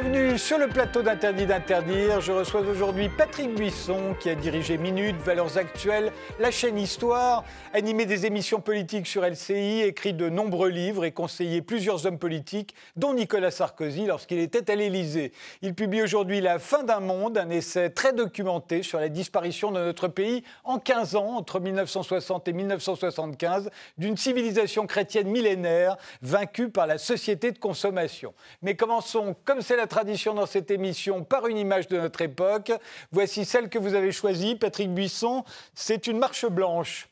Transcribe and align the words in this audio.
Bienvenue 0.00 0.38
sur 0.38 0.58
le 0.58 0.68
plateau 0.68 1.02
d'Interdit 1.02 1.46
d'interdire. 1.46 2.20
Je 2.20 2.30
reçois 2.30 2.60
aujourd'hui 2.60 3.08
Patrick 3.08 3.52
Buisson 3.52 4.14
qui 4.20 4.30
a 4.30 4.36
dirigé 4.36 4.78
Minute, 4.78 5.16
Valeurs 5.16 5.58
Actuelles, 5.58 6.12
la 6.38 6.52
chaîne 6.52 6.78
Histoire, 6.78 7.42
animé 7.74 8.06
des 8.06 8.24
émissions 8.24 8.60
politiques 8.60 9.08
sur 9.08 9.24
LCI, 9.24 9.80
écrit 9.82 10.12
de 10.12 10.28
nombreux 10.28 10.68
livres 10.68 11.04
et 11.04 11.10
conseillé 11.10 11.62
plusieurs 11.62 12.06
hommes 12.06 12.20
politiques, 12.20 12.76
dont 12.94 13.12
Nicolas 13.12 13.50
Sarkozy 13.50 14.06
lorsqu'il 14.06 14.38
était 14.38 14.70
à 14.70 14.76
l'Élysée. 14.76 15.32
Il 15.62 15.74
publie 15.74 16.00
aujourd'hui 16.00 16.40
La 16.40 16.60
fin 16.60 16.84
d'un 16.84 17.00
monde, 17.00 17.36
un 17.36 17.50
essai 17.50 17.90
très 17.90 18.12
documenté 18.12 18.84
sur 18.84 19.00
la 19.00 19.08
disparition 19.08 19.72
de 19.72 19.80
notre 19.80 20.06
pays 20.06 20.44
en 20.62 20.78
15 20.78 21.16
ans, 21.16 21.36
entre 21.36 21.58
1960 21.58 22.46
et 22.46 22.52
1975, 22.52 23.68
d'une 23.96 24.16
civilisation 24.16 24.86
chrétienne 24.86 25.26
millénaire 25.26 25.96
vaincue 26.22 26.68
par 26.68 26.86
la 26.86 26.98
société 26.98 27.50
de 27.50 27.58
consommation. 27.58 28.32
Mais 28.62 28.76
commençons, 28.76 29.34
comme 29.44 29.60
c'est 29.60 29.76
la 29.76 29.87
tradition 29.88 30.34
dans 30.34 30.46
cette 30.46 30.70
émission 30.70 31.24
par 31.24 31.46
une 31.46 31.58
image 31.58 31.88
de 31.88 31.98
notre 31.98 32.20
époque. 32.22 32.72
Voici 33.10 33.44
celle 33.44 33.68
que 33.68 33.78
vous 33.78 33.94
avez 33.94 34.12
choisie, 34.12 34.54
Patrick 34.54 34.94
Buisson. 34.94 35.44
C'est 35.74 36.06
une 36.06 36.18
marche 36.18 36.46
blanche. 36.46 37.08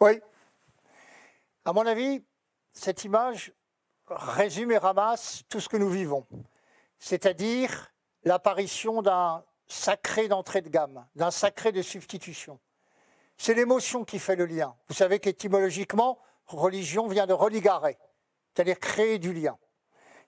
Oui. 0.00 0.20
À 1.64 1.72
mon 1.72 1.86
avis, 1.86 2.22
cette 2.72 3.04
image 3.04 3.52
résume 4.08 4.72
et 4.72 4.78
ramasse 4.78 5.42
tout 5.48 5.60
ce 5.60 5.68
que 5.68 5.76
nous 5.76 5.88
vivons, 5.88 6.26
c'est-à-dire 6.98 7.92
l'apparition 8.24 9.02
d'un 9.02 9.44
sacré 9.66 10.28
d'entrée 10.28 10.60
de 10.60 10.68
gamme, 10.68 11.06
d'un 11.16 11.30
sacré 11.30 11.72
de 11.72 11.82
substitution. 11.82 12.60
C'est 13.36 13.54
l'émotion 13.54 14.04
qui 14.04 14.18
fait 14.18 14.36
le 14.36 14.46
lien. 14.46 14.76
Vous 14.88 14.94
savez 14.94 15.18
qu'étymologiquement, 15.18 16.18
religion 16.46 17.08
vient 17.08 17.26
de 17.26 17.32
religare, 17.32 17.88
c'est-à-dire 18.54 18.78
créer 18.78 19.18
du 19.18 19.32
lien. 19.32 19.58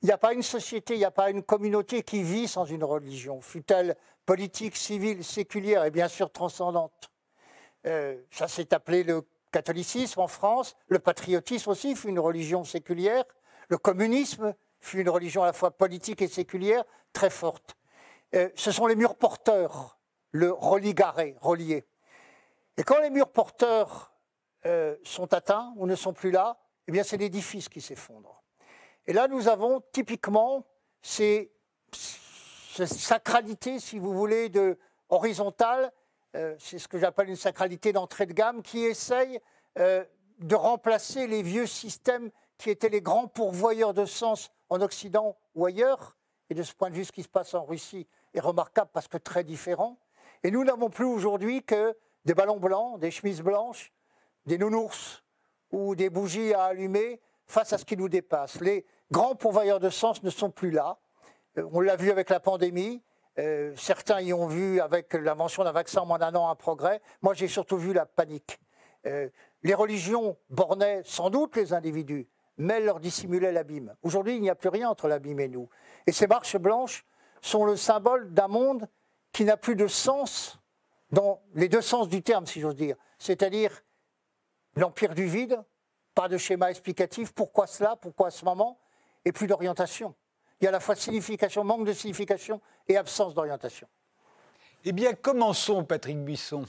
Il 0.02 0.06
n'y 0.06 0.12
a 0.12 0.18
pas 0.18 0.32
une 0.32 0.42
société, 0.42 0.94
il 0.94 0.98
n'y 0.98 1.04
a 1.04 1.10
pas 1.10 1.30
une 1.30 1.42
communauté 1.42 2.02
qui 2.02 2.22
vit 2.22 2.46
sans 2.46 2.64
une 2.64 2.84
religion, 2.84 3.40
fût-elle 3.40 3.96
politique, 4.26 4.76
civile, 4.76 5.24
séculière 5.24 5.84
et 5.84 5.90
bien 5.90 6.06
sûr 6.06 6.30
transcendante. 6.30 7.10
Euh, 7.86 8.16
ça 8.30 8.46
s'est 8.46 8.72
appelé 8.74 9.02
le 9.02 9.26
catholicisme 9.50 10.20
en 10.20 10.28
France, 10.28 10.76
le 10.86 10.98
patriotisme 10.98 11.70
aussi 11.70 11.96
fut 11.96 12.08
une 12.08 12.20
religion 12.20 12.62
séculière, 12.62 13.24
le 13.68 13.78
communisme 13.78 14.54
fut 14.80 15.00
une 15.00 15.08
religion 15.08 15.42
à 15.42 15.46
la 15.46 15.52
fois 15.52 15.72
politique 15.72 16.22
et 16.22 16.28
séculière 16.28 16.84
très 17.12 17.30
forte. 17.30 17.76
Euh, 18.34 18.50
ce 18.54 18.70
sont 18.70 18.86
les 18.86 18.96
murs 18.96 19.16
porteurs, 19.16 19.98
le 20.30 20.52
religaré, 20.52 21.36
relié. 21.40 21.86
Et 22.76 22.84
quand 22.84 23.00
les 23.00 23.10
murs 23.10 23.32
porteurs 23.32 24.12
euh, 24.66 24.96
sont 25.02 25.32
atteints 25.34 25.72
ou 25.76 25.86
ne 25.86 25.96
sont 25.96 26.12
plus 26.12 26.30
là, 26.30 26.58
eh 26.86 26.92
bien 26.92 27.02
c'est 27.02 27.16
l'édifice 27.16 27.68
qui 27.68 27.80
s'effondre. 27.80 28.42
Et 29.08 29.14
là, 29.14 29.26
nous 29.26 29.48
avons 29.48 29.82
typiquement 29.90 30.66
ces, 31.00 31.50
sacralités, 32.84 33.80
si 33.80 33.98
vous 33.98 34.12
voulez, 34.12 34.50
de 34.50 34.78
horizontale, 35.08 35.90
euh, 36.36 36.54
c'est 36.58 36.78
ce 36.78 36.88
que 36.88 36.98
j'appelle 36.98 37.30
une 37.30 37.36
sacralité 37.36 37.94
d'entrée 37.94 38.26
de 38.26 38.34
gamme, 38.34 38.62
qui 38.62 38.84
essaye 38.84 39.40
euh, 39.78 40.04
de 40.40 40.54
remplacer 40.54 41.26
les 41.26 41.42
vieux 41.42 41.66
systèmes 41.66 42.30
qui 42.58 42.68
étaient 42.68 42.90
les 42.90 43.00
grands 43.00 43.28
pourvoyeurs 43.28 43.94
de 43.94 44.04
sens 44.04 44.50
en 44.68 44.82
Occident 44.82 45.38
ou 45.54 45.64
ailleurs. 45.64 46.18
Et 46.50 46.54
de 46.54 46.62
ce 46.62 46.74
point 46.74 46.90
de 46.90 46.94
vue, 46.94 47.06
ce 47.06 47.12
qui 47.12 47.22
se 47.22 47.28
passe 47.28 47.54
en 47.54 47.64
Russie 47.64 48.06
est 48.34 48.40
remarquable 48.40 48.90
parce 48.92 49.08
que 49.08 49.16
très 49.16 49.42
différent. 49.42 49.98
Et 50.42 50.50
nous 50.50 50.64
n'avons 50.64 50.90
plus 50.90 51.06
aujourd'hui 51.06 51.62
que 51.62 51.96
des 52.26 52.34
ballons 52.34 52.60
blancs, 52.60 53.00
des 53.00 53.10
chemises 53.10 53.40
blanches, 53.40 53.90
des 54.44 54.58
nounours 54.58 55.24
ou 55.70 55.94
des 55.94 56.10
bougies 56.10 56.52
à 56.52 56.64
allumer 56.64 57.22
face 57.46 57.72
à 57.72 57.78
ce 57.78 57.86
qui 57.86 57.96
nous 57.96 58.10
dépasse. 58.10 58.60
Les, 58.60 58.84
grands 59.10 59.34
pourvoyeurs 59.34 59.80
de 59.80 59.90
sens 59.90 60.22
ne 60.22 60.30
sont 60.30 60.50
plus 60.50 60.70
là. 60.70 60.98
Euh, 61.56 61.68
on 61.72 61.80
l'a 61.80 61.96
vu 61.96 62.10
avec 62.10 62.30
la 62.30 62.40
pandémie. 62.40 63.02
Euh, 63.38 63.72
certains 63.76 64.20
y 64.20 64.32
ont 64.32 64.46
vu 64.46 64.80
avec 64.80 65.14
l'invention 65.14 65.64
d'un 65.64 65.72
vaccin 65.72 66.00
en 66.00 66.06
moins 66.06 66.18
d'un 66.18 66.34
an 66.34 66.48
un 66.48 66.54
progrès. 66.54 67.00
Moi, 67.22 67.34
j'ai 67.34 67.48
surtout 67.48 67.76
vu 67.76 67.92
la 67.92 68.06
panique. 68.06 68.58
Euh, 69.06 69.28
les 69.62 69.74
religions 69.74 70.36
bornaient 70.50 71.02
sans 71.04 71.30
doute 71.30 71.56
les 71.56 71.72
individus, 71.72 72.28
mais 72.56 72.80
leur 72.80 72.98
dissimulaient 72.98 73.52
l'abîme. 73.52 73.94
Aujourd'hui, 74.02 74.36
il 74.36 74.42
n'y 74.42 74.50
a 74.50 74.54
plus 74.54 74.68
rien 74.68 74.90
entre 74.90 75.06
l'abîme 75.08 75.40
et 75.40 75.48
nous. 75.48 75.68
Et 76.06 76.12
ces 76.12 76.26
marches 76.26 76.56
blanches 76.56 77.06
sont 77.40 77.64
le 77.64 77.76
symbole 77.76 78.32
d'un 78.32 78.48
monde 78.48 78.88
qui 79.32 79.44
n'a 79.44 79.56
plus 79.56 79.76
de 79.76 79.86
sens 79.86 80.58
dans 81.12 81.40
les 81.54 81.68
deux 81.68 81.80
sens 81.80 82.08
du 82.08 82.22
terme, 82.22 82.46
si 82.46 82.60
j'ose 82.60 82.74
dire. 82.74 82.96
C'est-à-dire 83.18 83.84
l'empire 84.74 85.14
du 85.14 85.26
vide, 85.26 85.62
pas 86.14 86.28
de 86.28 86.36
schéma 86.36 86.70
explicatif, 86.70 87.32
pourquoi 87.32 87.66
cela, 87.66 87.96
pourquoi 87.96 88.28
à 88.28 88.30
ce 88.30 88.44
moment, 88.44 88.78
et 89.24 89.32
plus 89.32 89.46
d'orientation. 89.46 90.14
Il 90.60 90.64
y 90.64 90.66
a 90.66 90.70
à 90.70 90.72
la 90.72 90.80
fois 90.80 90.96
signification, 90.96 91.64
manque 91.64 91.86
de 91.86 91.92
signification 91.92 92.60
et 92.88 92.96
absence 92.96 93.34
d'orientation. 93.34 93.86
Eh 94.84 94.92
bien, 94.92 95.14
commençons, 95.14 95.84
Patrick 95.84 96.18
Buisson. 96.18 96.64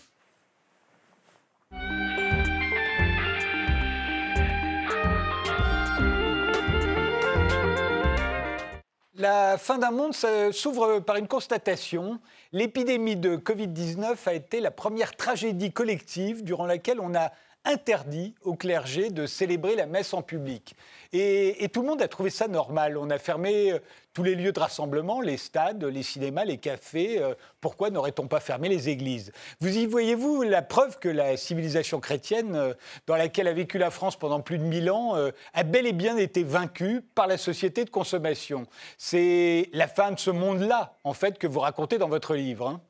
La 9.20 9.58
fin 9.58 9.78
d'un 9.78 9.92
monde 9.92 10.14
s'ouvre 10.14 11.00
par 11.00 11.18
une 11.18 11.28
constatation. 11.28 12.22
L'épidémie 12.54 13.18
de 13.18 13.36
Covid-19 13.36 14.16
a 14.26 14.34
été 14.34 14.62
la 14.62 14.72
première 14.72 15.18
tragédie 15.18 15.74
collective 15.74 16.42
durant 16.42 16.66
laquelle 16.66 17.02
on 17.02 17.14
a 17.14 17.32
interdit 17.66 18.34
au 18.44 18.56
clergé 18.56 19.10
de 19.10 19.26
célébrer 19.26 19.76
la 19.76 19.86
messe 19.86 20.14
en 20.14 20.22
public. 20.22 20.76
Et, 21.12 21.68
tout 21.74 21.82
le 21.82 21.88
monde 21.88 22.02
a 22.02 22.08
trouvé 22.08 22.30
ça 22.30 22.48
normal. 22.48 22.98
On 22.98 23.10
a 23.10 23.18
fermé 23.18 23.72
euh, 23.72 23.80
tous 24.14 24.24
les 24.24 24.36
lieux 24.36 24.52
de 24.52 24.60
rassemblement, 24.60 25.22
les 25.22 25.38
stades, 25.38 25.84
les 25.84 26.04
cinémas, 26.04 26.46
les 26.46 26.58
cafés. 26.58 27.22
Euh, 27.22 27.34
pourquoi 27.62 27.90
n'aurait-on 27.90 28.28
pas 28.28 28.40
fermé 28.40 28.70
les 28.70 28.90
églises? 28.90 29.32
Vous 29.60 29.76
y 29.76 29.86
voyez-vous 29.86 30.44
la 30.44 30.62
preuve 30.62 31.00
que 31.00 31.10
la 31.10 31.36
civilisation 31.38 32.00
chrétienne, 32.00 32.56
euh, 32.56 32.74
dans 33.08 33.16
laquelle 33.16 33.48
a 33.48 33.54
vécu 33.54 33.78
la 33.78 33.92
France 33.92 34.18
pendant 34.18 34.42
plus 34.42 34.58
de 34.58 34.64
mille 34.64 34.90
ans, 34.92 35.16
a 35.54 35.64
bel 35.64 35.86
et 35.88 35.94
bien 35.94 36.18
été 36.18 36.44
vaincue 36.44 37.02
par 37.02 37.28
la 37.28 37.38
société 37.38 37.86
de 37.86 37.90
consommation? 37.90 38.66
C'est 38.98 39.70
la 39.74 39.88
fin 39.88 40.12
de 40.12 40.20
ce 40.20 40.32
monde-là, 40.32 40.98
en 41.04 41.14
fait, 41.14 41.38
que 41.38 41.48
vous 41.48 41.60
racontez 41.60 41.98
dans 41.98 42.10
votre 42.10 42.36
livre. 42.36 42.68
Hein. 42.68 42.82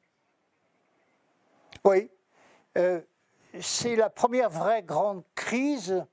oui 1.83 2.09
c'est 3.59 3.95
la 3.95 4.09
première 4.09 4.49
vraie 4.49 4.83
grande 4.83 5.23
crise 5.35 6.05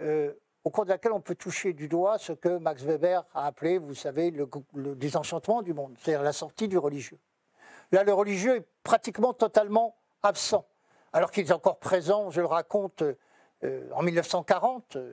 euh, 0.00 0.32
au 0.64 0.70
cours 0.70 0.84
de 0.84 0.90
laquelle 0.90 1.12
on 1.12 1.20
peut 1.20 1.34
toucher 1.34 1.72
du 1.72 1.88
doigt 1.88 2.18
ce 2.18 2.32
que 2.32 2.58
Max 2.58 2.82
Weber 2.82 3.24
a 3.34 3.46
appelé, 3.46 3.78
vous 3.78 3.94
savez, 3.94 4.30
le, 4.30 4.48
désenchantement 4.94 5.62
du 5.62 5.72
monde, 5.72 5.94
c'est-à-dire 6.00 6.22
la 6.22 6.32
sortie 6.32 6.68
du 6.68 6.78
religieux. 6.78 7.18
Là, 7.92 8.02
le 8.02 8.12
religieux 8.12 8.56
est 8.56 8.66
pratiquement 8.82 9.32
totalement 9.32 9.96
absent, 10.22 10.66
alors 11.12 11.30
qu'il 11.30 11.46
est 11.46 11.52
encore 11.52 11.78
présent, 11.78 12.30
je 12.30 12.40
le 12.40 12.46
raconte, 12.46 13.02
euh, 13.64 13.88
en 13.94 14.02
1940. 14.02 14.96
Euh, 14.96 15.12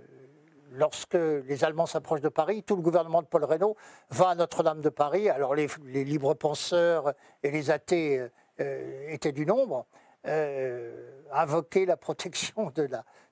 lorsque 0.71 1.13
les 1.13 1.63
Allemands 1.63 1.85
s'approchent 1.85 2.21
de 2.21 2.29
Paris, 2.29 2.63
tout 2.63 2.75
le 2.75 2.81
gouvernement 2.81 3.21
de 3.21 3.27
Paul 3.27 3.43
Reynaud 3.43 3.77
va 4.09 4.29
à 4.29 4.35
Notre-Dame 4.35 4.81
de 4.81 4.89
Paris. 4.89 5.29
Alors 5.29 5.53
les, 5.53 5.67
libres 6.03 6.33
penseurs 6.33 7.13
et 7.43 7.51
les 7.51 7.69
athées 7.69 8.27
étaient 8.57 9.33
du 9.33 9.45
nombre. 9.45 9.85
Euh, 10.25 11.09
invoquer 11.33 11.85
la 11.85 11.97
protection 11.97 12.71
de, 12.75 12.87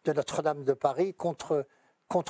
Notre-Dame 0.08 0.64
de 0.64 0.74
Paris 0.74 1.14
contre, 1.14 1.66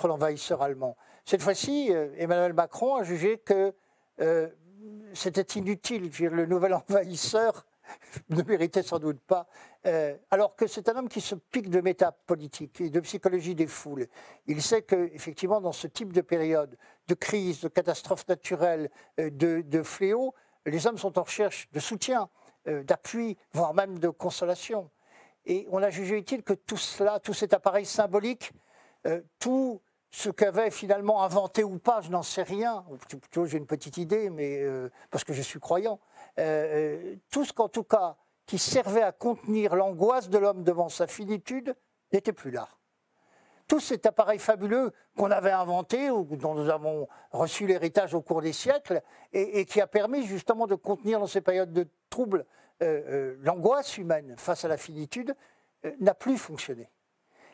l'envahisseur 0.03 0.61
allemand. 0.61 0.97
Cette 1.25 1.41
fois-ci, 1.41 1.87
euh, 1.91 2.13
Emmanuel 2.17 2.53
Macron 2.53 2.95
a 2.95 3.03
jugé 3.03 3.37
que 3.39 3.73
euh, 4.19 4.49
c'était 5.13 5.57
inutile. 5.57 6.11
Le 6.19 6.45
nouvel 6.45 6.73
envahisseur 6.73 7.65
ne 8.29 8.43
méritait 8.43 8.83
sans 8.83 8.99
doute 8.99 9.21
pas. 9.21 9.47
alors 10.29 10.55
que 10.55 10.67
c'est 10.67 10.89
un 10.89 10.97
homme 10.97 11.09
qui 11.09 11.21
se 11.21 11.33
pique 11.33 11.69
de 11.69 11.81
métapolitique 11.81 12.81
et 12.81 12.89
de 12.89 12.99
psychologie 12.99 13.55
des 13.55 13.67
foules. 13.67 14.07
Il 14.45 14.61
sait 14.61 14.83
qu'effectivement, 14.83 15.59
dans 15.59 15.71
ce 15.71 15.87
type 15.87 16.13
de 16.13 16.21
période 16.21 16.77
de 17.07 17.13
crise, 17.15 17.61
de 17.61 17.67
catastrophe 17.69 18.27
naturelle, 18.27 18.91
de, 19.17 19.61
de 19.61 19.83
fléau, 19.83 20.35
les 20.65 20.85
hommes 20.85 20.99
sont 20.99 21.17
en 21.17 21.23
recherche 21.23 21.69
de 21.71 21.79
soutien. 21.79 22.29
Euh, 22.67 22.83
d'appui, 22.83 23.37
voire 23.53 23.73
même 23.73 23.97
de 23.97 24.09
consolation. 24.09 24.91
Et 25.45 25.67
on 25.71 25.81
a 25.81 25.89
jugé 25.89 26.15
utile 26.15 26.43
que 26.43 26.53
tout 26.53 26.77
cela, 26.77 27.19
tout 27.19 27.33
cet 27.33 27.55
appareil 27.55 27.87
symbolique, 27.87 28.51
euh, 29.07 29.21
tout 29.39 29.81
ce 30.11 30.29
qu'avait 30.29 30.69
finalement 30.69 31.23
inventé 31.23 31.63
ou 31.63 31.79
pas, 31.79 32.01
je 32.01 32.11
n'en 32.11 32.21
sais 32.21 32.43
rien, 32.43 32.85
plutôt 33.07 33.45
j'ai 33.45 33.57
une 33.57 33.65
petite 33.65 33.97
idée, 33.97 34.29
mais 34.29 34.61
euh, 34.61 34.91
parce 35.09 35.23
que 35.23 35.33
je 35.33 35.41
suis 35.41 35.59
croyant, 35.59 35.99
tout 37.31 37.45
ce 37.45 37.51
qu'en 37.51 37.67
tout 37.67 37.83
cas 37.83 38.15
qui 38.45 38.59
servait 38.59 39.01
à 39.01 39.11
contenir 39.11 39.75
l'angoisse 39.75 40.29
de 40.29 40.37
l'homme 40.37 40.63
devant 40.63 40.89
sa 40.89 41.07
finitude 41.07 41.75
n'était 42.13 42.33
plus 42.33 42.51
là. 42.51 42.67
Tout 43.71 43.79
cet 43.79 44.05
appareil 44.05 44.37
fabuleux 44.37 44.91
qu'on 45.15 45.31
avait 45.31 45.53
inventé 45.53 46.11
ou 46.11 46.25
dont 46.35 46.53
nous 46.55 46.69
avons 46.69 47.07
reçu 47.31 47.65
l'héritage 47.65 48.13
au 48.13 48.21
cours 48.21 48.41
des 48.41 48.51
siècles 48.51 49.01
et, 49.31 49.63
qui 49.63 49.79
a 49.79 49.87
permis 49.87 50.25
justement 50.25 50.67
de 50.67 50.75
contenir 50.75 51.21
dans 51.21 51.25
ces 51.25 51.39
périodes 51.39 51.71
de 51.71 51.87
troubles 52.09 52.45
euh, 52.81 53.01
euh, 53.07 53.37
l'angoisse 53.43 53.97
humaine 53.97 54.35
face 54.35 54.65
à 54.65 54.67
la 54.67 54.75
finitude, 54.75 55.33
euh, 55.85 55.91
n'a 56.01 56.13
plus 56.13 56.37
fonctionné. 56.37 56.89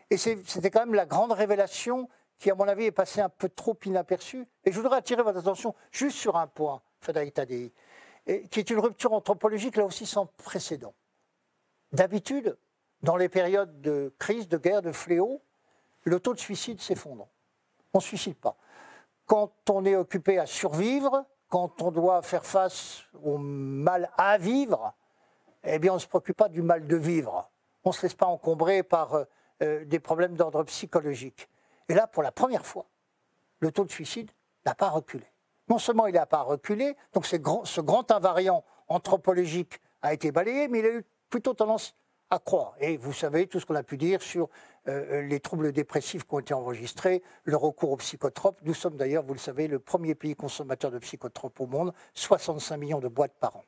Et 0.10 0.18
c'était 0.18 0.72
quand 0.72 0.80
même 0.80 0.96
la 0.96 1.06
grande 1.06 1.34
révélation 1.34 2.10
qui, 2.40 2.50
à 2.50 2.56
mon 2.56 2.68
avis, 2.68 2.86
est 2.86 2.92
passé 2.92 3.22
un 3.22 3.30
peu 3.30 3.48
trop 3.48 3.78
inaperçu. 3.86 4.48
Et 4.66 4.72
je 4.72 4.82
voudrais 4.82 4.98
attirer 4.98 5.22
votre 5.22 5.38
attention 5.38 5.76
juste 5.92 6.18
sur 6.18 6.36
un 6.36 6.48
point, 6.48 6.82
Frédéric 7.00 7.36
Tadei, 7.36 7.72
qui 8.26 8.60
est 8.60 8.72
une 8.72 8.80
rupture 8.80 9.14
anthropologique 9.14 9.76
là 9.76 9.86
aussi 9.86 10.08
sans 10.08 10.26
précédent. 10.26 10.96
D'habitude, 11.92 12.58
dans 13.04 13.18
les 13.18 13.30
périodes 13.30 13.82
de 13.82 14.16
crise, 14.18 14.48
de 14.48 14.58
guerre, 14.58 14.82
de 14.82 14.92
fléau, 14.92 15.44
le 16.08 16.20
taux 16.20 16.34
de 16.34 16.40
suicide 16.40 16.80
s'effondre. 16.80 17.28
On 17.94 17.98
ne 17.98 18.04
suicide 18.04 18.36
pas. 18.36 18.56
Quand 19.26 19.52
on 19.70 19.84
est 19.84 19.96
occupé 19.96 20.40
à 20.40 20.46
survivre, 20.46 21.26
quand 21.50 21.82
on 21.82 21.92
doit 21.92 22.22
faire 22.22 22.46
face 22.46 23.04
au 23.24 23.38
mal 23.38 24.10
à 24.18 24.38
vivre, 24.38 24.94
eh 25.64 25.80
bien, 25.80 25.92
on 25.92 25.96
ne 25.96 26.00
se 26.00 26.08
préoccupe 26.08 26.38
pas 26.38 26.48
du 26.48 26.62
mal 26.62 26.88
de 26.88 26.96
vivre. 26.96 27.50
On 27.84 27.90
ne 27.90 27.94
se 27.94 28.04
laisse 28.04 28.14
pas 28.14 28.26
encombrer 28.26 28.84
par 28.84 29.26
euh, 29.62 29.84
des 29.86 30.00
problèmes 30.00 30.36
d'ordre 30.36 30.64
psychologique. 30.64 31.50
Et 31.90 31.94
là, 31.94 32.08
pour 32.08 32.24
la 32.24 32.32
première 32.32 32.66
fois, 32.66 32.86
le 33.60 33.72
taux 33.72 33.84
de 33.84 33.92
suicide 33.92 34.32
n'a 34.66 34.76
pas 34.76 34.90
reculé. 34.90 35.26
Non 35.70 35.78
seulement 35.78 36.08
il 36.08 36.14
n'a 36.14 36.26
pas 36.26 36.42
reculé, 36.42 36.96
donc 37.12 37.26
ce 37.26 37.36
grand 37.82 38.12
invariant 38.12 38.64
anthropologique 38.88 39.82
a 40.02 40.14
été 40.14 40.32
balayé, 40.32 40.70
mais 40.70 40.80
il 40.80 40.86
a 40.86 40.90
eu 40.90 41.06
plutôt 41.30 41.54
tendance 41.54 41.96
à 42.30 42.40
croire. 42.40 42.74
Et 42.80 42.98
vous 42.98 43.14
savez 43.14 43.48
tout 43.48 43.60
ce 43.60 43.66
qu'on 43.66 43.76
a 43.76 43.84
pu 43.84 43.98
dire 43.98 44.22
sur 44.22 44.50
euh, 44.88 45.22
les 45.22 45.40
troubles 45.40 45.72
dépressifs 45.72 46.24
qui 46.24 46.34
ont 46.34 46.40
été 46.40 46.54
enregistrés, 46.54 47.22
le 47.44 47.58
recours 47.58 47.92
aux 47.92 47.98
psychotropes. 47.98 48.60
Nous 48.64 48.74
sommes 48.74 48.98
d'ailleurs, 48.98 49.24
vous 49.24 49.34
le 49.34 49.40
savez, 49.40 49.68
le 49.68 49.80
premier 49.80 50.16
pays 50.16 50.36
consommateur 50.36 50.92
de 50.92 51.00
psychotropes 51.00 51.60
au 51.60 51.68
monde, 51.68 51.94
65 52.14 52.78
millions 52.78 53.00
de 53.00 53.08
boîtes 53.08 53.34
par 53.40 53.56
an. 53.56 53.64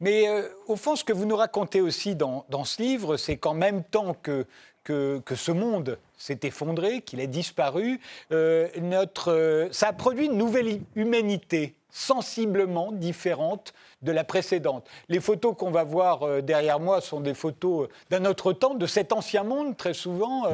Mais 0.00 0.28
euh, 0.28 0.48
au 0.66 0.76
fond, 0.76 0.96
ce 0.96 1.04
que 1.04 1.12
vous 1.12 1.26
nous 1.26 1.36
racontez 1.36 1.80
aussi 1.80 2.16
dans, 2.16 2.46
dans 2.48 2.64
ce 2.64 2.80
livre, 2.82 3.16
c'est 3.16 3.36
qu'en 3.36 3.54
même 3.54 3.84
temps 3.84 4.14
que, 4.14 4.46
que, 4.82 5.20
que 5.24 5.34
ce 5.34 5.52
monde 5.52 5.98
s'est 6.16 6.40
effondré, 6.42 7.02
qu'il 7.02 7.20
a 7.20 7.26
disparu, 7.26 8.00
euh, 8.32 8.68
notre, 8.80 9.68
ça 9.72 9.88
a 9.88 9.92
produit 9.92 10.26
une 10.26 10.38
nouvelle 10.38 10.80
humanité 10.94 11.74
sensiblement 11.90 12.92
différente 12.92 13.72
de 14.02 14.12
la 14.12 14.24
précédente. 14.24 14.86
Les 15.08 15.20
photos 15.20 15.54
qu'on 15.56 15.70
va 15.70 15.84
voir 15.84 16.22
euh, 16.22 16.40
derrière 16.40 16.80
moi 16.80 17.00
sont 17.00 17.20
des 17.20 17.34
photos 17.34 17.88
euh, 17.88 17.92
d'un 18.10 18.24
autre 18.24 18.52
temps, 18.52 18.74
de 18.74 18.86
cet 18.86 19.12
ancien 19.12 19.42
monde, 19.42 19.76
très 19.76 19.94
souvent. 19.94 20.44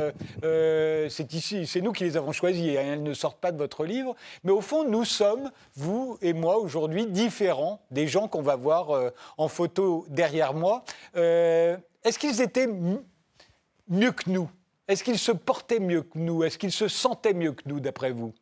Euh, 0.42 1.08
c'est 1.08 1.32
ici, 1.32 1.66
c'est 1.66 1.80
nous 1.80 1.92
qui 1.92 2.04
les 2.04 2.16
avons 2.16 2.32
choisies, 2.32 2.76
hein, 2.76 2.82
elles 2.92 3.02
ne 3.02 3.14
sortent 3.14 3.40
pas 3.40 3.52
de 3.52 3.58
votre 3.58 3.84
livre. 3.84 4.14
Mais 4.44 4.52
au 4.52 4.60
fond, 4.60 4.88
nous 4.88 5.04
sommes, 5.04 5.50
vous 5.76 6.18
et 6.22 6.32
moi, 6.32 6.58
aujourd'hui, 6.58 7.06
différents 7.06 7.80
des 7.90 8.08
gens 8.08 8.28
qu'on 8.28 8.42
va 8.42 8.56
voir 8.56 9.12
en 9.38 9.48
photo 9.48 10.06
derrière 10.08 10.54
moi. 10.54 10.84
Est-ce 11.14 12.18
qu'ils 12.18 12.40
étaient 12.40 12.68
mieux 13.88 14.12
que 14.12 14.30
nous? 14.30 14.50
Est-ce 14.88 15.04
qu'ils 15.04 15.18
se 15.18 15.32
portaient 15.32 15.80
mieux 15.80 16.02
que 16.02 16.18
nous? 16.18 16.44
Est-ce 16.44 16.58
qu'ils 16.58 16.72
se 16.72 16.88
sentaient 16.88 17.34
mieux 17.34 17.52
que 17.52 17.62
nous, 17.66 17.80
d'après 17.80 18.10
vous 18.10 18.32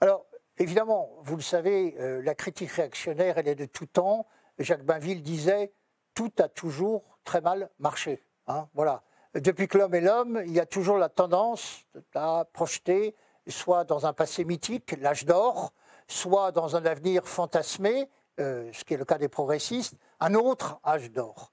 alors, 0.00 0.24
évidemment, 0.58 1.10
vous 1.22 1.36
le 1.36 1.42
savez, 1.42 1.96
euh, 1.98 2.22
la 2.22 2.34
critique 2.34 2.70
réactionnaire, 2.70 3.38
elle 3.38 3.48
est 3.48 3.54
de 3.54 3.64
tout 3.64 3.86
temps. 3.86 4.26
Jacques 4.58 4.84
Bainville 4.84 5.22
disait 5.22 5.72
tout 6.14 6.32
a 6.38 6.48
toujours 6.48 7.18
très 7.24 7.40
mal 7.40 7.70
marché. 7.78 8.24
Hein, 8.46 8.68
voilà. 8.74 9.02
Depuis 9.34 9.68
que 9.68 9.78
l'homme 9.78 9.94
est 9.94 10.00
l'homme, 10.00 10.42
il 10.46 10.52
y 10.52 10.60
a 10.60 10.66
toujours 10.66 10.96
la 10.96 11.08
tendance 11.08 11.84
à 12.14 12.44
projeter 12.52 13.14
soit 13.46 13.84
dans 13.84 14.06
un 14.06 14.12
passé 14.12 14.44
mythique, 14.44 14.96
l'âge 15.00 15.24
d'or, 15.24 15.72
soit 16.06 16.52
dans 16.52 16.76
un 16.76 16.84
avenir 16.84 17.26
fantasmé, 17.26 18.08
euh, 18.40 18.70
ce 18.72 18.84
qui 18.84 18.94
est 18.94 18.96
le 18.96 19.04
cas 19.04 19.18
des 19.18 19.28
progressistes, 19.28 19.94
un 20.20 20.34
autre 20.34 20.80
âge 20.84 21.10
d'or. 21.10 21.52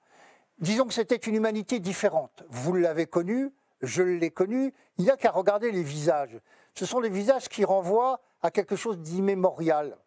Disons 0.60 0.86
que 0.86 0.94
c'était 0.94 1.16
une 1.16 1.36
humanité 1.36 1.80
différente. 1.80 2.44
Vous 2.50 2.74
l'avez 2.74 3.06
connue, 3.06 3.52
je 3.82 4.04
l'ai 4.04 4.32
connue, 4.32 4.74
il 4.98 5.06
n'y 5.06 5.12
a 5.12 5.18
qu'à 5.18 5.32
regarder 5.32 5.72
les 5.72 5.84
visages. 5.84 6.40
Ce 6.74 6.86
sont 6.86 7.00
les 7.00 7.10
visages 7.10 7.50
qui 7.50 7.66
renvoient 7.66 8.22
à 8.46 8.52
quelque 8.52 8.76
chose 8.76 9.00
d'immémorial, 9.00 9.98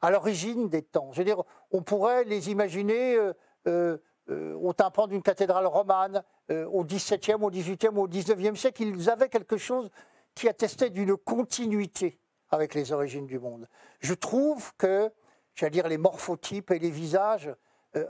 à 0.00 0.10
l'origine 0.10 0.68
des 0.68 0.82
temps. 0.82 1.10
Je 1.12 1.18
veux 1.18 1.24
dire, 1.24 1.42
on 1.72 1.82
pourrait 1.82 2.24
les 2.24 2.50
imaginer 2.50 3.16
euh, 3.16 3.32
euh, 3.66 3.98
euh, 4.30 4.54
au 4.54 4.72
tympan 4.72 5.08
d'une 5.08 5.22
cathédrale 5.22 5.66
romane, 5.66 6.22
au 6.50 6.84
XVIIe, 6.84 7.34
au 7.40 7.50
XVIIIe 7.50 7.96
au 7.96 8.06
XIXe 8.06 8.60
siècle. 8.60 8.82
Ils 8.82 9.08
avaient 9.08 9.30
quelque 9.30 9.56
chose 9.56 9.90
qui 10.34 10.48
attestait 10.48 10.90
d'une 10.90 11.16
continuité 11.16 12.20
avec 12.50 12.74
les 12.74 12.92
origines 12.92 13.26
du 13.26 13.38
monde. 13.38 13.66
Je 14.00 14.12
trouve 14.12 14.72
que, 14.76 15.10
j'allais 15.54 15.70
dire, 15.70 15.88
les 15.88 15.96
morphotypes 15.96 16.70
et 16.72 16.78
les 16.78 16.90
visages 16.90 17.50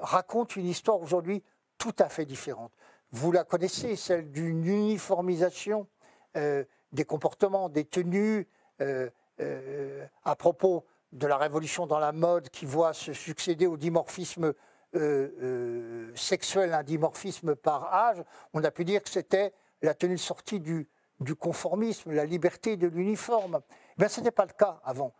racontent 0.01 0.55
une 0.57 0.67
histoire 0.67 1.01
aujourd'hui 1.01 1.45
tout 1.79 1.95
à 2.01 2.09
fait 2.09 2.25
différente. 2.25 2.73
Vous 3.13 3.31
la 3.31 3.45
connaissez, 3.45 3.95
celle 3.95 4.33
d'une 4.33 4.67
uniformisation 4.67 5.87
des 6.35 7.05
comportements, 7.07 7.69
des 7.69 7.85
tenues, 7.85 8.49
à 10.25 10.37
propos 10.37 10.85
de 11.13 11.27
la 11.27 11.37
révolution 11.37 11.87
dans 11.87 11.99
la 11.99 12.13
mode 12.13 12.49
qui 12.49 12.67
voit 12.67 12.95
se 12.95 13.13
succéder 13.13 13.67
au 13.67 13.77
dimorphisme 13.77 14.55
euh, 14.95 15.29
euh, 15.43 16.13
sexuel, 16.15 16.73
un 16.75 16.83
dimorphisme 16.83 17.55
par 17.55 17.93
âge, 17.95 18.23
on 18.53 18.65
a 18.65 18.71
pu 18.71 18.85
dire 18.85 19.03
que 19.03 19.09
c'était 19.09 19.53
la 19.83 19.95
tenue 19.95 20.15
de 20.15 20.21
sortie 20.21 20.61
du, 20.61 20.87
conformisme, 21.39 22.13
la 22.13 22.25
liberté 22.25 22.77
de 22.77 22.89
l'uniforme. 22.89 23.61
Ben, 23.97 24.09
ce 24.09 24.21
n'était 24.21 24.33
pas 24.33 24.47
le 24.47 24.53
cas 24.53 24.81
avant. 24.85 25.15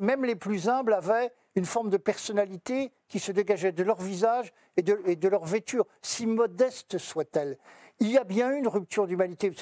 même 0.00 0.24
les 0.24 0.36
plus 0.36 0.68
humbles 0.68 0.92
avaient 0.92 1.32
une 1.56 1.64
forme 1.64 1.88
de 1.90 1.96
personnalité 1.96 2.92
qui 3.08 3.18
se 3.18 3.32
dégageait 3.32 3.72
de 3.72 3.82
leur 3.82 4.00
visage 4.00 4.52
et 4.76 4.82
de, 4.82 5.28
leur 5.28 5.44
vêture, 5.44 5.86
si 6.02 6.26
modeste 6.26 6.98
soit-elle. 6.98 7.58
Il 7.98 8.10
y 8.10 8.18
a 8.18 8.24
bien 8.24 8.50
une 8.52 8.68
rupture 8.68 9.06
d'humanité. 9.06 9.52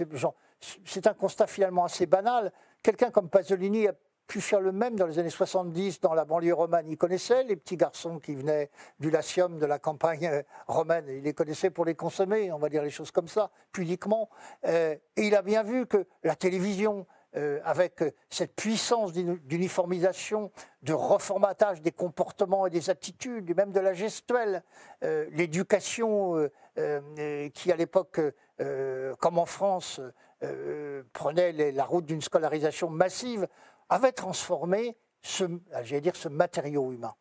C'est 0.85 1.07
un 1.07 1.15
constat 1.15 1.47
finalement 1.47 1.85
assez 1.85 2.07
banal. 2.07 2.53
Quelqu'un 2.85 3.11
comme 3.11 3.31
Pasolini 3.31 3.89
a 3.89 3.95
pu 4.27 4.43
faire 4.43 4.61
le 4.61 4.71
même 4.71 4.95
dans 4.95 5.07
les 5.07 5.19
années 5.19 5.31
70 5.31 6.03
dans 6.03 6.13
la 6.13 6.27
banlieue 6.27 6.53
romane. 6.53 6.87
Il 6.87 6.99
connaissait 6.99 7.43
les 7.45 7.57
petits 7.57 7.79
garçons 7.79 8.19
qui 8.19 8.35
venaient 8.35 8.71
du 9.01 9.09
Latium, 9.09 9.59
de 9.59 9.65
la 9.65 9.79
campagne 9.79 10.27
euh, 10.27 10.43
romaine. 10.67 11.07
Il 11.09 11.23
les 11.23 11.33
connaissait 11.33 11.71
pour 11.71 11.87
les 11.87 11.95
consommer, 11.95 12.53
on 12.53 12.59
va 12.59 12.69
dire 12.69 12.83
les 12.83 12.91
choses 12.91 13.11
comme 13.11 13.27
ça, 13.27 13.51
pudiquement. 13.73 14.29
Euh, 14.67 14.97
et 15.17 15.29
il 15.29 15.35
a 15.35 15.41
bien 15.41 15.63
vu 15.63 15.87
que 15.87 16.07
la 16.25 16.37
télévision, 16.37 17.07
euh, 17.37 17.59
avec 17.65 18.05
cette 18.29 18.55
puissance 18.55 19.15
d'uniformisation, 19.15 20.51
de 20.83 20.93
reformatage 20.93 21.81
des 21.81 21.93
comportements 21.93 22.67
et 22.67 22.71
des 22.71 22.91
attitudes, 22.91 23.49
et 23.49 23.55
même 23.55 23.73
de 23.73 23.81
la 23.81 23.95
gestuelle, 23.95 24.63
l'éducation 25.31 26.51
qui 27.55 27.73
à 27.73 27.77
l'époque, 27.77 28.21
comme 29.19 29.39
en 29.39 29.47
France, 29.47 30.01
euh, 30.45 31.03
prenait 31.13 31.73
la 31.73 31.85
route 31.85 32.05
d'une 32.05 32.23
scolarisation 32.23 32.89
massive, 32.89 33.49
avait 33.89 34.13
transformé 34.13 34.97
ce, 35.23 35.45
ce 36.15 36.29
matériau 36.29 36.93
humain. 36.93 37.15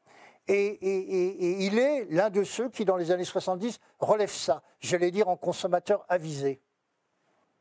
Et, 0.47 1.65
il 1.65 1.79
est 1.79 2.05
l'un 2.09 2.29
de 2.29 2.43
ceux 2.43 2.69
qui, 2.69 2.83
dans 2.83 2.97
les 2.97 3.11
années 3.11 3.23
70, 3.23 3.79
relève 3.99 4.31
ça, 4.31 4.61
j'allais 4.79 5.11
dire 5.11 5.29
en 5.29 5.37
consommateur 5.37 6.05
avisé. 6.09 6.59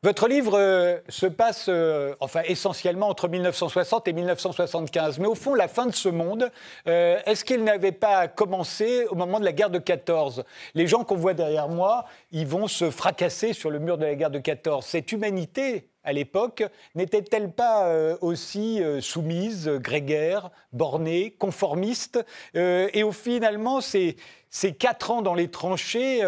Votre 0.04 0.26
livre 0.26 0.58
euh, 0.58 0.98
se 1.08 1.26
passe 1.26 1.66
euh, 1.68 2.16
enfin 2.18 2.42
essentiellement 2.48 3.08
entre 3.08 3.28
1960 3.28 4.08
et 4.08 4.12
1975. 4.12 5.20
Mais 5.20 5.28
au 5.28 5.36
fond, 5.36 5.54
la 5.54 5.68
fin 5.68 5.86
de 5.86 5.94
ce 5.94 6.08
monde, 6.08 6.50
euh, 6.88 7.20
est-ce 7.24 7.44
qu'il 7.44 7.62
n'avait 7.62 7.92
pas 7.92 8.26
commencé 8.26 9.06
au 9.10 9.14
moment 9.14 9.38
de 9.38 9.44
la 9.44 9.52
guerre 9.52 9.70
de 9.70 9.78
14 9.78 10.42
Les 10.74 10.88
gens 10.88 11.04
qu'on 11.04 11.14
voit 11.14 11.34
derrière 11.34 11.68
moi, 11.68 12.06
ils 12.32 12.48
vont 12.48 12.66
se 12.66 12.90
fracasser 12.90 13.52
sur 13.52 13.70
le 13.70 13.78
mur 13.78 13.96
de 13.96 14.04
la 14.04 14.16
guerre 14.16 14.32
de 14.32 14.40
14. 14.40 14.84
Cette 14.84 15.12
humanité, 15.12 15.86
à 16.02 16.12
l'époque, 16.12 16.64
n'était-elle 16.96 17.52
pas 17.52 17.94
aussi 18.20 18.82
soumise, 19.00 19.68
grégaire, 19.68 20.50
bornée, 20.72 21.30
conformiste? 21.38 22.18
Et 22.54 23.04
au 23.04 23.12
finalement, 23.12 23.80
ces, 23.80 24.16
ces 24.50 24.72
quatre 24.72 25.12
ans 25.12 25.22
dans 25.22 25.34
les 25.34 25.46
tranchées 25.46 26.22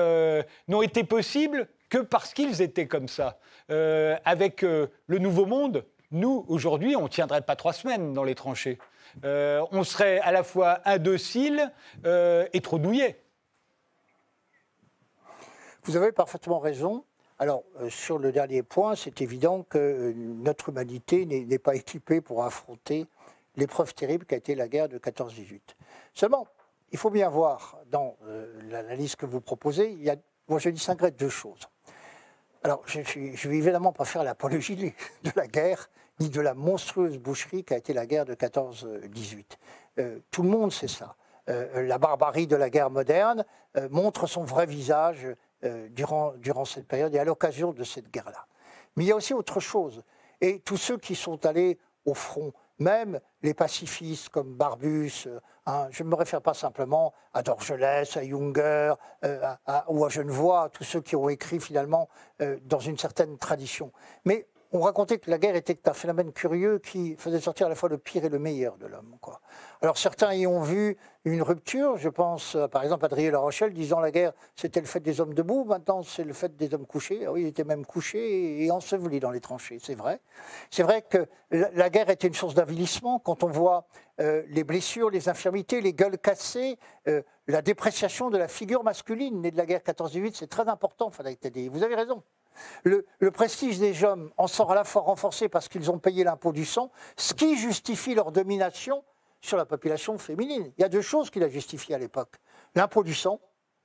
n'ont 0.69 0.83
été 0.83 1.03
possibles 1.03 1.67
que 1.89 1.99
parce 1.99 2.35
qu'ils 2.35 2.63
étaient 2.63 2.87
comme 2.87 3.09
ça. 3.09 3.39
Euh, 3.71 4.17
avec 4.25 4.63
euh, 4.63 4.89
le 5.07 5.19
Nouveau 5.19 5.47
Monde, 5.47 5.87
nous, 6.11 6.45
aujourd'hui, 6.49 6.97
on 6.97 7.05
ne 7.05 7.09
tiendrait 7.09 7.41
pas 7.41 7.57
trois 7.57 7.73
semaines 7.73 8.13
dans 8.13 8.25
les 8.25 8.35
tranchées. 8.35 8.79
Euh, 9.25 9.65
on 9.73 9.85
serait 9.85 10.19
à 10.21 10.33
la 10.33 10.43
fois 10.43 10.81
indocile 10.85 11.73
et 12.05 12.61
trop 12.61 12.79
douillet. 12.79 13.21
Vous 15.85 15.97
avez 15.97 16.13
parfaitement 16.13 16.59
raison. 16.59 17.05
Alors, 17.39 17.65
sur 17.89 18.19
le 18.19 18.31
dernier 18.31 18.63
point, 18.63 18.95
c'est 18.95 19.21
évident 19.21 19.65
que 19.65 20.13
notre 20.17 20.69
humanité 20.69 21.27
n'est 21.27 21.59
pas 21.59 21.75
équipée 21.75 22.21
pour 22.21 22.45
affronter 22.45 23.07
l'épreuve 23.57 23.93
terrible 23.93 24.25
qu'a 24.25 24.37
été 24.37 24.55
la 24.55 24.69
guerre 24.69 24.89
de 24.89 24.99
14-18. 24.99 25.61
Seulement, 26.15 26.47
il 26.93 26.99
faut 26.99 27.11
bien 27.11 27.29
voir 27.29 27.77
dans 27.91 28.17
l'analyse 28.71 29.17
que 29.17 29.27
vous 29.27 29.41
proposez, 29.41 29.99
moi 30.49 30.61
je 30.61 30.71
distinguerai 30.71 31.11
deux 31.11 31.29
choses. 31.29 31.69
Alors, 32.65 32.83
je 32.87 33.01
ne 33.01 33.51
vais 33.51 33.59
évidemment 33.59 33.93
pas 33.93 34.07
faire 34.07 34.25
l'apologie 34.25 34.75
de 34.75 35.31
la 35.37 35.47
guerre, 35.47 35.91
ni 36.19 36.31
de 36.31 36.41
la 36.41 36.55
monstrueuse 36.55 37.19
boucherie 37.19 37.63
qu'a 37.63 37.77
été 37.77 37.93
la 37.93 38.07
guerre 38.07 38.25
de 38.25 38.35
14-18. 38.35 39.45
Euh, 39.99 40.19
tout 40.31 40.43
le 40.43 40.49
monde 40.49 40.73
sait 40.73 40.89
ça. 40.89 41.15
Euh, 41.51 41.83
la 41.83 41.99
barbarie 41.99 42.47
de 42.47 42.57
la 42.57 42.71
guerre 42.71 42.89
moderne 42.89 43.45
euh, 43.77 43.87
montre 43.91 44.27
son 44.27 44.45
vrai 44.45 44.65
visage 44.65 45.29
durant, 45.91 46.33
durant 46.37 46.67
cette 46.67 46.87
période 46.87 47.15
et 47.15 47.19
à 47.19 47.25
l'occasion 47.25 47.73
de 47.73 47.85
cette 47.85 48.11
guerre-là. 48.11 48.47
Mais 48.97 49.05
il 49.05 49.07
y 49.07 49.13
a 49.13 49.17
aussi 49.17 49.33
autre 49.33 49.61
chose. 49.61 50.03
Et 50.43 50.61
tous 50.61 50.77
ceux 50.77 50.99
qui 50.99 51.15
sont 51.15 51.47
allés 51.47 51.79
au 52.05 52.13
front, 52.13 52.53
même 52.79 53.21
les 53.43 53.55
pacifistes 53.55 54.29
comme 54.31 54.55
Barbus, 54.55 55.25
euh, 55.27 55.41
hein, 55.67 55.89
je 55.91 56.03
ne 56.03 56.09
me 56.09 56.15
réfère 56.15 56.43
pas 56.43 56.55
simplement 56.55 57.13
à 57.33 57.43
Dorgelès, 57.43 58.17
à 58.17 58.25
Junger 58.25 58.95
euh, 59.25 59.55
ou 59.89 60.05
à 60.05 60.09
Genevois, 60.09 60.71
tous 60.73 60.85
ceux 60.85 61.01
qui 61.01 61.17
ont 61.17 61.29
écrit 61.29 61.61
finalement 61.61 62.09
euh, 62.41 62.59
dans 62.65 62.81
une 62.81 62.99
certaine 62.99 63.39
tradition. 63.39 63.93
Mais 64.25 64.47
on 64.75 64.81
racontait 64.81 65.19
que 65.19 65.31
la 65.31 65.39
guerre 65.39 65.55
était 65.55 65.89
un 65.89 65.93
phénomène 65.93 66.33
curieux 66.33 66.81
qui 66.81 67.15
faisait 67.17 67.39
sortir 67.39 67.67
à 67.67 67.69
la 67.69 67.77
fois 67.77 67.89
le 67.89 67.97
pire 67.97 68.25
et 68.25 68.29
le 68.29 68.41
meilleur 68.41 68.77
de 68.77 68.87
l'homme. 68.87 69.17
Alors 69.81 69.97
certains 69.97 70.35
y 70.35 70.49
ont 70.49 70.63
vu 70.63 70.97
une 71.25 71.43
rupture, 71.43 71.97
je 71.97 72.09
pense 72.09 72.57
par 72.73 72.83
exemple 72.83 73.05
à 73.05 73.07
Adrien 73.07 73.31
La 73.31 73.39
Rochelle 73.39 73.73
disant 73.73 74.01
la 74.01 74.11
guerre 74.11 74.33
c'était 74.57 74.81
le 74.81 74.87
fait 74.87 74.99
des 74.99 75.21
hommes 75.21 75.33
debout, 75.33 75.65
maintenant 75.65 76.03
c'est 76.03 76.25
le 76.25 76.33
fait 76.33 76.57
des 76.57 76.75
hommes 76.75 76.87
couchés. 76.87 77.25
Ah 77.25 77.31
oui, 77.31 77.43
ils 77.43 77.47
étaient 77.47 77.63
même 77.63 77.87
couchés 77.87 78.65
et 78.65 78.71
ensevelis 78.73 79.21
dans 79.21 79.31
les 79.31 79.41
tranchées, 79.41 79.79
c'est 79.81 79.95
vrai. 79.95 80.21
C'est 80.71 80.83
vrai 80.83 81.03
que 81.03 81.29
la 81.53 81.89
guerre 81.89 82.11
était 82.11 82.27
une 82.27 82.35
source 82.35 82.55
d'avilissement 82.55 83.21
quand 83.21 83.45
on 83.45 83.49
voit 83.49 83.87
euh, 84.21 84.43
les 84.49 84.65
blessures, 84.65 85.09
les 85.09 85.29
infirmités, 85.29 85.83
les 85.83 85.93
gueules 85.93 86.19
cassées, 86.19 86.81
euh, 87.07 87.23
la 87.47 87.63
dépréciation 87.63 88.29
de 88.29 88.39
la 88.39 88.49
figure 88.49 88.83
masculine 88.83 89.41
née 89.41 89.53
de 89.53 89.57
la 89.57 89.67
guerre 89.67 89.83
14-18, 89.87 90.33
c'est 90.35 90.51
très 90.51 90.69
important. 90.69 91.11
Vous 91.11 91.83
avez 91.85 91.95
raison. 91.95 92.25
Le, 92.85 93.05
prestige 93.31 93.79
des 93.79 94.05
hommes 94.05 94.31
en 94.37 94.47
sort 94.47 94.73
à 94.73 94.75
la 94.75 94.85
fois 94.85 95.03
renforcé 95.03 95.49
parce 95.49 95.69
qu'ils 95.69 95.91
ont 95.91 95.99
payé 95.99 96.25
l'impôt 96.25 96.53
du 96.53 96.65
sang, 96.65 96.91
ce 97.17 97.35
qui 97.35 97.57
justifie 97.57 98.15
leur 98.15 98.33
domination 98.33 99.05
sur 99.41 99.57
la 99.57 99.67
population 99.67 100.17
féminine. 100.19 100.73
Il 100.79 100.83
y 100.83 100.85
a 100.85 100.89
deux 100.89 101.03
choses 101.03 101.31
qui 101.31 101.39
la 101.39 101.49
justifient 101.49 101.95
à 101.95 101.99
l'époque. 101.99 102.37
L'impôt 102.75 103.03
du 103.03 103.15
sang, 103.15 103.41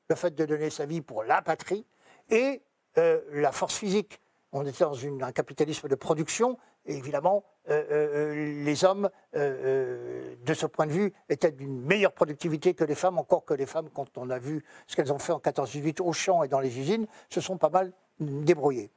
le 0.10 0.16
fait 0.16 0.34
de 0.34 0.46
donner 0.46 0.70
sa 0.70 0.86
vie 0.86 1.02
pour 1.02 1.24
la 1.24 1.42
patrie, 1.42 1.86
et 2.30 2.62
euh, 2.98 3.22
la 3.32 3.52
force 3.52 3.76
physique. 3.76 4.20
On 4.52 4.66
était 4.66 4.84
dans 4.84 4.98
un 5.24 5.32
capitalisme 5.32 5.88
de 5.88 5.96
production, 5.96 6.58
et 6.86 6.96
évidemment, 6.96 7.44
euh, 7.70 7.84
euh, 7.92 8.64
les 8.64 8.84
hommes, 8.84 9.10
de 9.34 10.54
ce 10.54 10.66
point 10.66 10.88
de 10.88 10.92
vue, 10.92 11.14
étaient 11.30 11.52
d'une 11.52 11.82
meilleure 11.82 12.14
productivité 12.14 12.74
que 12.74 12.84
les 12.84 12.96
femmes, 12.96 13.20
encore 13.20 13.46
que 13.46 13.54
les 13.54 13.68
femmes, 13.68 13.90
quand 13.94 14.18
on 14.18 14.30
a 14.30 14.40
vu 14.40 14.64
ce 14.88 14.96
qu'elles 14.96 15.14
ont 15.14 15.20
fait 15.20 15.34
en 15.34 15.40
14-18 15.40 16.02
au 16.02 16.14
champ 16.14 16.42
et 16.42 16.48
dans 16.48 16.60
les 16.60 16.80
usines, 16.80 17.06
se 17.30 17.42
sont 17.42 17.58
pas 17.58 17.70
mal 17.70 17.92
débrouillées. 18.20 18.92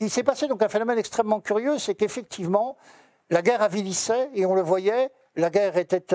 Il 0.00 0.10
s'est 0.10 0.22
passé 0.22 0.48
donc 0.48 0.62
un 0.62 0.68
phénomène 0.68 0.98
extrêmement 0.98 1.40
curieux, 1.40 1.78
c'est 1.78 1.94
qu'effectivement, 1.94 2.76
la 3.28 3.42
guerre 3.42 3.62
avilissait, 3.62 4.30
et 4.34 4.46
on 4.46 4.54
le 4.54 4.62
voyait, 4.62 5.10
la 5.34 5.50
guerre 5.50 5.76
était 5.76 6.14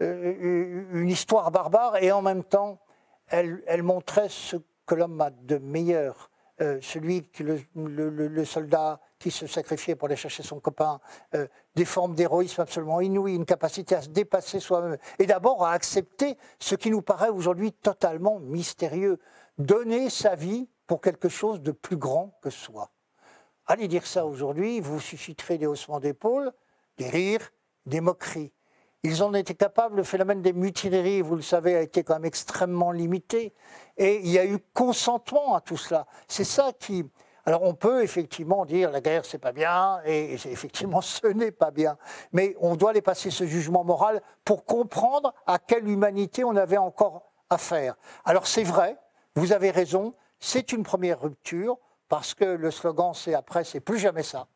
une 0.00 1.08
histoire 1.08 1.50
barbare, 1.50 2.02
et 2.02 2.12
en 2.12 2.20
même 2.20 2.44
temps, 2.44 2.78
elle, 3.30 3.82
montrait 3.82 4.28
ce 4.28 4.56
que 4.86 4.94
l'homme 4.94 5.20
a 5.20 5.30
de 5.30 5.58
meilleur. 5.58 6.30
Euh, 6.60 6.80
celui 6.82 7.22
qui 7.22 7.44
le, 7.44 8.44
soldat 8.44 9.00
qui 9.20 9.30
se 9.30 9.46
sacrifiait 9.46 9.94
pour 9.94 10.06
aller 10.06 10.16
chercher 10.16 10.42
son 10.42 10.58
copain, 10.58 10.98
euh, 11.34 11.46
des 11.76 11.84
formes 11.84 12.16
d'héroïsme 12.16 12.60
absolument 12.60 13.00
inouïes, 13.00 13.36
une 13.36 13.44
capacité 13.44 13.94
à 13.94 14.02
se 14.02 14.08
dépasser 14.08 14.58
soi-même, 14.58 14.96
et 15.20 15.26
d'abord 15.26 15.64
à 15.64 15.70
accepter 15.70 16.36
ce 16.58 16.74
qui 16.74 16.90
nous 16.90 17.02
paraît 17.02 17.28
aujourd'hui 17.28 17.72
totalement 17.72 18.40
mystérieux, 18.40 19.20
donner 19.58 20.08
sa 20.10 20.34
vie 20.34 20.68
pour 20.86 21.00
quelque 21.00 21.28
chose 21.28 21.60
de 21.60 21.72
plus 21.72 21.96
grand 21.96 22.38
que 22.42 22.50
soi. 22.50 22.90
Allez 23.66 23.88
dire 23.88 24.06
ça 24.06 24.24
aujourd'hui, 24.24 24.80
vous 24.80 25.00
susciterez 25.00 25.58
des 25.58 25.66
haussements 25.66 26.00
d'épaules, 26.00 26.52
des 26.96 27.08
rires, 27.08 27.50
des 27.84 28.00
moqueries. 28.00 28.52
Ils 29.02 29.22
en 29.22 29.34
étaient 29.34 29.54
capables. 29.54 29.96
Le 29.96 30.04
phénomène 30.04 30.42
des 30.42 30.52
mutineries, 30.52 31.20
vous 31.20 31.36
le 31.36 31.42
savez, 31.42 31.76
a 31.76 31.82
été 31.82 32.02
quand 32.02 32.14
même 32.14 32.24
extrêmement 32.24 32.90
limité. 32.90 33.54
Et 33.96 34.20
il 34.20 34.28
y 34.28 34.38
a 34.38 34.46
eu 34.46 34.58
consentement 34.72 35.54
à 35.54 35.60
tout 35.60 35.76
cela. 35.76 36.06
C'est 36.26 36.44
ça 36.44 36.72
qui. 36.78 37.04
Alors 37.44 37.62
on 37.62 37.74
peut 37.74 38.02
effectivement 38.02 38.66
dire 38.66 38.90
la 38.90 39.00
guerre 39.00 39.24
c'est 39.24 39.38
pas 39.38 39.52
bien 39.52 40.02
et 40.04 40.34
effectivement 40.34 41.00
ce 41.00 41.26
n'est 41.28 41.50
pas 41.50 41.70
bien, 41.70 41.96
mais 42.30 42.54
on 42.60 42.76
doit 42.76 42.92
les 42.92 43.00
passer 43.00 43.30
ce 43.30 43.46
jugement 43.46 43.84
moral 43.84 44.20
pour 44.44 44.66
comprendre 44.66 45.32
à 45.46 45.58
quelle 45.58 45.88
humanité 45.88 46.44
on 46.44 46.56
avait 46.56 46.76
encore 46.76 47.32
affaire. 47.48 47.96
Alors 48.26 48.46
c'est 48.46 48.64
vrai, 48.64 48.98
vous 49.38 49.52
avez 49.52 49.70
raison, 49.70 50.14
c'est 50.40 50.72
une 50.72 50.82
première 50.82 51.20
rupture 51.20 51.78
parce 52.08 52.34
que 52.34 52.44
le 52.44 52.70
slogan 52.70 53.12
c'est 53.14 53.34
après 53.34 53.64
c'est 53.64 53.80
plus 53.80 53.98
jamais 53.98 54.22
ça, 54.24 54.48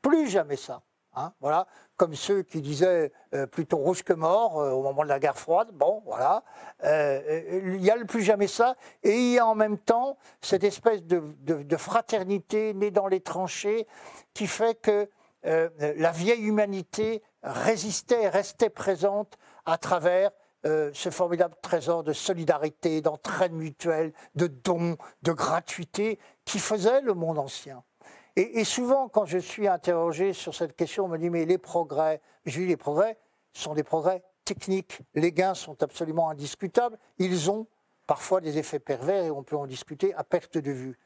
plus 0.00 0.28
jamais 0.28 0.56
ça. 0.56 0.82
Hein, 1.14 1.32
voilà, 1.40 1.66
comme 1.96 2.14
ceux 2.14 2.42
qui 2.44 2.60
disaient 2.60 3.10
euh, 3.34 3.46
plutôt 3.46 3.78
rouge 3.78 4.04
que 4.04 4.12
mort 4.12 4.60
euh, 4.60 4.70
au 4.70 4.82
moment 4.82 5.02
de 5.02 5.08
la 5.08 5.18
guerre 5.18 5.36
froide. 5.36 5.70
Bon, 5.72 6.02
voilà. 6.04 6.44
Euh, 6.84 7.60
il 7.64 7.80
n'y 7.80 7.90
a 7.90 7.96
le 7.96 8.04
plus 8.04 8.22
jamais 8.22 8.46
ça. 8.46 8.76
Et 9.02 9.16
il 9.16 9.32
y 9.32 9.38
a 9.38 9.46
en 9.46 9.56
même 9.56 9.78
temps 9.78 10.16
cette 10.40 10.62
espèce 10.62 11.02
de, 11.02 11.76
fraternité 11.76 12.74
née 12.74 12.92
dans 12.92 13.08
les 13.08 13.20
tranchées 13.20 13.88
qui 14.34 14.46
fait 14.46 14.76
que 14.76 15.10
la 15.42 16.10
vieille 16.12 16.44
humanité 16.44 17.22
résistait 17.42 18.24
et 18.24 18.28
restait 18.28 18.70
présente 18.70 19.38
à 19.64 19.78
travers 19.78 20.30
ce 20.64 21.10
formidable 21.10 21.54
trésor 21.62 22.02
de 22.02 22.12
solidarité, 22.12 23.00
d'entraide 23.00 23.52
mutuelle, 23.52 24.12
de 24.34 24.46
dons, 24.48 24.96
de 25.22 25.32
gratuité 25.32 26.18
qui 26.44 26.58
faisait 26.58 27.00
le 27.00 27.14
monde 27.14 27.38
ancien. 27.38 27.82
Et, 28.36 28.62
souvent, 28.62 29.08
quand 29.08 29.24
je 29.24 29.38
suis 29.38 29.66
interrogé 29.66 30.32
sur 30.32 30.54
cette 30.54 30.76
question, 30.76 31.06
on 31.06 31.08
me 31.08 31.18
dit, 31.18 31.28
mais 31.28 31.44
les 31.44 31.58
progrès, 31.58 32.20
je 32.46 32.60
dis, 32.60 32.66
les 32.66 32.76
progrès 32.76 33.18
sont 33.52 33.74
des 33.74 33.82
progrès 33.82 34.22
techniques. 34.44 35.00
Les 35.14 35.32
gains 35.32 35.54
sont 35.54 35.82
absolument 35.82 36.30
indiscutables. 36.30 36.98
Ils 37.18 37.50
ont 37.50 37.66
parfois 38.06 38.40
des 38.40 38.56
effets 38.56 38.78
pervers 38.78 39.24
et 39.24 39.30
on 39.32 39.42
peut 39.42 39.56
en 39.56 39.66
discuter 39.66 40.14
à 40.14 40.22
perte 40.22 40.56
de 40.56 40.70
vue. 40.70 41.00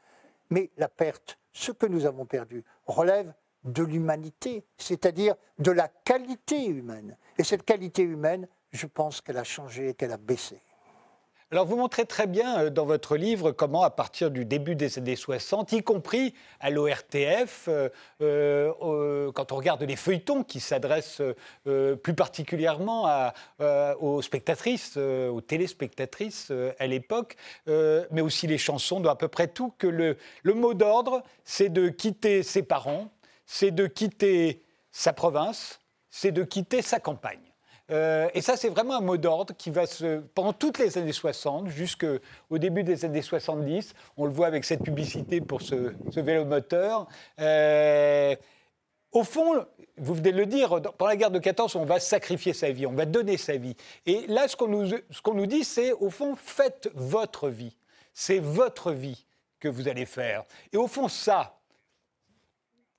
Mais 0.51 0.69
la 0.77 0.87
perte, 0.87 1.39
ce 1.51 1.71
que 1.71 1.87
nous 1.87 2.05
avons 2.05 2.27
perdu, 2.27 2.63
relève 2.85 3.33
de 3.63 3.81
l'humanité, 3.81 4.63
c'est-à-dire 4.77 5.33
de 5.57 5.71
la 5.71 5.87
qualité 5.87 6.67
humaine. 6.67 7.17
Et 7.39 7.43
cette 7.43 7.63
qualité 7.63 8.03
humaine, 8.03 8.47
je 8.73 8.87
pense 8.87 9.21
qu'elle 9.21 9.37
a 9.37 9.43
changé 9.43 9.89
et 9.89 9.93
qu'elle 9.93 10.11
a 10.11 10.17
baissé. 10.17 10.61
Alors 11.53 11.67
vous 11.67 11.75
montrez 11.75 12.07
très 12.07 12.25
bien 12.25 12.59
euh, 12.59 12.69
dans 12.71 12.83
votre 12.83 13.15
livre 13.15 13.51
comment 13.51 13.83
à 13.83 13.91
partir 13.91 14.31
du 14.31 14.43
début 14.43 14.75
des 14.75 14.97
années 14.97 15.15
60, 15.15 15.71
y 15.73 15.83
compris 15.83 16.33
à 16.59 16.71
l'ORTF, 16.71 17.67
euh, 17.67 17.89
euh, 18.21 19.31
quand 19.31 19.51
on 19.51 19.57
regarde 19.57 19.83
les 19.83 19.95
feuilletons 19.95 20.43
qui 20.43 20.59
s'adressent 20.59 21.21
plus 21.63 22.15
particulièrement 22.15 23.31
aux 23.99 24.21
spectatrices, 24.23 24.97
aux 24.97 25.41
téléspectatrices 25.41 26.51
à 26.79 26.87
l'époque, 26.87 27.35
mais 27.67 28.21
aussi 28.21 28.47
les 28.47 28.57
chansons, 28.57 28.99
dans 28.99 29.11
à 29.11 29.15
peu 29.15 29.27
près 29.27 29.47
tout, 29.47 29.73
que 29.77 29.87
le, 29.87 30.17
le 30.41 30.53
mot 30.55 30.73
d'ordre, 30.73 31.21
c'est 31.43 31.69
de 31.69 31.89
quitter 31.89 32.41
ses 32.41 32.63
parents, 32.63 33.11
c'est 33.45 33.71
de 33.71 33.85
quitter 33.85 34.63
sa 34.91 35.13
province, 35.13 35.79
c'est 36.09 36.31
de 36.31 36.43
quitter 36.43 36.81
sa 36.81 36.99
campagne. 36.99 37.52
Euh, 37.91 38.29
et 38.33 38.41
ça, 38.41 38.55
c'est 38.55 38.69
vraiment 38.69 38.97
un 38.97 39.01
mot 39.01 39.17
d'ordre 39.17 39.53
qui 39.57 39.69
va 39.69 39.85
se. 39.85 40.19
Pendant 40.33 40.53
toutes 40.53 40.79
les 40.79 40.97
années 40.97 41.11
60, 41.11 41.67
jusqu'au 41.67 42.19
début 42.51 42.83
des 42.83 43.05
années 43.05 43.21
70, 43.21 43.93
on 44.17 44.25
le 44.25 44.31
voit 44.31 44.47
avec 44.47 44.63
cette 44.63 44.83
publicité 44.83 45.41
pour 45.41 45.61
ce, 45.61 45.93
vélo 46.15 46.45
moteur. 46.45 47.07
Euh, 47.39 48.35
au 49.11 49.23
fond, 49.23 49.65
vous 49.97 50.15
venez 50.15 50.31
de 50.31 50.37
le 50.37 50.45
dire, 50.45 50.69
pendant 50.97 51.09
la 51.09 51.15
guerre 51.15 51.31
de 51.31 51.39
14, 51.39 51.75
on 51.75 51.85
va 51.85 51.99
sacrifier 51.99 52.53
sa 52.53 52.71
vie, 52.71 52.87
on 52.87 52.93
va 52.93 53.05
donner 53.05 53.37
sa 53.37 53.57
vie. 53.57 53.75
Et 54.05 54.25
là, 54.27 54.47
ce 54.47 54.55
qu'on 54.55 54.67
nous, 54.67 54.87
ce 54.87 55.21
qu'on 55.21 55.35
nous 55.35 55.45
dit, 55.45 55.63
c'est 55.63 55.91
au 55.91 56.09
fond, 56.09 56.35
faites 56.35 56.89
votre 56.95 57.49
vie. 57.49 57.75
C'est 58.13 58.39
votre 58.39 58.91
vie 58.91 59.25
que 59.59 59.67
vous 59.67 59.87
allez 59.87 60.05
faire. 60.05 60.43
Et 60.71 60.77
au 60.77 60.87
fond, 60.87 61.07
ça, 61.07 61.59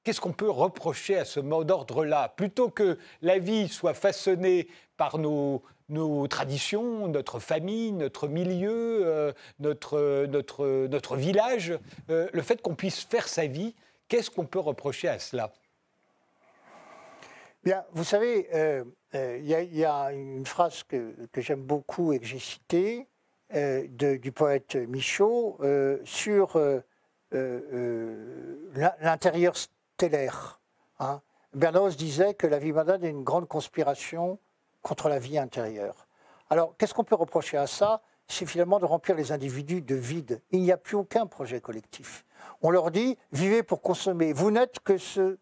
Qu'est-ce 0.04 0.20
qu'on 0.20 0.32
peut 0.32 0.50
reprocher 0.50 1.16
à 1.16 1.24
ce 1.24 1.40
mot 1.40 1.64
d'ordre-là? 1.64 2.28
Plutôt 2.36 2.68
que 2.68 2.98
la 3.22 3.38
vie 3.38 3.68
soit 3.68 3.94
façonnée 3.94 4.68
par 4.98 5.16
nos, 5.16 5.62
traditions, 6.28 7.08
notre 7.08 7.38
famille, 7.38 7.90
notre 7.92 8.28
milieu, 8.28 9.00
euh, 9.06 9.32
notre, 9.60 10.26
notre, 10.26 10.86
notre, 10.88 11.16
village, 11.16 11.78
euh, 12.10 12.28
le 12.34 12.42
fait 12.42 12.60
qu'on 12.60 12.74
puisse 12.74 13.04
faire 13.04 13.26
sa 13.26 13.46
vie, 13.46 13.74
qu'est-ce 14.08 14.30
qu'on 14.30 14.44
peut 14.44 14.58
reprocher 14.58 15.08
à 15.08 15.18
cela? 15.18 15.50
Bien, 17.64 17.82
vous 17.92 18.04
savez, 18.04 18.46
euh, 18.52 18.84
il 19.14 19.46
y, 19.46 19.84
a 19.86 20.12
une 20.12 20.44
phrase 20.44 20.82
que, 20.82 21.14
que 21.32 21.40
j'aime 21.40 21.62
beaucoup 21.62 22.12
et 22.12 22.18
que 22.18 22.26
j'ai 22.26 22.38
citée 22.38 23.06
du 23.54 24.32
poète 24.32 24.76
Michaud 24.76 25.58
sur 26.04 26.60
l'intérieur 29.00 29.54
stellaire. 29.94 30.60
Hein. 30.98 31.20
Bernanos 31.54 31.96
disait 31.96 32.34
que 32.34 32.46
la 32.46 32.58
vie 32.58 32.72
moderne 32.72 33.04
est 33.04 33.10
une 33.10 33.22
grande 33.22 33.46
conspiration 33.46 34.38
contre 34.82 35.08
la 35.08 35.18
vie 35.18 35.38
intérieure. 35.38 36.06
Alors, 36.50 36.76
qu'est-ce 36.76 36.94
qu'on 36.94 37.04
peut 37.04 37.14
reprocher 37.14 37.56
à 37.56 37.66
ça? 37.66 38.02
C'est 38.26 38.46
finalement 38.46 38.78
de 38.78 38.84
remplir 38.84 39.16
les 39.16 39.32
individus 39.32 39.82
de 39.82 39.94
vide. 39.94 40.40
Il 40.50 40.60
n'y 40.62 40.72
a 40.72 40.76
plus 40.76 40.96
aucun 40.96 41.26
projet 41.26 41.60
collectif. 41.60 42.24
On 42.62 42.70
leur 42.70 42.90
dit, 42.90 43.16
vivez 43.32 43.62
pour 43.62 43.82
consommer. 43.82 44.32
Vous 44.32 44.50
n'êtes 44.50 44.80
que 44.80 44.98
ce 44.98 45.38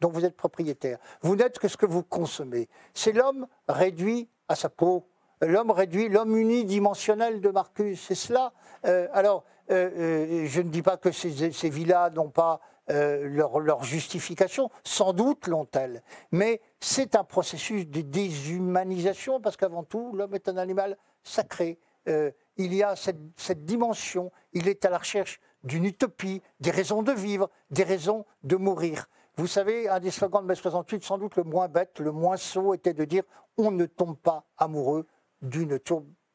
dont 0.00 0.10
vous 0.10 0.24
êtes 0.24 0.36
propriétaire. 0.36 0.98
Vous 1.22 1.34
n'êtes 1.34 1.58
que 1.58 1.68
ce 1.68 1.76
que 1.76 1.86
vous 1.86 2.02
consommez. 2.02 2.68
C'est 2.92 3.12
l'homme 3.12 3.46
réduit 3.68 4.28
à 4.48 4.54
sa 4.54 4.68
peau. 4.68 5.08
L'homme 5.40 5.70
réduit, 5.70 6.08
l'homme 6.08 6.36
unidimensionnel 6.36 7.40
de 7.40 7.50
Marcus. 7.50 8.00
C'est 8.06 8.14
cela. 8.14 8.52
Euh, 8.86 9.08
alors, 9.12 9.44
euh, 9.70 9.90
euh, 9.96 10.46
je 10.46 10.60
ne 10.60 10.68
dis 10.68 10.82
pas 10.82 10.96
que 10.96 11.10
ces, 11.10 11.52
ces 11.52 11.70
villas 11.70 12.10
n'ont 12.10 12.30
pas 12.30 12.60
leur, 12.88 13.60
leur, 13.60 13.84
justification, 13.84 14.70
sans 14.84 15.12
doute 15.12 15.46
l'ont-elles. 15.46 16.02
Mais 16.32 16.60
c'est 16.80 17.16
un 17.16 17.24
processus 17.24 17.86
de 17.86 18.02
déshumanisation, 18.02 19.40
parce 19.40 19.56
qu'avant 19.56 19.84
tout, 19.84 20.12
l'homme 20.14 20.34
est 20.34 20.48
un 20.48 20.56
animal 20.56 20.96
sacré. 21.22 21.78
il 22.06 22.74
y 22.74 22.82
a 22.82 22.96
cette, 22.96 23.20
cette 23.36 23.64
dimension, 23.64 24.30
il 24.52 24.68
est 24.68 24.84
à 24.84 24.90
la 24.90 24.98
recherche 24.98 25.40
d'une 25.64 25.86
utopie, 25.86 26.42
des 26.60 26.70
raisons 26.70 27.02
de 27.02 27.12
vivre, 27.12 27.50
des 27.70 27.84
raisons 27.84 28.26
de 28.42 28.56
mourir. 28.56 29.06
Vous 29.36 29.48
savez, 29.48 29.88
un 29.88 29.98
des 29.98 30.12
slogans 30.12 30.42
de 30.42 30.46
mai 30.46 30.54
68, 30.54 31.02
sans 31.02 31.18
doute 31.18 31.36
le 31.36 31.42
moins 31.42 31.68
bête, 31.68 31.98
le 31.98 32.12
moins 32.12 32.36
sot, 32.36 32.74
était 32.74 32.94
de 32.94 33.04
dire 33.04 33.24
on 33.56 33.70
ne 33.70 33.86
tombe 33.86 34.16
pas 34.16 34.44
amoureux 34.58 35.06
d'une 35.42 35.78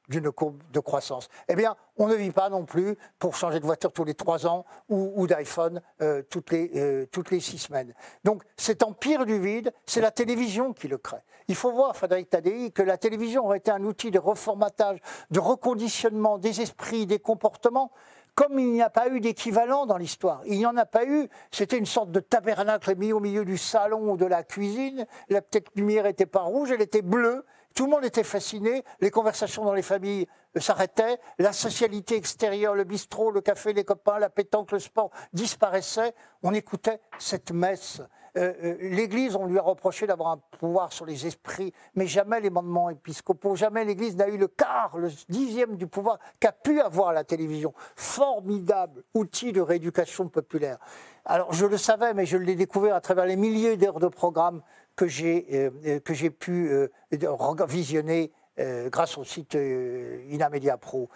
d'une 0.09 0.31
courbe 0.31 0.61
de 0.73 0.79
croissance. 0.79 1.29
Eh 1.47 1.55
bien, 1.55 1.75
on 1.97 2.07
ne 2.07 2.15
vit 2.15 2.31
pas 2.31 2.49
non 2.49 2.65
plus 2.65 2.97
pour 3.19 3.35
changer 3.35 3.59
de 3.59 3.65
voiture 3.65 3.91
tous 3.93 4.03
les 4.03 4.15
trois 4.15 4.47
ans 4.47 4.65
ou, 4.89 5.27
d'iPhone 5.27 5.81
euh, 6.01 6.21
toutes, 6.29 6.51
les, 6.51 6.71
euh, 6.75 7.05
toutes 7.11 7.31
les 7.31 7.39
six 7.39 7.59
semaines. 7.59 7.93
Donc, 8.23 8.43
cet 8.57 8.83
empire 8.83 9.25
du 9.25 9.39
vide, 9.39 9.71
c'est 9.85 10.01
la 10.01 10.11
télévision 10.11 10.73
qui 10.73 10.87
le 10.87 10.97
crée. 10.97 11.23
Il 11.47 11.55
faut 11.55 11.71
voir, 11.71 11.95
Frédéric 11.95 12.29
Tadei, 12.29 12.71
que 12.71 12.83
la 12.83 12.97
télévision 12.97 13.45
aurait 13.45 13.57
été 13.57 13.71
un 13.71 13.83
outil 13.83 14.11
de 14.11 14.19
reformatage, 14.19 14.99
de 15.31 15.39
reconditionnement 15.39 16.37
des 16.37 16.61
esprits, 16.61 17.05
des 17.05 17.19
comportements 17.19 17.91
comme 18.39 18.57
il 18.57 18.71
n'y 18.71 18.81
a 18.81 18.89
pas 18.89 19.09
eu 19.09 19.19
d'équivalent 19.19 19.85
dans 19.85 19.97
l'histoire, 19.97 20.41
il 20.45 20.57
n'y 20.59 20.65
en 20.65 20.77
a 20.77 20.85
pas 20.85 21.03
eu, 21.03 21.27
c'était 21.51 21.77
une 21.77 21.85
sorte 21.85 22.09
de 22.11 22.21
tabernacle 22.21 22.95
mis 22.95 23.11
au 23.11 23.19
milieu 23.19 23.43
du 23.43 23.57
salon 23.57 24.13
ou 24.13 24.15
de 24.15 24.25
la 24.25 24.43
cuisine, 24.43 25.05
la 25.27 25.41
petite 25.41 25.67
lumière 25.75 26.05
n'était 26.05 26.25
pas 26.25 26.43
rouge, 26.43 26.71
elle 26.71 26.81
était 26.81 27.01
bleue, 27.01 27.45
tout 27.79 27.85
le 27.85 27.91
monde 27.91 28.03
était 28.03 28.25
fasciné, 28.25 28.83
les 28.99 29.09
conversations 29.09 29.63
dans 29.63 29.73
les 29.73 29.81
familles 29.81 30.27
euh, 30.57 30.59
s'arrêtaient, 30.59 31.17
la 31.37 31.53
socialité 31.53 32.17
extérieure, 32.17 32.75
le 32.75 32.83
bistrot, 32.83 33.31
le 33.31 33.39
café, 33.39 33.71
les 33.71 33.85
copains, 33.85 34.19
la 34.19 34.29
pétanque, 34.29 34.73
le 34.73 34.79
sport 34.79 35.11
disparaissaient, 35.31 36.13
on 36.43 36.53
écoutait 36.53 36.99
cette 37.19 37.53
messe 37.53 38.01
euh, 38.37 38.53
euh, 38.63 38.77
l'Église, 38.81 39.35
on 39.35 39.45
lui 39.45 39.57
a 39.57 39.61
reproché 39.61 40.05
d'avoir 40.07 40.31
un 40.31 40.37
pouvoir 40.59 40.93
sur 40.93 41.05
les 41.05 41.25
esprits, 41.25 41.73
mais 41.95 42.05
jamais 42.05 42.39
les 42.39 42.49
mandements 42.49 42.89
épiscopaux, 42.89 43.55
jamais 43.55 43.85
l'Église 43.85 44.15
n'a 44.17 44.27
eu 44.27 44.37
le 44.37 44.47
quart, 44.47 44.97
le 44.97 45.09
dixième 45.29 45.77
du 45.77 45.87
pouvoir 45.87 46.19
qu'a 46.39 46.51
pu 46.51 46.81
avoir 46.81 47.13
la 47.13 47.23
télévision. 47.23 47.73
Formidable 47.95 49.03
outil 49.13 49.51
de 49.51 49.61
rééducation 49.61 50.27
populaire. 50.27 50.79
Alors 51.25 51.53
je 51.53 51.65
le 51.65 51.77
savais, 51.77 52.13
mais 52.13 52.25
je 52.25 52.37
l'ai 52.37 52.55
découvert 52.55 52.95
à 52.95 53.01
travers 53.01 53.25
les 53.25 53.35
milliers 53.35 53.77
d'heures 53.77 53.99
de 53.99 54.07
programmes 54.07 54.61
que 54.99 55.07
j'ai 55.07 55.45
euh, 55.53 55.99
que 55.99 56.13
j'ai 56.13 56.29
pu 56.29 56.71
visionner 57.67 58.31
grâce 58.87 59.17
au 59.17 59.23
site 59.23 59.57
Inamedia 60.29 60.77
Pro, 60.77 61.07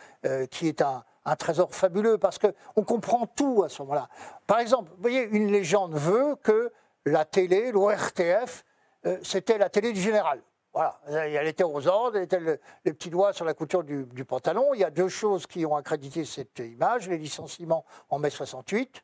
qui 0.49 0.69
est 0.69 0.81
un, 0.81 1.03
un 1.25 1.35
trésor 1.35 1.73
fabuleux 1.73 2.17
parce 2.17 2.39
qu'on 2.39 2.83
comprend 2.83 3.27
tout 3.27 3.63
à 3.65 3.69
ce 3.69 3.81
moment-là. 3.81 4.07
Par 4.47 4.59
exemple, 4.59 4.91
vous 4.95 5.01
voyez, 5.01 5.27
une 5.31 5.51
légende 5.51 5.93
veut 5.93 6.35
que 6.41 6.71
la 7.05 7.25
télé, 7.25 7.71
l'ORTF, 7.71 8.63
euh, 9.05 9.17
c'était 9.23 9.57
la 9.57 9.69
télé 9.69 9.91
du 9.91 9.99
général. 9.99 10.41
Voilà, 10.73 10.99
elle 11.07 11.47
était 11.47 11.63
aux 11.63 11.87
ordres, 11.87 12.17
elle 12.17 12.23
était 12.23 12.39
le, 12.39 12.59
les 12.83 12.93
petits 12.93 13.11
doigts 13.11 13.31
sur 13.31 13.45
la 13.45 13.53
couture 13.53 13.83
du, 13.83 14.25
pantalon. 14.25 14.73
Il 14.73 14.79
y 14.79 14.83
a 14.83 14.89
deux 14.89 15.07
choses 15.07 15.45
qui 15.45 15.67
ont 15.67 15.75
accrédité 15.75 16.25
cette 16.25 16.59
image 16.59 17.07
les 17.07 17.19
licenciements 17.19 17.85
en 18.09 18.17
mai 18.17 18.31
68, 18.31 19.03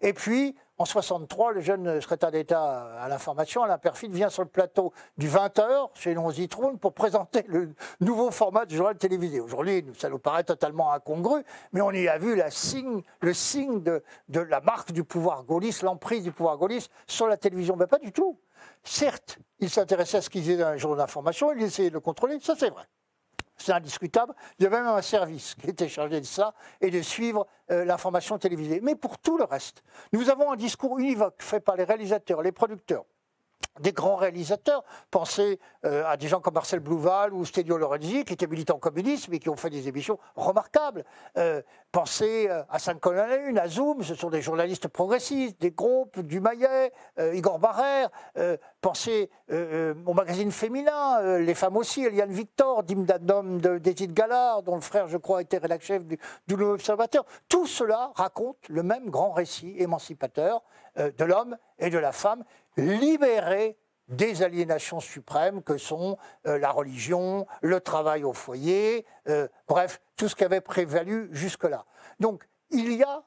et 0.00 0.12
puis 0.12 0.54
en 0.78 0.84
63, 0.84 1.52
le 1.52 1.60
jeune 1.60 2.00
secrétaire 2.00 2.32
d'État 2.32 2.96
à 3.00 3.08
l'information, 3.08 3.62
Alain 3.62 3.78
Perfide, 3.78 4.12
vient 4.12 4.30
sur 4.30 4.42
le 4.42 4.48
plateau 4.48 4.92
du 5.16 5.28
20h 5.28 5.90
chez 5.94 6.16
Zitroun 6.32 6.76
pour 6.78 6.92
présenter 6.92 7.44
le 7.46 7.72
nouveau 8.00 8.32
format 8.32 8.66
du 8.66 8.76
journal 8.76 8.96
télévisé. 8.96 9.38
Aujourd'hui, 9.38 9.84
ça 9.96 10.08
nous 10.08 10.18
paraît 10.18 10.42
totalement 10.42 10.92
incongru, 10.92 11.44
mais 11.72 11.80
on 11.80 11.92
y 11.92 12.08
a 12.08 12.18
vu 12.18 12.34
le 12.34 13.32
signe 13.32 13.82
de, 13.82 14.02
de 14.28 14.40
la 14.40 14.60
marque 14.60 14.90
du 14.90 15.04
pouvoir 15.04 15.44
gaulliste, 15.44 15.82
l'emprise 15.82 16.24
du 16.24 16.32
pouvoir 16.32 16.56
gaulliste 16.56 16.90
sur 17.06 17.28
la 17.28 17.36
télévision. 17.36 17.76
Mais 17.76 17.86
pas 17.86 17.98
du 17.98 18.10
tout. 18.10 18.40
Certes, 18.82 19.38
il 19.60 19.70
s'intéressait 19.70 20.16
à 20.16 20.20
ce 20.22 20.30
qu'il 20.30 20.42
disait 20.42 20.56
dans 20.56 20.72
les 20.72 20.78
journaux 20.78 20.96
d'information, 20.96 21.52
il 21.52 21.62
essayait 21.62 21.90
de 21.90 21.94
le 21.94 22.00
contrôler, 22.00 22.38
ça 22.40 22.56
c'est 22.58 22.70
vrai. 22.70 22.82
C'est 23.62 23.72
indiscutable. 23.72 24.34
Il 24.58 24.64
y 24.64 24.66
avait 24.66 24.78
même 24.78 24.88
un 24.88 25.02
service 25.02 25.54
qui 25.54 25.70
était 25.70 25.88
chargé 25.88 26.20
de 26.20 26.26
ça 26.26 26.52
et 26.80 26.90
de 26.90 27.00
suivre 27.00 27.46
euh, 27.70 27.84
l'information 27.84 28.36
télévisée. 28.36 28.80
Mais 28.82 28.96
pour 28.96 29.18
tout 29.18 29.38
le 29.38 29.44
reste, 29.44 29.84
nous 30.12 30.30
avons 30.30 30.50
un 30.50 30.56
discours 30.56 30.98
univoque 30.98 31.40
fait 31.40 31.60
par 31.60 31.76
les 31.76 31.84
réalisateurs, 31.84 32.42
les 32.42 32.50
producteurs, 32.50 33.04
des 33.80 33.92
grands 33.92 34.16
réalisateurs. 34.16 34.84
Pensez 35.10 35.58
euh, 35.84 36.04
à 36.06 36.16
des 36.16 36.28
gens 36.28 36.40
comme 36.40 36.54
Marcel 36.54 36.80
Blouval 36.80 37.32
ou 37.32 37.44
Stédio 37.44 37.76
Lorenzi, 37.76 38.24
qui 38.24 38.32
étaient 38.32 38.46
militants 38.46 38.78
communistes, 38.78 39.28
mais 39.28 39.38
qui 39.38 39.48
ont 39.48 39.56
fait 39.56 39.70
des 39.70 39.88
émissions 39.88 40.18
remarquables. 40.36 41.04
Euh, 41.36 41.62
pensez 41.90 42.48
euh, 42.48 42.62
à 42.70 42.78
Saint-Colin 42.78 43.56
à 43.56 43.68
Zoom, 43.68 44.02
ce 44.02 44.14
sont 44.14 44.30
des 44.30 44.42
journalistes 44.42 44.88
progressistes, 44.88 45.60
des 45.60 45.70
groupes, 45.70 46.20
du 46.20 46.40
Maillet, 46.40 46.92
Igor 47.32 47.58
Barrère. 47.58 48.10
pensez 48.80 49.30
au 49.50 50.14
magazine 50.14 50.50
féminin, 50.50 51.38
les 51.38 51.54
femmes 51.54 51.76
aussi, 51.76 52.04
Eliane 52.04 52.32
Victor, 52.32 52.82
Dim 52.82 53.02
Dadom 53.02 53.58
d'Edith 53.58 54.12
Gallard, 54.12 54.62
dont 54.62 54.74
le 54.74 54.80
frère, 54.80 55.08
je 55.08 55.16
crois, 55.16 55.42
était 55.42 55.58
rédacteur 55.58 55.82
chef 55.82 56.04
du, 56.04 56.18
du 56.46 56.54
Observateur. 56.54 57.24
Tout 57.48 57.66
cela 57.66 58.12
raconte 58.14 58.56
le 58.68 58.82
même 58.82 59.10
grand 59.10 59.32
récit 59.32 59.74
émancipateur 59.78 60.62
de 60.96 61.24
l'homme 61.24 61.56
et 61.78 61.90
de 61.90 61.98
la 61.98 62.12
femme 62.12 62.44
libérés 62.76 63.78
des 64.08 64.42
aliénations 64.42 65.00
suprêmes 65.00 65.62
que 65.62 65.78
sont 65.78 66.18
euh, 66.46 66.58
la 66.58 66.70
religion, 66.70 67.46
le 67.62 67.80
travail 67.80 68.24
au 68.24 68.32
foyer, 68.32 69.06
euh, 69.28 69.48
bref, 69.68 70.00
tout 70.16 70.28
ce 70.28 70.36
qui 70.36 70.44
avait 70.44 70.60
prévalu 70.60 71.28
jusque-là. 71.32 71.86
Donc, 72.20 72.46
il 72.70 72.92
y 72.92 73.02
a 73.02 73.22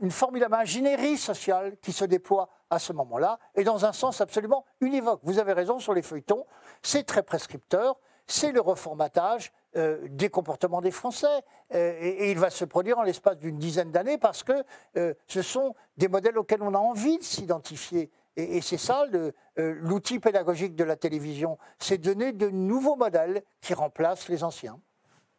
une 0.00 0.10
formidable 0.10 0.54
ingénierie 0.54 1.16
sociale 1.16 1.76
qui 1.80 1.92
se 1.92 2.04
déploie 2.04 2.48
à 2.70 2.78
ce 2.78 2.92
moment-là, 2.92 3.38
et 3.54 3.62
dans 3.62 3.84
un 3.84 3.92
sens 3.92 4.20
absolument 4.20 4.64
univoque. 4.80 5.20
Vous 5.22 5.38
avez 5.38 5.52
raison 5.52 5.78
sur 5.78 5.94
les 5.94 6.02
feuilletons, 6.02 6.44
c'est 6.82 7.04
très 7.04 7.22
prescripteur, 7.22 7.98
c'est 8.26 8.52
le 8.52 8.60
reformatage 8.60 9.52
euh, 9.76 9.98
des 10.08 10.28
comportements 10.28 10.80
des 10.80 10.90
Français, 10.90 11.42
et, 11.72 11.78
et, 11.78 12.30
il 12.30 12.38
va 12.38 12.50
se 12.50 12.64
produire 12.64 12.98
en 12.98 13.02
l'espace 13.02 13.38
d'une 13.38 13.58
dizaine 13.58 13.92
d'années 13.92 14.18
parce 14.18 14.42
que 14.42 14.64
ce 14.94 15.42
sont 15.42 15.76
des 15.96 16.08
modèles 16.08 16.36
auxquels 16.36 16.62
on 16.62 16.74
a 16.74 16.78
envie 16.78 17.18
de 17.18 17.22
s'identifier. 17.22 18.10
Et, 18.36 18.60
c'est 18.60 18.78
ça 18.78 19.06
euh, 19.12 19.32
l'outil 19.56 20.18
pédagogique 20.18 20.76
de 20.76 20.84
la 20.84 20.96
télévision, 20.96 21.58
c'est 21.78 21.98
donner 21.98 22.32
de 22.32 22.48
nouveaux 22.48 22.96
modèles 22.96 23.42
qui 23.60 23.74
remplacent 23.74 24.28
les 24.28 24.44
anciens. 24.44 24.78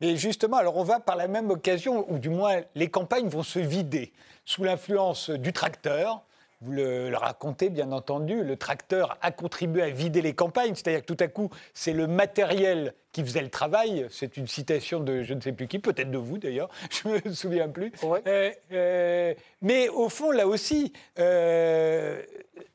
Et 0.02 0.17
justement, 0.17 0.58
alors 0.58 0.78
on 0.78 0.84
va 0.84 1.00
par 1.00 1.15
la 1.15 1.28
même 1.28 1.50
occasion, 1.52 2.12
ou 2.12 2.17
du 2.17 2.30
moins 2.30 2.62
les 2.76 2.89
campagnes 2.89 3.30
vont 3.30 3.44
se 3.44 3.60
vider 3.60 4.13
sous 4.46 4.63
l'influence 4.63 5.30
du 5.30 5.54
tracteur, 5.54 6.24
vous 6.62 6.71
le, 6.71 7.12
racontez, 7.15 7.69
bien 7.69 7.91
entendu, 7.91 8.43
le 8.43 8.56
tracteur 8.56 9.17
a 9.21 9.32
contribué 9.32 9.82
à 9.82 9.89
vider 9.89 10.21
les 10.21 10.34
campagnes, 10.34 10.76
c'est-à-dire 10.76 11.02
que 11.02 11.12
tout 11.12 11.17
à 11.19 11.28
coup, 11.28 11.50
c'est 11.74 11.93
le 11.93 12.06
matériel 12.06 12.93
qui 13.12 13.24
faisait 13.24 13.41
le 13.41 13.50
travail. 13.50 14.06
C'est 14.10 14.38
une 14.38 14.47
citation 14.47 15.00
de 15.00 15.24
je 15.24 15.34
ne 15.34 15.41
sais 15.41 15.54
plus 15.54 15.67
qui, 15.67 15.80
peut-être 15.80 16.12
de 16.12 16.17
vous 16.19 16.38
d'ailleurs, 16.38 16.69
je 16.91 17.08
ne 17.08 17.30
me 17.30 17.34
souviens 17.34 17.67
plus. 17.67 17.91
Euh, 18.28 18.52
euh, 18.71 19.34
mais 19.62 19.89
au 19.89 20.08
fond, 20.08 20.32
là 20.32 20.47
aussi, 20.47 20.93
euh, 21.17 22.21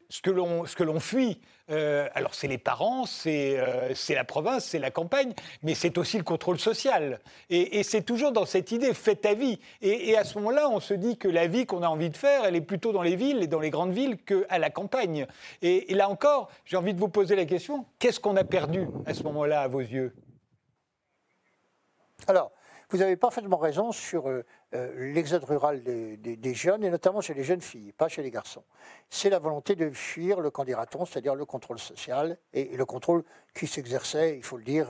ce 0.08 0.20
que 0.20 0.30
l'on 0.30 1.00
fuit, 1.00 1.40
euh, 1.68 2.08
alors 2.14 2.34
c'est 2.34 2.46
les 2.46 2.58
parents, 2.58 3.04
euh, 3.26 3.90
c'est 3.94 4.14
la 4.14 4.24
province, 4.24 4.64
c'est 4.66 4.78
la 4.78 4.90
campagne, 4.90 5.32
mais 5.62 5.74
c'est 5.74 5.98
aussi 5.98 6.16
le 6.16 6.22
contrôle 6.22 6.58
social. 6.58 7.20
Et, 7.50 7.82
c'est 7.82 8.02
toujours 8.02 8.32
dans 8.32 8.46
cette 8.46 8.70
idée, 8.72 8.94
fais 8.94 9.16
ta 9.16 9.34
vie. 9.34 9.58
Et, 9.82 10.16
à 10.16 10.24
ce 10.24 10.38
moment-là, 10.38 10.68
on 10.68 10.80
se 10.80 10.94
dit 10.94 11.16
que 11.16 11.28
la 11.28 11.46
vie 11.46 11.66
qu'on 11.66 11.82
a 11.82 11.88
envie 11.88 12.10
de 12.10 12.16
faire, 12.16 12.44
elle 12.44 12.56
est 12.56 12.60
plutôt 12.60 12.92
dans 12.92 13.02
les 13.02 13.16
villes 13.16 13.42
et 13.42 13.46
dans 13.46 13.60
les 13.60 13.70
grandes 13.70 13.92
villes 13.92 14.18
qu'à 14.18 14.58
la 14.58 14.70
campagne. 14.70 15.26
Et, 15.62 15.92
là 15.94 16.08
encore, 16.08 16.48
j'ai 16.64 16.76
envie 16.76 16.94
de 16.94 17.00
vous 17.00 17.08
poser 17.08 17.34
la 17.34 17.44
question, 17.44 17.84
qu'est-ce 17.98 18.20
qu'on 18.20 18.36
a 18.36 18.44
perdu 18.44 18.86
à 19.04 19.14
ce 19.14 19.22
moment-là 19.24 19.62
à 19.62 19.68
vos 19.68 19.80
yeux? 19.80 20.14
Alors, 22.28 22.50
vous 22.90 23.02
avez 23.02 23.16
parfaitement 23.16 23.56
raison 23.56 23.90
sur 23.90 24.28
euh, 24.28 24.44
euh, 24.74 25.12
l'exode 25.12 25.44
rural 25.44 25.82
des, 25.82 26.54
jeunes, 26.54 26.84
et 26.84 26.90
notamment 26.90 27.20
chez 27.20 27.34
les 27.34 27.42
jeunes 27.42 27.60
filles, 27.60 27.92
pas 27.92 28.08
chez 28.08 28.22
les 28.22 28.30
garçons. 28.30 28.62
C'est 29.10 29.30
la 29.30 29.38
volonté 29.38 29.74
de 29.74 29.90
fuir 29.90 30.40
le 30.40 30.50
candidaton, 30.50 31.04
c'est-à-dire 31.04 31.34
le 31.34 31.44
contrôle 31.44 31.78
social, 31.78 32.38
et, 32.52 32.76
le 32.76 32.84
contrôle 32.84 33.24
qui 33.54 33.66
s'exerçait, 33.66 34.36
il 34.36 34.44
faut 34.44 34.56
le 34.56 34.64
dire, 34.64 34.88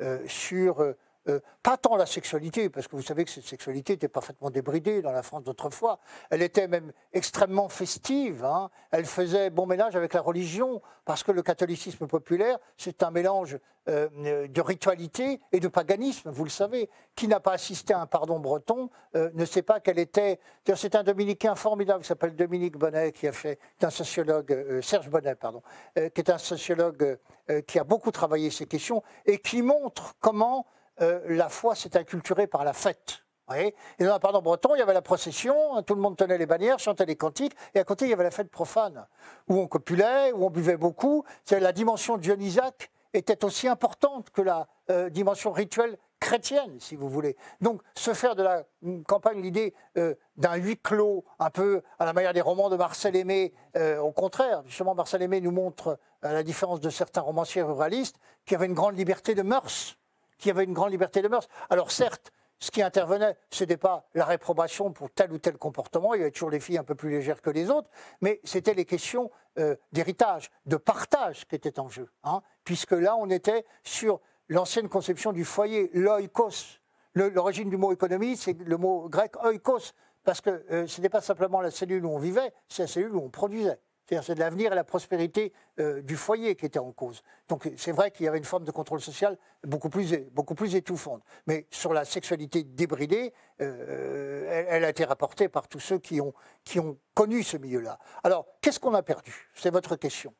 euh, 0.00 0.20
sur 0.26 0.82
euh, 1.28 1.40
pas 1.62 1.78
tant 1.78 1.96
la 1.96 2.04
sexualité, 2.04 2.68
parce 2.68 2.86
que 2.86 2.96
vous 2.96 3.02
savez 3.02 3.24
que 3.24 3.30
cette 3.30 3.46
sexualité 3.46 3.94
était 3.94 4.08
parfaitement 4.08 4.50
débridée 4.50 5.00
dans 5.00 5.12
la 5.12 5.22
France 5.22 5.42
d'autrefois. 5.44 5.98
Elle 6.28 6.42
était 6.42 6.68
même 6.68 6.92
extrêmement 7.14 7.70
festive. 7.70 8.44
Hein. 8.44 8.68
Elle 8.90 9.06
faisait 9.06 9.48
bon 9.48 9.64
ménage 9.64 9.96
avec 9.96 10.12
la 10.12 10.20
religion, 10.20 10.82
parce 11.06 11.22
que 11.22 11.32
le 11.32 11.42
catholicisme 11.42 12.06
populaire, 12.06 12.58
c'est 12.76 13.02
un 13.02 13.10
mélange 13.10 13.58
euh, 13.88 14.48
de 14.48 14.60
ritualité 14.60 15.40
et 15.52 15.60
de 15.60 15.68
paganisme, 15.68 16.30
vous 16.30 16.44
le 16.44 16.50
savez. 16.50 16.90
Qui 17.16 17.26
n'a 17.26 17.40
pas 17.40 17.52
assisté 17.52 17.94
à 17.94 18.00
un 18.00 18.06
pardon 18.06 18.38
breton 18.38 18.90
euh, 19.16 19.30
ne 19.32 19.46
sait 19.46 19.62
pas 19.62 19.80
quelle 19.80 19.98
était. 19.98 20.40
C'est 20.74 20.94
un 20.94 21.04
dominicain 21.04 21.54
formidable 21.54 22.02
qui 22.02 22.08
s'appelle 22.08 22.36
Dominique 22.36 22.76
Bonnet, 22.76 23.12
qui 23.12 23.26
a 23.26 23.32
fait, 23.32 23.58
un 23.80 23.90
sociologue, 23.90 24.80
Serge 24.82 25.08
Bonnet, 25.08 25.36
pardon, 25.36 25.62
qui 25.94 26.00
est 26.00 26.30
un 26.30 26.38
sociologue 26.38 27.18
qui 27.66 27.78
a 27.78 27.84
beaucoup 27.84 28.10
travaillé 28.10 28.50
ces 28.50 28.66
questions 28.66 29.02
et 29.26 29.38
qui 29.38 29.62
montre 29.62 30.14
comment 30.20 30.66
euh, 31.00 31.20
la 31.26 31.48
foi 31.48 31.74
s'est 31.74 31.96
inculturée 31.96 32.46
par 32.46 32.64
la 32.64 32.72
fête. 32.72 33.24
Et 33.58 33.74
dans 34.00 34.18
pardon 34.20 34.40
breton, 34.40 34.74
il 34.74 34.78
y 34.78 34.82
avait 34.82 34.94
la 34.94 35.02
procession, 35.02 35.82
tout 35.82 35.94
le 35.94 36.00
monde 36.00 36.16
tenait 36.16 36.38
les 36.38 36.46
bannières, 36.46 36.78
chantait 36.78 37.04
les 37.04 37.16
cantiques, 37.16 37.54
et 37.74 37.78
à 37.78 37.84
côté, 37.84 38.06
il 38.06 38.10
y 38.10 38.14
avait 38.14 38.24
la 38.24 38.30
fête 38.30 38.50
profane, 38.50 39.06
où 39.48 39.58
on 39.58 39.66
copulait, 39.66 40.32
où 40.32 40.46
on 40.46 40.50
buvait 40.50 40.78
beaucoup. 40.78 41.24
La 41.50 41.72
dimension 41.72 42.16
dionysaque 42.16 42.90
était 43.12 43.44
aussi 43.44 43.68
importante 43.68 44.30
que 44.30 44.40
la 44.40 44.66
euh, 44.90 45.10
dimension 45.10 45.52
rituelle 45.52 45.98
chrétienne, 46.20 46.80
si 46.80 46.96
vous 46.96 47.10
voulez. 47.10 47.36
Donc, 47.60 47.82
se 47.94 48.14
faire 48.14 48.34
de 48.34 48.42
la 48.42 48.64
campagne 49.06 49.42
l'idée 49.42 49.74
euh, 49.98 50.14
d'un 50.38 50.54
huis 50.54 50.78
clos, 50.78 51.26
un 51.38 51.50
peu 51.50 51.82
à 51.98 52.06
la 52.06 52.14
manière 52.14 52.32
des 52.32 52.40
romans 52.40 52.70
de 52.70 52.76
Marcel 52.76 53.14
Aimé, 53.14 53.52
au 54.00 54.12
contraire, 54.12 54.62
justement, 54.64 54.94
Marcel 54.94 55.20
Aimé 55.20 55.42
nous 55.42 55.50
montre, 55.50 55.98
à 56.22 56.32
la 56.32 56.42
différence 56.42 56.80
de 56.80 56.88
certains 56.88 57.20
romanciers 57.20 57.62
ruralistes, 57.62 58.16
qu'il 58.46 58.54
y 58.54 58.56
avait 58.56 58.66
une 58.66 58.74
grande 58.74 58.96
liberté 58.96 59.34
de 59.34 59.42
mœurs, 59.42 59.98
qu'il 60.44 60.50
y 60.50 60.54
avait 60.54 60.64
une 60.64 60.74
grande 60.74 60.90
liberté 60.90 61.22
de 61.22 61.28
mœurs. 61.28 61.48
Alors, 61.70 61.90
certes, 61.90 62.30
ce 62.58 62.70
qui 62.70 62.82
intervenait, 62.82 63.34
ce 63.50 63.64
n'était 63.64 63.78
pas 63.78 64.06
la 64.14 64.26
réprobation 64.26 64.92
pour 64.92 65.10
tel 65.10 65.32
ou 65.32 65.38
tel 65.38 65.56
comportement, 65.56 66.12
il 66.12 66.18
y 66.18 66.20
avait 66.20 66.30
toujours 66.30 66.50
des 66.50 66.60
filles 66.60 66.76
un 66.76 66.84
peu 66.84 66.94
plus 66.94 67.08
légères 67.10 67.40
que 67.40 67.48
les 67.48 67.70
autres, 67.70 67.88
mais 68.20 68.40
c'était 68.44 68.74
les 68.74 68.84
questions 68.84 69.30
euh, 69.58 69.74
d'héritage, 69.92 70.50
de 70.66 70.76
partage 70.76 71.46
qui 71.46 71.56
étaient 71.56 71.80
en 71.80 71.88
jeu. 71.88 72.10
Hein, 72.24 72.42
puisque 72.62 72.92
là, 72.92 73.16
on 73.16 73.30
était 73.30 73.64
sur 73.82 74.20
l'ancienne 74.48 74.90
conception 74.90 75.32
du 75.32 75.44
foyer, 75.44 75.90
l'oikos. 75.94 76.80
L'origine 77.14 77.70
du 77.70 77.78
mot 77.78 77.92
économie, 77.92 78.36
c'est 78.36 78.58
le 78.58 78.76
mot 78.76 79.08
grec 79.08 79.36
oikos, 79.42 79.94
parce 80.24 80.42
que 80.42 80.50
euh, 80.70 80.86
ce 80.86 81.00
n'était 81.00 81.08
pas 81.08 81.22
simplement 81.22 81.62
la 81.62 81.70
cellule 81.70 82.04
où 82.04 82.10
on 82.10 82.18
vivait, 82.18 82.52
c'est 82.68 82.82
la 82.82 82.88
cellule 82.88 83.14
où 83.14 83.20
on 83.20 83.30
produisait. 83.30 83.78
C'est-à-dire 84.06 84.24
c'est 84.24 84.38
l'avenir 84.38 84.72
et 84.72 84.74
la 84.74 84.84
prospérité 84.84 85.52
euh, 85.80 86.02
du 86.02 86.16
foyer 86.16 86.56
qui 86.56 86.66
étaient 86.66 86.78
en 86.78 86.92
cause. 86.92 87.22
Donc 87.48 87.70
c'est 87.76 87.92
vrai 87.92 88.10
qu'il 88.10 88.26
y 88.26 88.28
avait 88.28 88.38
une 88.38 88.44
forme 88.44 88.64
de 88.64 88.70
contrôle 88.70 89.00
social 89.00 89.38
beaucoup 89.62 89.88
plus, 89.88 90.14
beaucoup 90.32 90.54
plus 90.54 90.74
étouffante. 90.74 91.22
Mais 91.46 91.66
sur 91.70 91.94
la 91.94 92.04
sexualité 92.04 92.64
débridée, 92.64 93.32
euh, 93.60 94.66
elle, 94.68 94.84
a 94.84 94.90
été 94.90 95.04
rapportée 95.04 95.48
par 95.48 95.68
tous 95.68 95.80
ceux 95.80 95.98
qui 95.98 96.20
ont, 96.20 96.34
qui 96.64 96.80
ont 96.80 96.98
connu 97.14 97.42
ce 97.42 97.56
milieu-là. 97.56 97.98
Alors, 98.22 98.46
qu'est-ce 98.60 98.78
qu'on 98.78 98.94
a 98.94 99.02
perdu? 99.02 99.50
C'est 99.54 99.70
votre 99.70 99.96
question. 99.96 100.34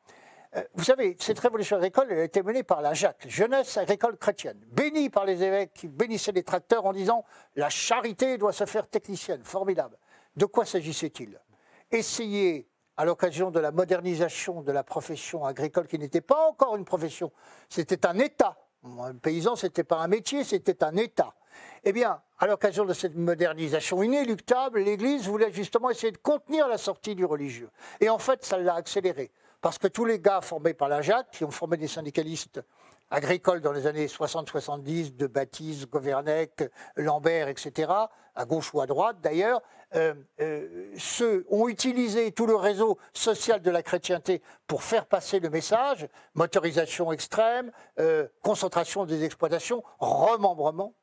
Euh, 0.55 0.63
vous 0.75 0.83
savez, 0.83 1.17
cette 1.19 1.39
révolution 1.39 1.77
agricole, 1.77 2.07
elle 2.11 2.19
a 2.19 2.23
été 2.23 2.43
menée 2.43 2.63
par 2.63 2.81
la 2.81 2.93
Jacques, 2.93 3.27
jeunesse 3.27 3.77
agricole 3.77 4.17
chrétienne, 4.17 4.59
bénie 4.67 5.09
par 5.09 5.25
les 5.25 5.41
évêques 5.43 5.73
qui 5.73 5.87
bénissaient 5.87 6.31
les 6.31 6.43
tracteurs 6.43 6.85
en 6.85 6.93
disant 6.93 7.25
la 7.55 7.69
charité 7.69 8.37
doit 8.37 8.53
se 8.53 8.65
faire 8.65 8.87
technicienne. 8.87 9.43
Formidable. 9.43 9.97
De 10.35 10.45
quoi 10.45 10.65
s'agissait-il? 10.65 11.39
Essayer 11.91 12.67
à 12.97 13.05
l'occasion 13.05 13.51
de 13.51 13.59
la 13.59 13.71
modernisation 13.71 14.61
de 14.61 14.71
la 14.71 14.83
profession 14.83 15.45
agricole, 15.45 15.87
qui 15.87 15.99
n'était 15.99 16.21
pas 16.21 16.47
encore 16.47 16.75
une 16.75 16.85
profession, 16.85 17.31
c'était 17.69 18.05
un 18.05 18.17
État. 18.19 18.57
Un 18.99 19.15
paysan, 19.15 19.55
ce 19.55 19.65
n'était 19.65 19.83
pas 19.83 19.97
un 19.97 20.07
métier, 20.07 20.43
c'était 20.43 20.83
un 20.83 20.95
État. 20.95 21.33
Eh 21.83 21.91
bien, 21.91 22.21
à 22.37 22.47
l'occasion 22.47 22.85
de 22.85 22.93
cette 22.93 23.15
modernisation 23.15 24.03
inéluctable, 24.03 24.79
l'Église 24.81 25.27
voulait 25.27 25.51
justement 25.51 25.89
essayer 25.89 26.11
de 26.11 26.17
contenir 26.17 26.67
la 26.67 26.77
sortie 26.77 27.15
du 27.15 27.25
religieux. 27.25 27.69
Et 27.99 28.09
en 28.09 28.19
fait, 28.19 28.43
ça 28.45 28.57
l'a 28.57 28.75
accéléré. 28.75 29.31
Parce 29.61 29.77
que 29.77 29.87
tous 29.87 30.05
les 30.05 30.19
gars 30.19 30.41
formés 30.41 30.73
par 30.73 30.89
la 30.89 31.01
JAC, 31.01 31.31
qui 31.31 31.43
ont 31.43 31.51
formé 31.51 31.77
des 31.77 31.87
syndicalistes 31.87 32.61
agricoles 33.09 33.61
dans 33.61 33.71
les 33.71 33.87
années 33.87 34.07
60-70, 34.07 35.15
de 35.15 35.27
Baptiste, 35.27 35.89
Gouvernec, 35.89 36.63
Lambert, 36.95 37.47
etc., 37.47 37.91
à 38.35 38.45
gauche 38.45 38.73
ou 38.73 38.81
à 38.81 38.85
droite 38.85 39.17
d'ailleurs, 39.21 39.61
euh, 39.95 40.13
euh, 40.41 40.91
ceux 40.97 41.45
ont 41.49 41.69
utilisé 41.69 42.31
tout 42.31 42.45
le 42.45 42.55
réseau 42.55 42.97
social 43.13 43.61
de 43.61 43.71
la 43.71 43.81
chrétienté 43.81 44.41
pour 44.67 44.83
faire 44.83 45.05
passer 45.05 45.39
le 45.39 45.49
message, 45.49 46.07
motorisation 46.33 47.11
extrême, 47.13 47.71
euh, 47.99 48.27
concentration 48.41 49.05
des 49.05 49.23
exploitations, 49.23 49.83
remembrement. 49.99 50.93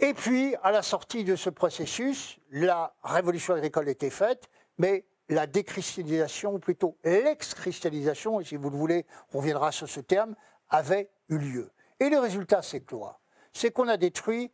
Et 0.00 0.14
puis, 0.14 0.56
à 0.62 0.72
la 0.72 0.82
sortie 0.82 1.24
de 1.24 1.36
ce 1.36 1.50
processus, 1.50 2.38
la 2.50 2.94
révolution 3.02 3.54
agricole 3.54 3.88
était 3.88 4.10
faite, 4.10 4.48
mais 4.78 5.04
la 5.28 5.46
décristallisation, 5.46 6.54
ou 6.54 6.58
plutôt 6.58 6.96
l'ex-cristallisation, 7.04 8.40
et 8.40 8.44
si 8.44 8.56
vous 8.56 8.70
le 8.70 8.76
voulez, 8.76 9.06
on 9.32 9.38
reviendra 9.38 9.72
sur 9.72 9.88
ce 9.88 10.00
terme, 10.00 10.34
avait 10.68 11.10
eu 11.28 11.38
lieu. 11.38 11.70
Et 12.00 12.08
le 12.08 12.18
résultat, 12.18 12.62
c'est 12.62 12.80
quoi 12.80 13.20
C'est 13.52 13.70
qu'on 13.70 13.88
a 13.88 13.96
détruit 13.96 14.50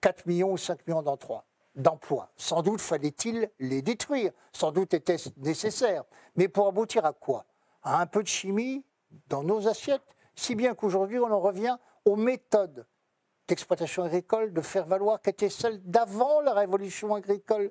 4 0.00 0.26
millions 0.26 0.52
ou 0.52 0.58
5 0.58 0.86
millions 0.86 1.02
d'emplois. 1.02 2.32
Sans 2.36 2.62
doute 2.62 2.80
fallait-il 2.80 3.50
les 3.58 3.82
détruire, 3.82 4.32
sans 4.52 4.70
doute 4.70 4.94
était-ce 4.94 5.30
nécessaire. 5.38 6.04
Mais 6.36 6.48
pour 6.48 6.68
aboutir 6.68 7.04
à 7.04 7.12
quoi? 7.12 7.46
À 7.82 8.00
un 8.00 8.06
peu 8.06 8.22
de 8.22 8.28
chimie 8.28 8.84
dans 9.28 9.42
nos 9.42 9.66
assiettes, 9.68 10.02
si 10.34 10.54
bien 10.54 10.74
qu'aujourd'hui 10.74 11.18
on 11.18 11.30
en 11.30 11.40
revient 11.40 11.76
aux 12.04 12.16
méthodes 12.16 12.86
d'exploitation 13.48 14.04
agricole, 14.04 14.52
de 14.52 14.60
faire 14.60 14.86
valoir, 14.86 15.20
qui 15.20 15.30
étaient 15.30 15.50
celles 15.50 15.82
d'avant 15.82 16.40
la 16.40 16.54
révolution 16.54 17.14
agricole. 17.14 17.70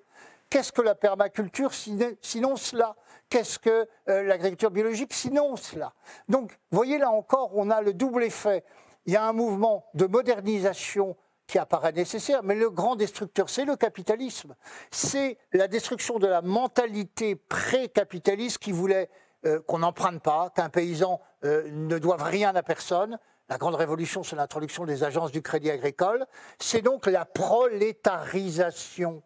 Qu'est-ce 0.54 0.72
que 0.72 0.84
la 0.84 0.94
permaculture 0.94 1.72
sinon 1.74 2.56
cela? 2.58 2.96
Qu'est-ce 3.28 3.58
que 3.58 3.88
euh, 4.08 4.22
l'agriculture 4.22 4.70
biologique 4.70 5.12
sinon 5.12 5.56
cela? 5.56 5.96
Donc, 6.30 6.60
voyez 6.70 7.00
là 7.00 7.10
encore, 7.10 7.50
on 7.56 7.72
a 7.72 7.82
le 7.82 7.92
double 7.92 8.24
effet. 8.24 8.64
Il 9.08 9.14
y 9.14 9.16
a 9.16 9.26
un 9.26 9.34
mouvement 9.34 9.88
de 9.96 10.06
modernisation 10.06 11.18
qui 11.48 11.58
apparaît 11.58 11.92
nécessaire, 11.92 12.44
mais 12.44 12.54
le 12.54 12.70
grand 12.70 12.96
destructeur, 12.96 13.50
c'est 13.50 13.66
le 13.66 13.76
capitalisme. 13.76 14.54
C'est 14.92 15.40
la 15.54 15.68
destruction 15.68 16.20
de 16.20 16.28
la 16.28 16.44
mentalité 16.44 17.34
pré-capitaliste 17.34 18.60
qui 18.60 18.72
voulait 18.72 19.10
euh, 19.48 19.60
qu'on 19.62 19.80
n'emprunte 19.80 20.22
pas, 20.22 20.52
qu'un 20.56 20.70
paysan 20.70 21.20
euh, 21.46 21.68
ne 21.72 21.98
doive 21.98 22.22
rien 22.22 22.56
à 22.56 22.62
personne. 22.62 23.18
La 23.50 23.58
grande 23.58 23.74
révolution, 23.74 24.22
c'est 24.22 24.36
l'introduction 24.36 24.86
des 24.86 25.04
agences 25.04 25.32
du 25.32 25.42
crédit 25.42 25.72
agricole. 25.72 26.28
C'est 26.60 26.84
donc 26.84 27.08
la 27.08 27.26
prolétarisation 27.26 29.24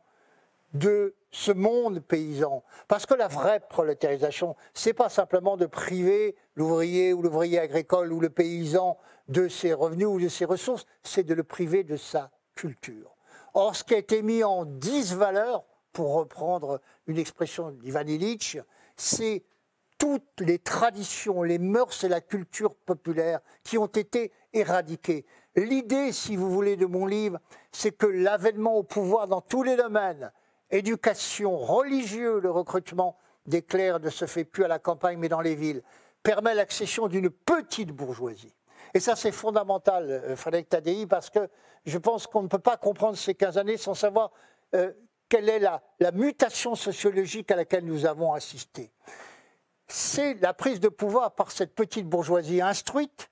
de 0.73 1.15
ce 1.31 1.51
monde 1.51 1.99
paysan. 1.99 2.63
Parce 2.87 3.05
que 3.05 3.13
la 3.13 3.27
vraie 3.27 3.59
prolétarisation, 3.59 4.55
c'est 4.73 4.93
pas 4.93 5.09
simplement 5.09 5.57
de 5.57 5.65
priver 5.65 6.35
l'ouvrier 6.55 7.13
ou 7.13 7.21
l'ouvrier 7.21 7.59
agricole 7.59 8.11
ou 8.11 8.19
le 8.19 8.29
paysan 8.29 8.97
de 9.27 9.47
ses 9.47 9.73
revenus 9.73 10.07
ou 10.07 10.19
de 10.19 10.29
ses 10.29 10.45
ressources, 10.45 10.85
c'est 11.03 11.23
de 11.23 11.33
le 11.33 11.43
priver 11.43 11.83
de 11.83 11.97
sa 11.97 12.31
culture. 12.55 13.15
Or, 13.53 13.75
ce 13.75 13.83
qui 13.83 13.95
a 13.95 13.97
été 13.97 14.21
mis 14.21 14.43
en 14.43 14.65
disvaleur, 14.65 15.65
pour 15.97 16.13
reprendre 16.13 16.79
une 17.07 17.17
expression 17.17 17.71
d'Ivan 17.71 18.05
Illich, 18.05 18.59
c'est 18.95 19.43
toutes 19.97 20.41
les 20.41 20.59
traditions, 20.59 21.41
les 21.41 21.57
mœurs 21.57 22.03
et 22.03 22.07
la 22.07 22.21
culture 22.21 22.75
populaire 22.75 23.39
qui 23.63 23.79
ont 23.79 23.87
été 23.87 24.31
éradiquées. 24.53 25.25
L'idée, 25.55 26.11
si 26.11 26.35
vous 26.35 26.51
voulez, 26.51 26.75
de 26.75 26.85
mon 26.85 27.07
livre, 27.07 27.39
c'est 27.71 27.97
que 27.97 28.05
l'avènement 28.05 28.75
au 28.75 28.83
pouvoir 28.83 29.27
dans 29.27 29.41
tous 29.41 29.63
les 29.63 29.75
domaines, 29.75 30.31
éducation, 30.69 31.57
religieux, 31.57 32.39
le 32.39 32.51
recrutement 32.51 33.17
des 33.45 33.61
clercs 33.61 33.99
ne 33.99 34.09
se 34.09 34.25
fait 34.25 34.43
plus 34.43 34.63
à 34.63 34.67
la 34.67 34.79
campagne 34.79 35.17
mais 35.17 35.29
dans 35.29 35.41
les 35.41 35.55
villes, 35.55 35.83
permet 36.23 36.53
l'accession 36.53 37.07
d'une 37.07 37.29
petite 37.29 37.91
bourgeoisie. 37.91 38.53
Et 38.93 38.99
ça, 38.99 39.15
c'est 39.15 39.31
fondamental, 39.31 40.09
euh, 40.09 40.35
Frédéric 40.35 40.69
Tadei, 40.69 41.05
parce 41.07 41.29
que 41.29 41.49
je 41.85 41.97
pense 41.97 42.27
qu'on 42.27 42.43
ne 42.43 42.47
peut 42.47 42.59
pas 42.59 42.77
comprendre 42.77 43.17
ces 43.17 43.35
15 43.35 43.57
années 43.57 43.77
sans 43.77 43.93
savoir 43.93 44.31
euh, 44.75 44.91
quelle 45.29 45.49
est 45.49 45.59
la 45.59 46.11
mutation 46.13 46.75
sociologique 46.75 47.51
à 47.51 47.55
laquelle 47.55 47.85
nous 47.85 48.05
avons 48.05 48.33
assisté. 48.33 48.91
C'est 49.87 50.35
la 50.35 50.53
prise 50.53 50.79
de 50.79 50.89
pouvoir 50.89 51.35
par 51.35 51.51
cette 51.51 51.73
petite 51.73 52.07
bourgeoisie 52.07 52.61
instruite, 52.61 53.29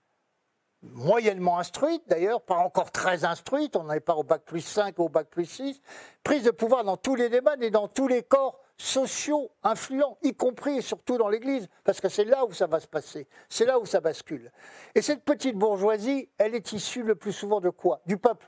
moyennement 0.93 1.59
instruite 1.59 2.03
d'ailleurs, 2.07 2.41
pas 2.41 2.55
encore 2.55 2.91
très 2.91 3.25
instruite, 3.25 3.75
on 3.75 3.85
n'est 3.85 3.99
pas 3.99 4.15
au 4.15 4.23
bac 4.23 4.43
plus 4.45 4.61
5 4.61 4.97
ou 4.99 5.03
au 5.03 5.09
bac 5.09 5.27
plus 5.29 5.45
6, 5.45 5.81
prise 6.23 6.43
de 6.43 6.51
pouvoir 6.51 6.83
dans 6.83 6.97
tous 6.97 7.15
les 7.15 7.29
débats 7.29 7.55
et 7.61 7.71
dans 7.71 7.87
tous 7.87 8.07
les 8.07 8.23
corps 8.23 8.59
sociaux 8.77 9.51
influents, 9.63 10.17
y 10.21 10.33
compris 10.33 10.77
et 10.77 10.81
surtout 10.81 11.17
dans 11.17 11.29
l'Église, 11.29 11.67
parce 11.83 12.01
que 12.01 12.09
c'est 12.09 12.25
là 12.25 12.45
où 12.45 12.51
ça 12.51 12.67
va 12.67 12.79
se 12.79 12.87
passer, 12.87 13.27
c'est 13.49 13.65
là 13.65 13.79
où 13.79 13.85
ça 13.85 14.01
bascule. 14.01 14.51
Et 14.95 15.01
cette 15.01 15.23
petite 15.23 15.55
bourgeoisie, 15.55 16.29
elle 16.37 16.55
est 16.55 16.73
issue 16.73 17.03
le 17.03 17.15
plus 17.15 17.31
souvent 17.31 17.61
de 17.61 17.69
quoi? 17.69 18.01
Du 18.05 18.17
peuple. 18.17 18.47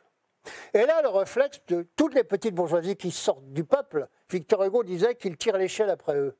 Et 0.74 0.86
là, 0.86 1.02
le 1.02 1.10
réflexe 1.10 1.62
de 1.68 1.88
toutes 1.96 2.14
les 2.14 2.24
petites 2.24 2.56
bourgeoisies 2.56 2.96
qui 2.96 3.12
sortent 3.12 3.52
du 3.52 3.64
peuple, 3.64 4.08
Victor 4.30 4.64
Hugo 4.64 4.84
disait 4.84 5.16
qu'ils 5.16 5.38
tirent 5.38 5.58
l'échelle 5.58 5.90
après 5.90 6.16
eux. 6.16 6.38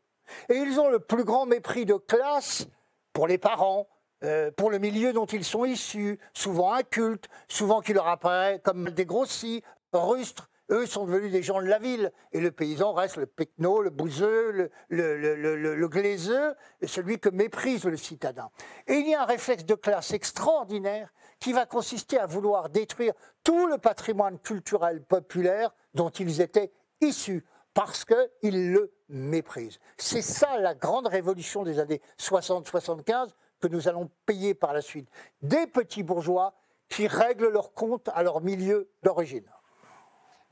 Et 0.50 0.56
ils 0.56 0.80
ont 0.80 0.90
le 0.90 1.00
plus 1.00 1.24
grand 1.24 1.46
mépris 1.46 1.86
de 1.86 1.96
classe 1.96 2.68
pour 3.14 3.28
les 3.28 3.38
parents, 3.38 3.88
euh, 4.24 4.52
pour 4.52 4.70
le 4.70 4.80
milieu 4.80 5.14
dont 5.14 5.26
ils 5.26 5.44
sont 5.44 5.66
issus, 5.66 6.20
souvent 6.34 6.74
incultes, 6.74 7.28
souvent 7.48 7.82
qui 7.82 7.94
leur 7.94 8.08
apparaît 8.08 8.60
comme 8.64 8.90
des 8.90 9.06
grossis, 9.06 9.64
rustres. 9.94 10.50
Eux 10.70 10.86
sont 10.86 11.06
devenus 11.06 11.32
des 11.32 11.44
gens 11.44 11.62
de 11.62 11.68
la 11.68 11.80
ville. 11.80 12.12
Et 12.34 12.42
le 12.42 12.52
paysan 12.52 12.94
reste 12.94 13.18
le 13.18 13.26
pecno, 13.26 13.82
le 13.82 13.90
bouseux, 13.90 14.52
le, 14.52 14.70
le, 14.90 15.76
le, 15.76 15.88
glaiseux, 15.88 16.56
celui 16.86 17.20
que 17.20 17.30
méprise 17.30 17.86
le 17.86 17.96
citadin. 17.96 18.50
Et 18.88 18.96
il 18.96 19.08
y 19.08 19.16
a 19.16 19.22
un 19.22 19.26
réflexe 19.26 19.66
de 19.66 19.76
classe 19.76 20.12
extraordinaire 20.12 21.14
qui 21.40 21.54
va 21.54 21.66
consister 21.66 22.20
à 22.20 22.26
vouloir 22.26 22.70
détruire 22.70 23.14
tout 23.44 23.68
le 23.68 23.78
patrimoine 23.78 24.40
culturel 24.40 25.02
populaire 25.04 25.74
dont 25.94 26.10
ils 26.10 26.42
étaient 26.42 26.72
issus 27.00 27.46
parce 27.74 28.06
qu'ils 28.06 28.72
le 28.72 28.92
méprisent. 29.08 29.80
C'est 29.98 30.24
ça 30.24 30.58
la 30.58 30.74
grande 30.74 31.08
révolution 31.08 31.64
des 31.64 31.80
années 31.80 32.02
60-75 32.20 33.30
que 33.60 33.68
nous 33.68 33.88
allons 33.88 34.10
payer 34.26 34.54
par 34.54 34.74
la 34.74 34.82
suite. 34.82 35.10
Des 35.42 35.68
petits 35.68 36.04
bourgeois 36.04 36.54
qui 36.90 37.08
règlent 37.08 37.50
leurs 37.50 37.74
comptes 37.74 38.10
à 38.14 38.24
leur 38.24 38.42
milieu 38.42 38.90
d'origine. 39.04 39.46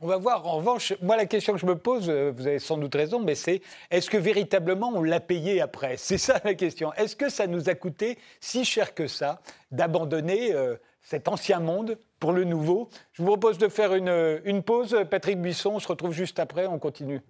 On 0.02 0.08
va 0.08 0.18
voir, 0.18 0.46
en 0.46 0.58
revanche, 0.58 0.94
moi 1.02 1.16
la 1.16 1.26
question 1.26 1.54
que 1.54 1.60
je 1.60 1.66
me 1.66 1.78
pose, 1.78 2.10
euh, 2.10 2.34
vous 2.36 2.48
avez 2.48 2.60
sans 2.60 2.78
doute 2.78 2.94
raison, 2.94 3.22
mais 3.22 3.34
c'est 3.34 3.62
est-ce 3.90 4.10
que 4.10 4.18
véritablement 4.18 4.92
on 4.94 5.02
l'a 5.02 5.22
payé 5.22 5.62
après? 5.62 5.96
C'est 5.98 6.18
ça 6.18 6.42
la 6.44 6.54
question. 6.54 6.92
Est-ce 6.94 7.16
que 7.16 7.30
ça 7.30 7.48
nous 7.48 7.70
a 7.70 7.76
coûté 7.76 8.18
si 8.42 8.66
cher 8.66 8.94
que 8.94 9.08
ça 9.08 9.42
d'abandonner 9.72 10.54
euh, 10.54 10.76
cet 11.02 11.30
ancien 11.30 11.62
monde 11.62 11.98
pour 12.20 12.34
le 12.34 12.44
nouveau? 12.44 12.90
Je 13.14 13.22
vous 13.22 13.30
propose 13.30 13.58
de 13.58 13.70
faire 13.70 13.94
une, 13.94 14.42
une 14.44 14.64
pause. 14.64 14.98
Patrick 15.10 15.42
Buisson, 15.42 15.72
on 15.76 15.80
se 15.80 15.88
retrouve 15.88 16.12
juste 16.12 16.40
après, 16.40 16.68
on 16.68 16.78
continue. 16.78 17.22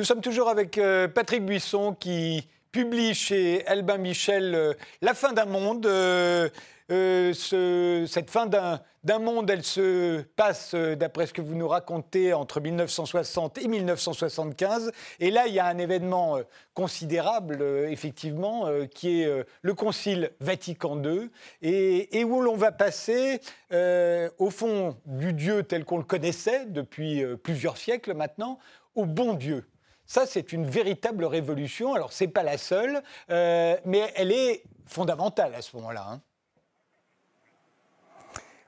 Nous 0.00 0.06
sommes 0.06 0.22
toujours 0.22 0.48
avec 0.48 0.78
euh, 0.78 1.08
Patrick 1.08 1.44
Buisson 1.44 1.92
qui 1.92 2.48
publie 2.72 3.12
chez 3.12 3.66
Albin 3.66 3.98
Michel 3.98 4.54
euh, 4.54 4.72
La 5.02 5.12
fin 5.12 5.34
d'un 5.34 5.44
monde. 5.44 5.84
Euh, 5.84 6.48
cette 6.88 8.30
fin 8.30 8.46
d'un 8.46 9.18
monde, 9.18 9.50
elle 9.50 9.62
se 9.62 10.22
passe, 10.22 10.74
d'après 10.74 11.26
ce 11.26 11.34
que 11.34 11.42
vous 11.42 11.54
nous 11.54 11.68
racontez, 11.68 12.32
entre 12.32 12.62
1960 12.62 13.58
et 13.58 13.68
1975. 13.68 14.90
Et 15.20 15.30
là, 15.30 15.46
il 15.48 15.52
y 15.52 15.58
a 15.58 15.66
un 15.66 15.76
événement 15.76 16.38
considérable, 16.72 17.62
effectivement, 17.90 18.66
qui 18.92 19.20
est 19.20 19.44
le 19.62 19.74
Concile 19.74 20.32
Vatican 20.40 21.00
II, 21.00 21.30
et, 21.62 22.18
et 22.18 22.24
où 22.24 22.40
l'on 22.40 22.56
va 22.56 22.72
passer, 22.72 23.40
au 23.70 24.50
fond, 24.50 24.96
du 25.06 25.32
Dieu 25.32 25.62
tel 25.62 25.84
qu'on 25.84 25.98
le 25.98 26.02
connaissait 26.02 26.66
depuis 26.66 27.22
plusieurs 27.44 27.76
siècles 27.76 28.14
maintenant, 28.14 28.58
au 28.96 29.06
bon 29.06 29.34
Dieu. 29.34 29.69
Ça, 30.10 30.26
c'est 30.26 30.52
une 30.52 30.66
véritable 30.66 31.24
révolution. 31.24 31.94
Alors, 31.94 32.12
ce 32.12 32.24
n'est 32.24 32.30
pas 32.32 32.42
la 32.42 32.58
seule, 32.58 33.00
euh, 33.30 33.76
mais 33.84 34.12
elle 34.16 34.32
est 34.32 34.64
fondamentale 34.84 35.54
à 35.54 35.62
ce 35.62 35.76
moment-là. 35.76 36.04
Hein. 36.10 36.20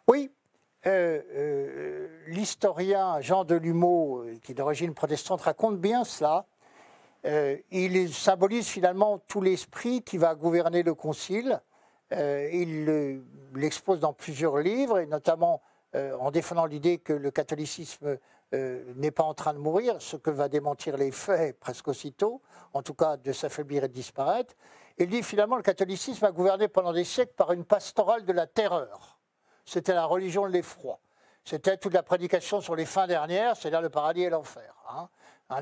Oui. 0.07 0.31
Euh, 0.87 1.21
euh, 1.35 2.09
l'historien 2.29 3.21
Jean 3.21 3.43
Delumeau, 3.43 4.25
qui 4.45 4.53
est 4.53 4.55
d'origine 4.55 4.95
protestante, 4.95 5.41
raconte 5.41 5.81
bien 5.81 6.05
cela. 6.05 6.47
il 7.73 8.15
symbolise 8.15 8.69
finalement 8.69 9.19
tout 9.19 9.41
l'esprit 9.41 10.03
qui 10.03 10.19
va 10.19 10.37
gouverner 10.37 10.85
le 10.85 10.95
Concile. 10.95 11.61
il 12.13 13.21
l'expose 13.57 13.99
dans 13.99 14.13
plusieurs 14.13 14.59
livres, 14.59 15.01
et 15.01 15.07
notamment 15.07 15.61
en 15.93 16.31
défendant 16.31 16.67
l'idée 16.67 16.99
que 16.99 17.13
le 17.13 17.33
catholicisme 17.33 18.17
n'est 18.53 19.11
pas 19.11 19.23
en 19.23 19.35
train 19.35 19.55
de 19.55 19.59
mourir, 19.59 19.97
ce 20.01 20.17
que 20.17 20.31
va 20.31 20.49
démentir 20.49 20.97
les 20.97 21.11
faits 21.11 21.59
presque 21.59 21.89
aussitôt, 21.89 22.43
en 22.75 22.83
tout 22.83 22.95
cas 22.95 23.17
de 23.17 23.33
s'affaiblir 23.33 23.85
et 23.85 23.89
de 23.89 23.95
disparaître. 23.95 24.55
Il 24.99 25.09
dit 25.09 25.23
finalement 25.23 25.57
le 25.57 25.63
catholicisme 25.63 26.25
a 26.25 26.33
gouverné 26.33 26.69
pendant 26.69 26.93
des 26.93 27.05
siècles 27.05 27.33
par 27.35 27.53
une 27.53 27.65
pastorale 27.65 28.25
de 28.25 28.33
la 28.33 28.47
terreur. 28.47 29.19
C'était 29.65 29.95
la 29.95 30.05
religion 30.05 30.47
de 30.47 30.53
l'effroi. 30.53 31.01
C'était 31.45 31.77
toute 31.77 31.95
la 31.95 32.03
prédication 32.03 32.61
sur 32.61 32.77
les 32.77 32.87
fins 32.87 33.07
dernières, 33.07 33.57
c'est-à-dire 33.57 33.81
le 33.81 33.91
paradis 33.91 34.23
et 34.23 34.31
l'enfer. 34.31 34.75
Hein. 34.89 35.09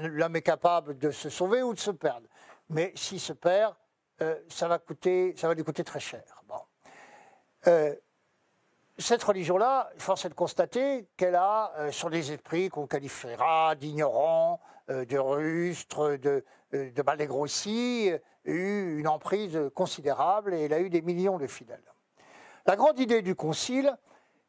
L'homme 0.03 0.37
est 0.37 0.43
capable 0.43 0.99
de 0.99 1.11
se 1.11 1.31
sauver 1.31 1.63
ou 1.63 1.75
de 1.75 1.79
se 1.79 1.91
perdre. 1.91 2.27
Mais 2.69 2.93
s'il 2.95 3.21
se 3.21 3.33
perd, 3.33 3.75
euh, 4.23 4.39
ça, 4.49 4.69
va 4.69 4.79
coûter, 4.79 5.35
ça 5.37 5.49
va 5.49 5.55
lui 5.55 5.65
coûter 5.65 5.83
très 5.83 6.01
cher. 6.01 6.23
Bon. 6.47 6.61
Euh, 7.67 7.95
cette 9.01 9.23
religion-là, 9.23 9.91
force 9.97 10.25
est 10.25 10.29
de 10.29 10.35
constater 10.35 11.07
qu'elle 11.17 11.35
a, 11.35 11.73
euh, 11.79 11.91
sur 11.91 12.11
des 12.11 12.33
esprits 12.33 12.69
qu'on 12.69 12.87
qualifiera 12.87 13.75
d'ignorants, 13.75 14.61
euh, 14.91 15.05
de 15.05 15.19
rustres, 15.19 16.19
de, 16.19 16.45
euh, 16.75 17.17
dégrossis, 17.17 18.13
eu 18.45 18.99
une 18.99 19.09
emprise 19.09 19.59
considérable 19.75 20.55
et 20.55 20.65
elle 20.65 20.73
a 20.73 20.81
eu 20.81 20.91
des 20.91 21.03
millions 21.03 21.39
de 21.39 21.47
fidèles. 21.47 21.83
La 22.67 22.77
grande 22.77 22.99
idée 22.99 23.23
du 23.23 23.35
Concile, 23.35 23.97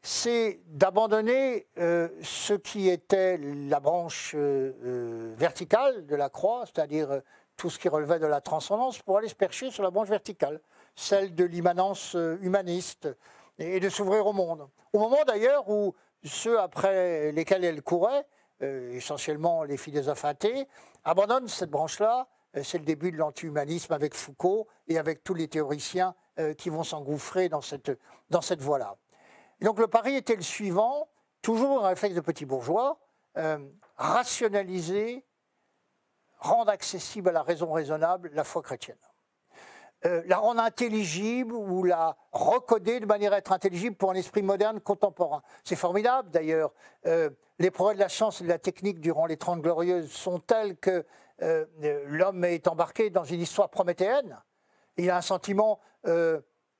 c'est 0.02 0.60
d'abandonner 0.68 1.68
ce 1.76 2.54
qui 2.54 2.90
était 2.90 3.38
la 3.38 3.80
branche 3.80 4.34
verticale 4.36 6.06
de 6.08 6.16
la 6.16 6.30
croix, 6.30 6.64
c'est-à-dire 6.66 7.22
tout 7.56 7.70
ce 7.70 7.78
qui 7.78 7.90
relevait 7.90 8.20
de 8.20 8.26
la 8.26 8.42
transcendance, 8.42 9.00
pour 9.00 9.18
aller 9.18 9.28
se 9.28 9.36
percher 9.36 9.70
sur 9.70 9.84
la 9.84 9.92
branche 9.92 10.10
verticale, 10.10 10.60
celle 10.96 11.36
de 11.36 11.44
l'immanence 11.44 12.18
humaniste, 12.42 13.08
et 13.60 13.80
de 13.80 13.90
s'ouvrir 13.90 14.26
au 14.26 14.34
monde. 14.34 14.68
Au 14.94 15.00
moment 15.00 15.24
d'ailleurs 15.26 15.70
où 15.70 15.96
ceux 16.24 16.60
après 16.60 17.32
lesquels 17.32 17.64
elle 17.64 17.82
courait, 17.82 18.26
euh, 18.64 18.92
essentiellement 18.92 19.64
les 19.64 19.78
philosophes 19.78 20.26
athées, 20.26 20.68
abandonnent 21.04 21.48
cette 21.48 21.72
branche-là. 21.72 22.28
Euh, 22.56 22.64
c'est 22.64 22.78
le 22.78 22.86
début 22.86 23.12
de 23.12 23.18
l'anti-humanisme 23.18 23.92
avec 23.94 24.14
Foucault 24.14 24.68
et 24.88 25.00
avec 25.00 25.24
tous 25.24 25.34
les 25.34 25.48
théoriciens 25.48 26.14
euh, 26.38 26.54
qui 26.54 26.70
vont 26.70 26.84
s'engouffrer 26.84 27.50
dans 27.50 27.62
cette, 27.62 27.92
dans 28.30 28.42
cette 28.42 28.62
voie-là. 28.62 28.98
Donc 29.62 29.80
le 29.80 29.88
pari 29.88 30.16
était 30.16 30.36
le 30.36 30.44
suivant, 30.44 31.10
toujours 31.42 31.86
un 31.86 31.90
réflexe 31.90 32.16
de 32.16 32.22
petit 32.22 32.46
bourgeois, 32.46 33.00
rationaliser, 33.96 35.24
rendre 36.38 36.72
accessible 36.72 37.30
à 37.30 37.32
la 37.32 37.44
raison 37.44 37.72
raisonnable 37.72 38.32
la 38.34 38.44
foi 38.44 38.62
chrétienne. 38.62 38.98
Euh, 40.08 40.24
la 40.26 40.38
rendre 40.38 40.62
intelligible 40.62 41.54
ou 41.54 41.84
la 41.84 42.18
recoder 42.32 43.00
de 43.00 43.06
manière 43.06 43.34
à 43.34 43.38
être 43.38 43.52
intelligible 43.52 43.96
pour 43.96 44.10
un 44.10 44.16
esprit 44.16 44.42
moderne 44.42 44.80
contemporain. 44.80 45.44
C'est 45.64 45.76
formidable 45.76 46.32
d'ailleurs. 46.32 46.74
Euh, 47.06 47.30
les 47.60 47.70
progrès 47.70 47.94
de 47.94 48.00
la 48.00 48.10
science 48.10 48.42
et 48.42 48.44
de 48.44 48.50
la 48.50 48.58
technique 48.58 49.00
durant 49.00 49.28
les 49.28 49.38
Trente 49.38 49.62
Glorieuses 49.62 50.12
sont 50.12 50.40
tels 50.40 50.76
que 50.78 51.06
euh, 51.44 51.66
l'homme 52.08 52.44
est 52.46 52.68
embarqué 52.68 53.12
dans 53.12 53.24
une 53.24 53.42
histoire 53.42 53.70
prométhéenne. 53.70 54.42
Il 54.98 55.08
a 55.12 55.18
un 55.18 55.22
sentiment 55.22 55.80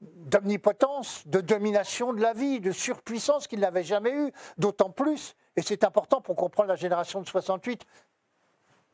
d'omnipotence, 0.02 1.28
de 1.28 1.42
domination 1.42 2.14
de 2.14 2.22
la 2.22 2.34
vie, 2.34 2.60
de 2.60 2.72
surpuissance 2.72 3.48
qu'il 3.48 3.60
n'avait 3.60 3.84
jamais 3.84 4.12
eu, 4.12 4.32
d'autant 4.58 4.90
plus, 4.90 5.36
et 5.56 5.62
c'est 5.62 5.84
important 5.84 6.22
pour 6.22 6.36
comprendre 6.36 6.70
la 6.70 6.76
génération 6.76 7.22
de 7.22 7.28
68 7.28 7.86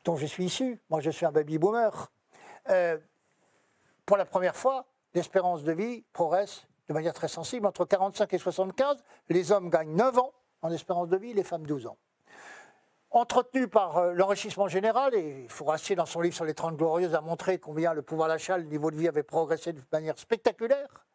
dont 0.04 0.18
je 0.18 0.26
suis 0.26 0.46
issu, 0.46 0.82
moi 0.90 1.00
je 1.00 1.10
suis 1.10 1.26
un 1.26 1.32
baby 1.32 1.58
boomer, 1.58 2.12
pour 4.08 4.18
la 4.18 4.26
première 4.26 4.56
fois, 4.56 4.86
l'espérance 5.14 5.64
de 5.64 5.74
vie 5.74 6.04
progresse 6.14 6.66
de 6.88 6.94
manière 6.94 7.14
très 7.14 7.28
sensible. 7.28 7.68
Entre 7.68 7.86
45 7.86 8.34
et 8.34 8.38
75, 8.38 9.04
les 9.30 9.52
hommes 9.52 9.70
gagnent 9.70 9.94
9 9.94 10.18
ans 10.18 10.32
en 10.62 10.72
espérance 10.72 11.10
de 11.10 11.18
vie, 11.18 11.34
les 11.34 11.44
femmes 11.44 11.68
12 11.68 11.88
ans. 11.88 11.98
Entretenu 13.12 13.68
par 13.68 13.98
euh, 13.98 14.14
l'enrichissement 14.14 14.68
général, 14.68 15.14
et 15.14 15.48
Fourassier, 15.50 15.96
dans 15.96 16.06
son 16.06 16.22
livre 16.22 16.36
sur 16.36 16.46
les 16.46 16.54
30 16.54 16.78
Glorieuses, 16.78 17.14
a 17.16 17.22
montré 17.22 17.60
combien 17.60 17.94
le 17.94 18.02
pouvoir 18.02 18.30
d'achat, 18.30 18.58
le 18.58 18.64
niveau 18.64 18.92
de 18.92 18.96
vie 18.96 19.08
avait 19.08 19.24
progressé 19.24 19.74
de 19.74 19.82
manière 19.92 20.18
spectaculaire, 20.18 21.06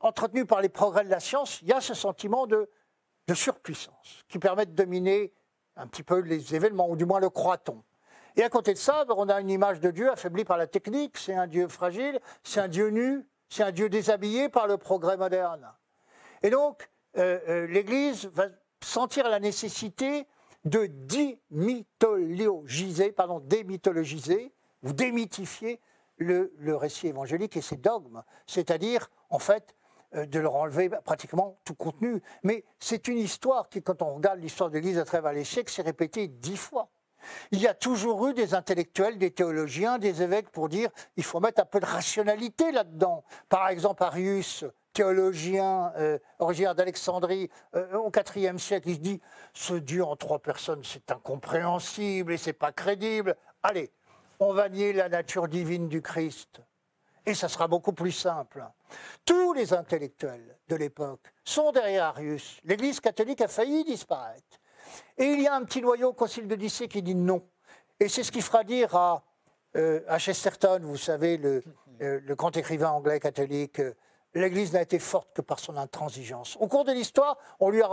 entretenu 0.00 0.44
par 0.44 0.60
les 0.60 0.68
progrès 0.68 1.04
de 1.04 1.10
la 1.10 1.20
science, 1.20 1.62
il 1.62 1.68
y 1.68 1.72
a 1.72 1.80
ce 1.80 1.94
sentiment 1.94 2.46
de, 2.46 2.68
de 3.28 3.34
surpuissance 3.34 4.24
qui 4.28 4.38
permet 4.38 4.66
de 4.66 4.72
dominer 4.72 5.32
un 5.76 5.86
petit 5.86 6.02
peu 6.02 6.18
les 6.18 6.54
événements, 6.56 6.88
ou 6.88 6.96
du 6.96 7.04
moins 7.04 7.20
le 7.20 7.30
croit-on. 7.30 7.82
Et 8.36 8.42
à 8.42 8.50
côté 8.50 8.74
de 8.74 8.78
ça, 8.78 9.04
ben, 9.06 9.14
on 9.16 9.28
a 9.28 9.40
une 9.40 9.50
image 9.50 9.80
de 9.80 9.90
Dieu 9.90 10.10
affaiblie 10.10 10.44
par 10.44 10.58
la 10.58 10.66
technique, 10.66 11.16
c'est 11.16 11.34
un 11.34 11.46
Dieu 11.46 11.68
fragile, 11.68 12.20
c'est 12.44 12.60
un 12.60 12.68
Dieu 12.68 12.88
nu, 12.88 13.26
c'est 13.48 13.62
un 13.62 13.72
Dieu 13.72 13.88
déshabillé 13.88 14.50
par 14.50 14.66
le 14.66 14.76
progrès 14.76 15.16
moderne. 15.16 15.66
Et 16.42 16.50
donc, 16.50 16.90
euh, 17.16 17.40
euh, 17.48 17.66
l'Église 17.66 18.26
va 18.26 18.48
sentir 18.82 19.28
la 19.28 19.40
nécessité 19.40 20.26
de 20.66 20.86
démythologiser, 20.86 23.12
pardon, 23.12 23.40
démythologiser 23.40 24.52
ou 24.82 24.92
démythifier 24.92 25.80
le, 26.18 26.52
le, 26.58 26.76
récit 26.76 27.06
évangélique 27.06 27.56
et 27.56 27.62
ses 27.62 27.76
dogmes, 27.76 28.22
c'est-à-dire, 28.46 29.08
en 29.30 29.38
fait, 29.38 29.74
euh, 30.14 30.26
de 30.26 30.38
leur 30.38 30.56
enlever 30.56 30.90
pratiquement 31.04 31.58
tout 31.64 31.74
contenu. 31.74 32.22
Mais 32.42 32.64
c'est 32.78 33.08
une 33.08 33.16
histoire 33.18 33.70
qui, 33.70 33.82
quand 33.82 34.02
on 34.02 34.14
regarde 34.14 34.40
l'histoire 34.40 34.70
de 34.70 34.74
l'Église 34.74 34.98
à 34.98 35.04
travers 35.04 35.32
les 35.32 35.44
siècles, 35.44 35.72
s'est 35.72 35.82
répétée 35.82 36.28
dix 36.28 36.56
fois. 36.56 36.90
Il 37.50 37.60
y 37.60 37.66
a 37.66 37.74
toujours 37.74 38.28
eu 38.28 38.34
des 38.34 38.54
intellectuels, 38.54 39.18
des 39.18 39.30
théologiens, 39.30 39.98
des 39.98 40.22
évêques 40.22 40.50
pour 40.50 40.68
dire 40.68 40.90
il 41.16 41.24
faut 41.24 41.40
mettre 41.40 41.62
un 41.62 41.66
peu 41.66 41.80
de 41.80 41.86
rationalité 41.86 42.72
là-dedans. 42.72 43.24
Par 43.48 43.68
exemple, 43.68 44.02
Arius, 44.02 44.64
théologien 44.96 45.92
euh, 45.98 46.18
originaire 46.38 46.74
d'Alexandrie 46.74 47.50
euh, 47.74 47.98
au 47.98 48.10
IVe 48.10 48.58
siècle, 48.58 48.88
il 48.88 48.94
se 48.94 49.00
dit 49.00 49.20
ce 49.52 49.74
Dieu 49.74 50.02
en 50.02 50.16
trois 50.16 50.38
personnes, 50.38 50.82
c'est 50.84 51.10
incompréhensible 51.10 52.32
et 52.32 52.38
c'est 52.38 52.54
pas 52.54 52.72
crédible. 52.72 53.36
Allez, 53.62 53.90
on 54.40 54.54
va 54.54 54.70
nier 54.70 54.94
la 54.94 55.10
nature 55.10 55.48
divine 55.48 55.88
du 55.88 56.00
Christ. 56.00 56.62
Et 57.26 57.34
ça 57.34 57.48
sera 57.48 57.68
beaucoup 57.68 57.92
plus 57.92 58.12
simple. 58.12 58.64
Tous 59.24 59.52
les 59.52 59.74
intellectuels 59.74 60.56
de 60.68 60.76
l'époque 60.76 61.32
sont 61.44 61.72
derrière 61.72 62.04
Arius. 62.04 62.60
L'Église 62.64 63.00
catholique 63.00 63.40
a 63.40 63.48
failli 63.48 63.84
disparaître. 63.84 64.60
Et 65.18 65.24
il 65.24 65.42
y 65.42 65.46
a 65.46 65.54
un 65.54 65.64
petit 65.64 65.80
noyau 65.80 66.08
au 66.08 66.12
Concile 66.12 66.48
de 66.48 66.56
Nicée 66.56 66.88
qui 66.88 67.02
dit 67.02 67.14
non. 67.14 67.42
Et 68.00 68.08
c'est 68.08 68.22
ce 68.22 68.32
qui 68.32 68.42
fera 68.42 68.64
dire 68.64 68.94
à, 68.94 69.22
euh, 69.76 70.00
Chesterton, 70.18 70.80
vous 70.82 70.96
savez, 70.96 71.36
le, 71.36 71.62
euh, 72.02 72.20
le, 72.22 72.34
grand 72.34 72.56
écrivain 72.56 72.90
anglais 72.90 73.20
catholique, 73.20 73.80
l'Église 74.36 74.72
n'a 74.72 74.82
été 74.82 74.98
forte 74.98 75.28
que 75.34 75.40
par 75.40 75.58
son 75.58 75.76
intransigeance. 75.76 76.56
Au 76.60 76.68
cours 76.68 76.84
de 76.84 76.92
l'histoire, 76.92 77.38
on 77.58 77.70
lui 77.70 77.82
a 77.82 77.88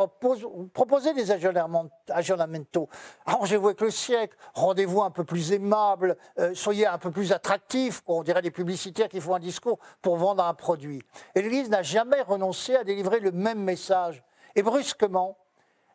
proposé 0.74 1.13
des 1.13 1.32
aggiornamentos. 1.32 2.89
Arrangez-vous 3.26 3.68
avec 3.68 3.82
le 3.82 3.89
siècle, 3.89 4.36
rendez-vous 4.54 5.02
un 5.02 5.12
peu 5.12 5.24
plus 5.24 5.54
aimable, 5.54 6.18
euh, 6.39 6.54
soyez 6.54 6.86
un 6.86 6.98
peu 6.98 7.12
plus 7.12 7.32
attractif, 7.32 8.02
on 8.08 8.24
dirait 8.24 8.42
des 8.42 8.52
publicitaires 8.52 9.10
qui 9.10 9.22
font 9.22 9.36
un 9.36 9.39
discours 9.39 9.80
pour 10.02 10.18
vendre 10.18 10.44
un 10.44 10.54
produit. 10.54 11.02
Et 11.36 11.42
l'Église 11.42 11.70
n'a 11.70 11.84
jamais 11.84 12.22
renoncé 12.22 12.76
à 12.76 12.84
délivrer 12.84 13.20
le 13.20 13.32
même 13.32 13.60
message. 13.60 14.24
Et 14.56 14.63
brusquement, 14.63 15.38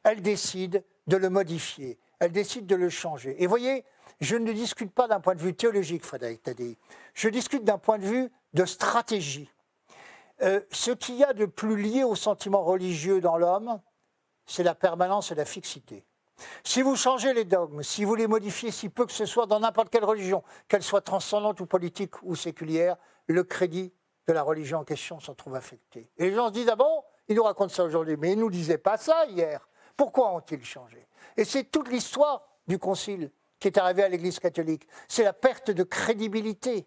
elle 0.02 0.22
décide 0.22 0.82
de 1.08 1.16
le 1.16 1.30
modifier, 1.30 1.98
elle 2.20 2.32
décide 2.32 2.66
de 2.66 2.76
le 2.76 2.88
changer. 2.88 3.42
Et 3.42 3.46
voyez, 3.46 3.84
je 4.20 4.36
ne 4.36 4.52
discute 4.52 4.92
pas 4.92 5.08
d'un 5.08 5.20
point 5.20 5.34
de 5.34 5.40
vue 5.40 5.54
théologique, 5.54 6.04
Frédéric 6.04 6.42
Tadei, 6.42 6.78
je 7.14 7.28
discute 7.28 7.64
d'un 7.64 7.78
point 7.78 7.98
de 7.98 8.04
vue 8.04 8.30
de 8.54 8.64
stratégie. 8.64 9.50
Euh, 10.42 10.60
ce 10.70 10.92
qu'il 10.92 11.16
y 11.16 11.24
a 11.24 11.32
de 11.32 11.46
plus 11.46 11.76
lié 11.76 12.04
au 12.04 12.14
sentiment 12.14 12.62
religieux 12.62 13.20
dans 13.20 13.36
l'homme, 13.36 13.80
c'est 14.46 14.62
la 14.62 14.74
permanence 14.74 15.32
et 15.32 15.34
la 15.34 15.44
fixité. 15.44 16.04
Si 16.62 16.82
vous 16.82 16.94
changez 16.94 17.34
les 17.34 17.44
dogmes, 17.44 17.82
si 17.82 18.04
vous 18.04 18.14
les 18.14 18.28
modifiez 18.28 18.70
si 18.70 18.88
peu 18.88 19.06
que 19.06 19.12
ce 19.12 19.26
soit 19.26 19.46
dans 19.46 19.60
n'importe 19.60 19.90
quelle 19.90 20.04
religion, 20.04 20.44
qu'elle 20.68 20.84
soit 20.84 21.00
transcendante 21.00 21.60
ou 21.60 21.66
politique 21.66 22.22
ou 22.22 22.36
séculière, 22.36 22.96
le 23.26 23.42
crédit 23.42 23.92
de 24.28 24.32
la 24.32 24.42
religion 24.42 24.78
en 24.78 24.84
question 24.84 25.18
s'en 25.18 25.34
trouve 25.34 25.56
affecté. 25.56 26.10
Et 26.16 26.30
les 26.30 26.34
gens 26.34 26.48
se 26.48 26.52
disent, 26.52 26.68
ah 26.70 26.76
bon, 26.76 27.02
ils 27.26 27.34
nous 27.34 27.42
racontent 27.42 27.74
ça 27.74 27.84
aujourd'hui, 27.84 28.16
mais 28.16 28.32
ils 28.32 28.36
ne 28.36 28.42
nous 28.42 28.50
disaient 28.50 28.78
pas 28.78 28.96
ça 28.96 29.26
hier. 29.26 29.67
Pourquoi 29.98 30.32
ont-ils 30.32 30.64
changé? 30.64 31.08
Et 31.36 31.44
c'est 31.44 31.64
toute 31.64 31.88
l'histoire 31.88 32.48
du 32.68 32.78
Concile 32.78 33.32
qui 33.58 33.66
est 33.66 33.76
arrivé 33.76 34.04
à 34.04 34.08
l'Église 34.08 34.38
catholique. 34.38 34.86
C'est 35.08 35.24
la 35.24 35.32
perte 35.32 35.72
de 35.72 35.82
crédibilité. 35.82 36.86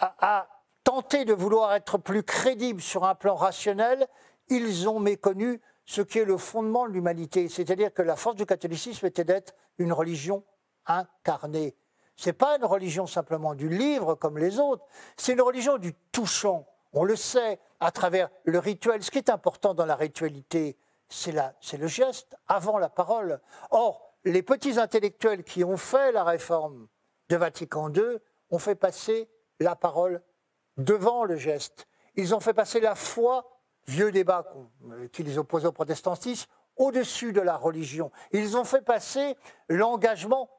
À, 0.00 0.48
tenter 0.82 1.24
de 1.24 1.32
vouloir 1.32 1.74
être 1.74 1.96
plus 1.96 2.24
crédible 2.24 2.80
sur 2.80 3.04
un 3.04 3.14
plan 3.14 3.36
rationnel, 3.36 4.08
ils 4.48 4.88
ont 4.88 4.98
méconnu 4.98 5.60
ce 5.84 6.02
qui 6.02 6.18
est 6.18 6.24
le 6.24 6.38
fondement 6.38 6.88
de 6.88 6.92
l'humanité. 6.92 7.48
C'est-à-dire 7.48 7.94
que 7.94 8.02
la 8.02 8.16
force 8.16 8.34
du 8.34 8.46
catholicisme 8.46 9.06
était 9.06 9.24
d'être 9.24 9.54
une 9.78 9.92
religion 9.92 10.42
incarnée. 10.86 11.76
Ce 12.16 12.30
n'est 12.30 12.34
pas 12.34 12.56
une 12.56 12.64
religion 12.64 13.06
simplement 13.06 13.54
du 13.54 13.68
livre 13.68 14.16
comme 14.16 14.38
les 14.38 14.58
autres, 14.58 14.84
c'est 15.16 15.34
une 15.34 15.40
religion 15.40 15.78
du 15.78 15.94
touchant. 16.10 16.66
On 16.92 17.04
le 17.04 17.14
sait 17.14 17.60
à 17.78 17.92
travers 17.92 18.28
le 18.42 18.58
rituel. 18.58 19.04
Ce 19.04 19.10
qui 19.12 19.18
est 19.18 19.30
important 19.30 19.72
dans 19.72 19.86
la 19.86 19.96
ritualité, 19.96 20.76
c'est 21.08 21.76
le 21.76 21.86
geste 21.86 22.36
avant 22.48 22.78
la 22.78 22.88
parole. 22.88 23.40
Or, 23.70 24.14
les 24.24 24.42
petits 24.42 24.78
intellectuels 24.78 25.44
qui 25.44 25.64
ont 25.64 25.76
fait 25.76 26.12
la 26.12 26.24
réforme 26.24 26.88
de 27.28 27.36
Vatican 27.36 27.92
II 27.92 28.18
ont 28.50 28.58
fait 28.58 28.74
passer 28.74 29.28
la 29.60 29.76
parole 29.76 30.22
devant 30.76 31.24
le 31.24 31.36
geste. 31.36 31.86
Ils 32.16 32.34
ont 32.34 32.40
fait 32.40 32.54
passer 32.54 32.80
la 32.80 32.94
foi, 32.94 33.60
vieux 33.86 34.12
débat 34.12 34.44
euh, 34.90 35.08
qui 35.08 35.22
les 35.22 35.38
opposait 35.38 35.66
au 35.66 35.72
protestantisme, 35.72 36.48
au-dessus 36.76 37.32
de 37.32 37.40
la 37.40 37.56
religion. 37.56 38.10
Ils 38.32 38.56
ont 38.56 38.64
fait 38.64 38.82
passer 38.82 39.36
l'engagement 39.68 40.50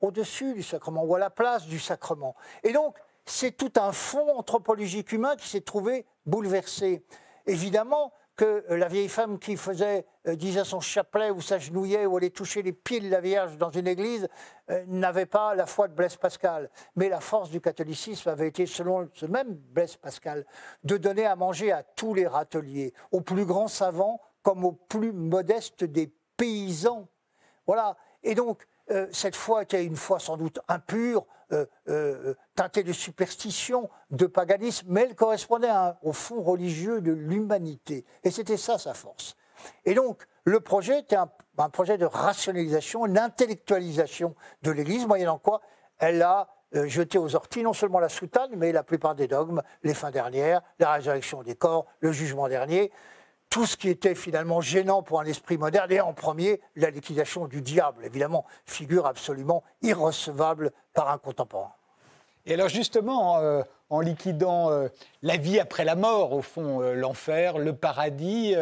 au-dessus 0.00 0.54
du 0.54 0.62
sacrement 0.62 1.04
ou 1.04 1.14
à 1.14 1.18
la 1.18 1.30
place 1.30 1.66
du 1.66 1.78
sacrement. 1.78 2.36
Et 2.62 2.72
donc, 2.72 2.96
c'est 3.26 3.56
tout 3.56 3.72
un 3.76 3.92
fond 3.92 4.38
anthropologique 4.38 5.12
humain 5.12 5.36
qui 5.36 5.48
s'est 5.48 5.60
trouvé 5.60 6.06
bouleversé. 6.24 7.04
Évidemment, 7.46 8.12
que 8.38 8.64
euh, 8.70 8.76
la 8.76 8.86
vieille 8.86 9.08
femme 9.08 9.38
qui 9.38 9.56
faisait, 9.56 10.06
euh, 10.28 10.36
disait 10.36 10.64
son 10.64 10.80
chapelet 10.80 11.30
ou 11.30 11.40
s'agenouillait 11.40 12.06
ou 12.06 12.16
allait 12.16 12.30
toucher 12.30 12.62
les 12.62 12.72
pieds 12.72 13.00
de 13.00 13.10
la 13.10 13.20
Vierge 13.20 13.58
dans 13.58 13.70
une 13.70 13.88
église 13.88 14.28
euh, 14.70 14.84
n'avait 14.86 15.26
pas 15.26 15.56
la 15.56 15.66
foi 15.66 15.88
de 15.88 15.92
Blaise 15.92 16.16
Pascal. 16.16 16.70
Mais 16.94 17.08
la 17.08 17.18
force 17.18 17.50
du 17.50 17.60
catholicisme 17.60 18.28
avait 18.28 18.46
été, 18.46 18.64
selon 18.64 19.10
ce 19.12 19.26
même 19.26 19.54
Blaise 19.54 19.96
Pascal, 19.96 20.46
de 20.84 20.96
donner 20.96 21.26
à 21.26 21.34
manger 21.34 21.72
à 21.72 21.82
tous 21.82 22.14
les 22.14 22.28
râteliers, 22.28 22.94
aux 23.10 23.20
plus 23.20 23.44
grands 23.44 23.68
savants 23.68 24.20
comme 24.42 24.64
aux 24.64 24.72
plus 24.72 25.12
modestes 25.12 25.82
des 25.82 26.14
paysans. 26.36 27.08
Voilà. 27.66 27.96
Et 28.22 28.34
donc, 28.34 28.66
cette 29.12 29.36
foi 29.36 29.64
était 29.64 29.84
une 29.84 29.96
foi 29.96 30.18
sans 30.18 30.38
doute 30.38 30.60
impure, 30.66 31.26
euh, 31.52 31.66
euh, 31.88 32.34
teintée 32.54 32.82
de 32.82 32.92
superstition, 32.92 33.88
de 34.10 34.26
paganisme, 34.26 34.86
mais 34.90 35.02
elle 35.02 35.14
correspondait 35.14 35.70
au 36.02 36.12
fond 36.12 36.42
religieux 36.42 37.00
de 37.00 37.12
l'humanité. 37.12 38.04
Et 38.24 38.30
c'était 38.30 38.56
ça 38.56 38.78
sa 38.78 38.94
force. 38.94 39.36
Et 39.84 39.94
donc, 39.94 40.26
le 40.44 40.60
projet 40.60 41.00
était 41.00 41.16
un, 41.16 41.30
projet 41.70 41.98
de 41.98 42.04
rationalisation, 42.04 43.06
d'intellectualisation 43.06 44.34
de 44.62 44.70
l'Église, 44.70 45.06
moyennant 45.06 45.38
quoi 45.38 45.60
elle 45.98 46.22
a 46.22 46.48
euh, 46.74 46.86
jeté 46.86 47.18
aux 47.18 47.34
orties 47.34 47.62
non 47.62 47.72
seulement 47.72 47.98
la 47.98 48.08
soutane, 48.08 48.50
mais 48.56 48.72
la 48.72 48.82
plupart 48.82 49.14
des 49.14 49.26
dogmes, 49.26 49.62
les 49.82 49.94
fins 49.94 50.10
dernières, 50.10 50.60
la 50.78 50.92
résurrection 50.92 51.42
des 51.42 51.54
corps, 51.54 51.86
le 52.00 52.12
jugement 52.12 52.48
dernier 52.48 52.92
tout 53.50 53.66
ce 53.66 53.76
qui 53.76 53.88
était 53.88 54.14
finalement 54.14 54.60
gênant 54.60 55.02
pour 55.02 55.20
un 55.20 55.24
esprit 55.24 55.58
moderne, 55.58 55.90
et 55.90 56.00
en 56.00 56.12
premier, 56.12 56.60
la 56.76 56.90
liquidation 56.90 57.46
du 57.46 57.62
diable, 57.62 58.04
évidemment, 58.04 58.44
figure 58.66 59.06
absolument 59.06 59.62
irrecevable 59.82 60.72
par 60.94 61.10
un 61.10 61.18
contemporain. 61.18 61.72
Et 62.46 62.54
alors 62.54 62.68
justement, 62.68 63.38
euh, 63.38 63.62
en 63.90 64.00
liquidant 64.00 64.70
euh, 64.70 64.88
la 65.22 65.36
vie 65.36 65.60
après 65.60 65.84
la 65.84 65.96
mort, 65.96 66.32
au 66.32 66.40
fond, 66.40 66.80
euh, 66.80 66.94
l'enfer, 66.94 67.58
le 67.58 67.74
paradis, 67.74 68.54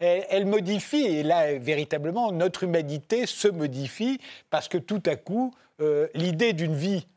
elle, 0.00 0.26
elle, 0.28 0.46
modifie, 0.46 1.04
et 1.04 1.22
là, 1.22 1.58
véritablement, 1.58 2.30
notre 2.30 2.62
humanité 2.62 3.26
se 3.26 3.48
modifie, 3.48 4.20
parce 4.50 4.68
que 4.68 4.78
tout 4.78 5.02
à 5.06 5.16
coup, 5.16 5.54
l'idée 6.14 6.52
d'une 6.52 6.76
vie 6.76 7.08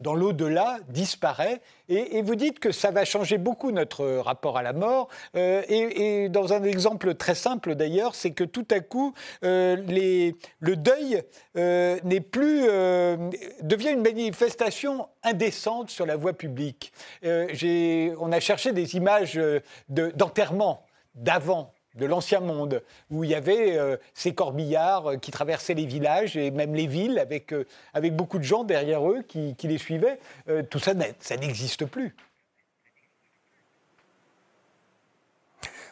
dans 0.00 0.14
l'au-delà 0.14 0.78
disparaît. 0.88 1.60
Et, 1.88 2.22
vous 2.22 2.34
dites 2.34 2.60
que 2.60 2.72
ça 2.72 2.90
va 2.90 3.04
changer 3.04 3.38
beaucoup 3.38 3.72
notre 3.72 4.06
rapport 4.18 4.58
à 4.58 4.62
la 4.62 4.72
mort. 4.72 5.08
Euh, 5.34 5.62
et, 5.68 6.28
dans 6.28 6.52
un 6.52 6.62
exemple 6.62 7.14
très 7.14 7.34
simple 7.34 7.74
d'ailleurs, 7.74 8.14
c'est 8.14 8.32
que 8.32 8.44
tout 8.44 8.66
à 8.70 8.80
coup, 8.80 9.14
euh, 9.44 9.76
le 10.60 10.76
deuil 10.76 11.22
euh, 11.56 11.98
n'est 12.04 12.20
plus 12.20 12.60
devient 13.62 13.90
une 13.90 14.02
manifestation 14.02 15.08
indécente 15.22 15.90
sur 15.90 16.06
la 16.06 16.16
voie 16.16 16.32
publique. 16.32 16.92
on 17.22 18.32
a 18.32 18.40
cherché 18.40 18.72
des 18.72 18.96
images 18.96 19.40
d'enterrement 19.88 20.84
d'avant 21.14 21.72
de 21.94 22.06
l'ancien 22.06 22.40
monde, 22.40 22.82
où 23.10 23.24
il 23.24 23.30
y 23.30 23.34
avait 23.34 23.76
euh, 23.76 23.96
ces 24.14 24.34
corbillards 24.34 25.10
euh, 25.12 25.16
qui 25.16 25.30
traversaient 25.30 25.74
les 25.74 25.86
villages 25.86 26.36
et 26.36 26.50
même 26.50 26.74
les 26.74 26.86
villes 26.86 27.18
avec, 27.18 27.52
euh, 27.52 27.64
beaucoup 28.12 28.38
de 28.38 28.44
gens 28.44 28.64
derrière 28.64 29.08
eux 29.08 29.22
qui, 29.22 29.54
les 29.62 29.78
suivaient. 29.78 30.18
tout 30.68 30.78
ça, 30.78 30.92
ça 31.20 31.36
n'existe 31.36 31.84
plus. 31.84 32.14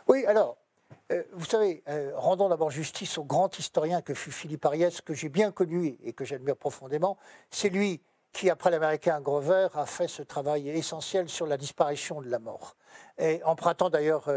Oui, 0.09 0.25
alors, 0.27 0.57
vous 1.33 1.45
savez, 1.45 1.83
rendons 2.15 2.49
d'abord 2.49 2.71
justice 2.71 3.19
au 3.19 3.25
grand 3.25 3.57
historien 3.59 4.01
que 4.03 4.15
fut 4.15 4.33
Philippe 4.33 4.65
Ariès, 4.65 5.01
que 5.01 5.15
j'ai 5.15 5.29
bien 5.29 5.53
connu 5.53 5.97
et 6.03 6.13
que 6.13 6.25
j'admire 6.25 6.57
profondément. 6.57 7.19
C'est 7.51 7.69
lui 7.69 8.01
qui, 8.33 8.51
après 8.51 8.71
l'américain 8.71 9.21
Grover, 9.21 9.69
a 9.75 9.87
fait 9.87 10.09
ce 10.09 10.23
travail 10.23 10.69
essentiel 10.71 11.29
sur 11.29 11.47
la 11.47 11.57
disparition 11.57 12.21
de 12.21 12.29
la 12.29 12.39
mort. 12.39 12.77
Et 13.19 13.43
empruntant 13.45 13.91
d'ailleurs 13.91 14.29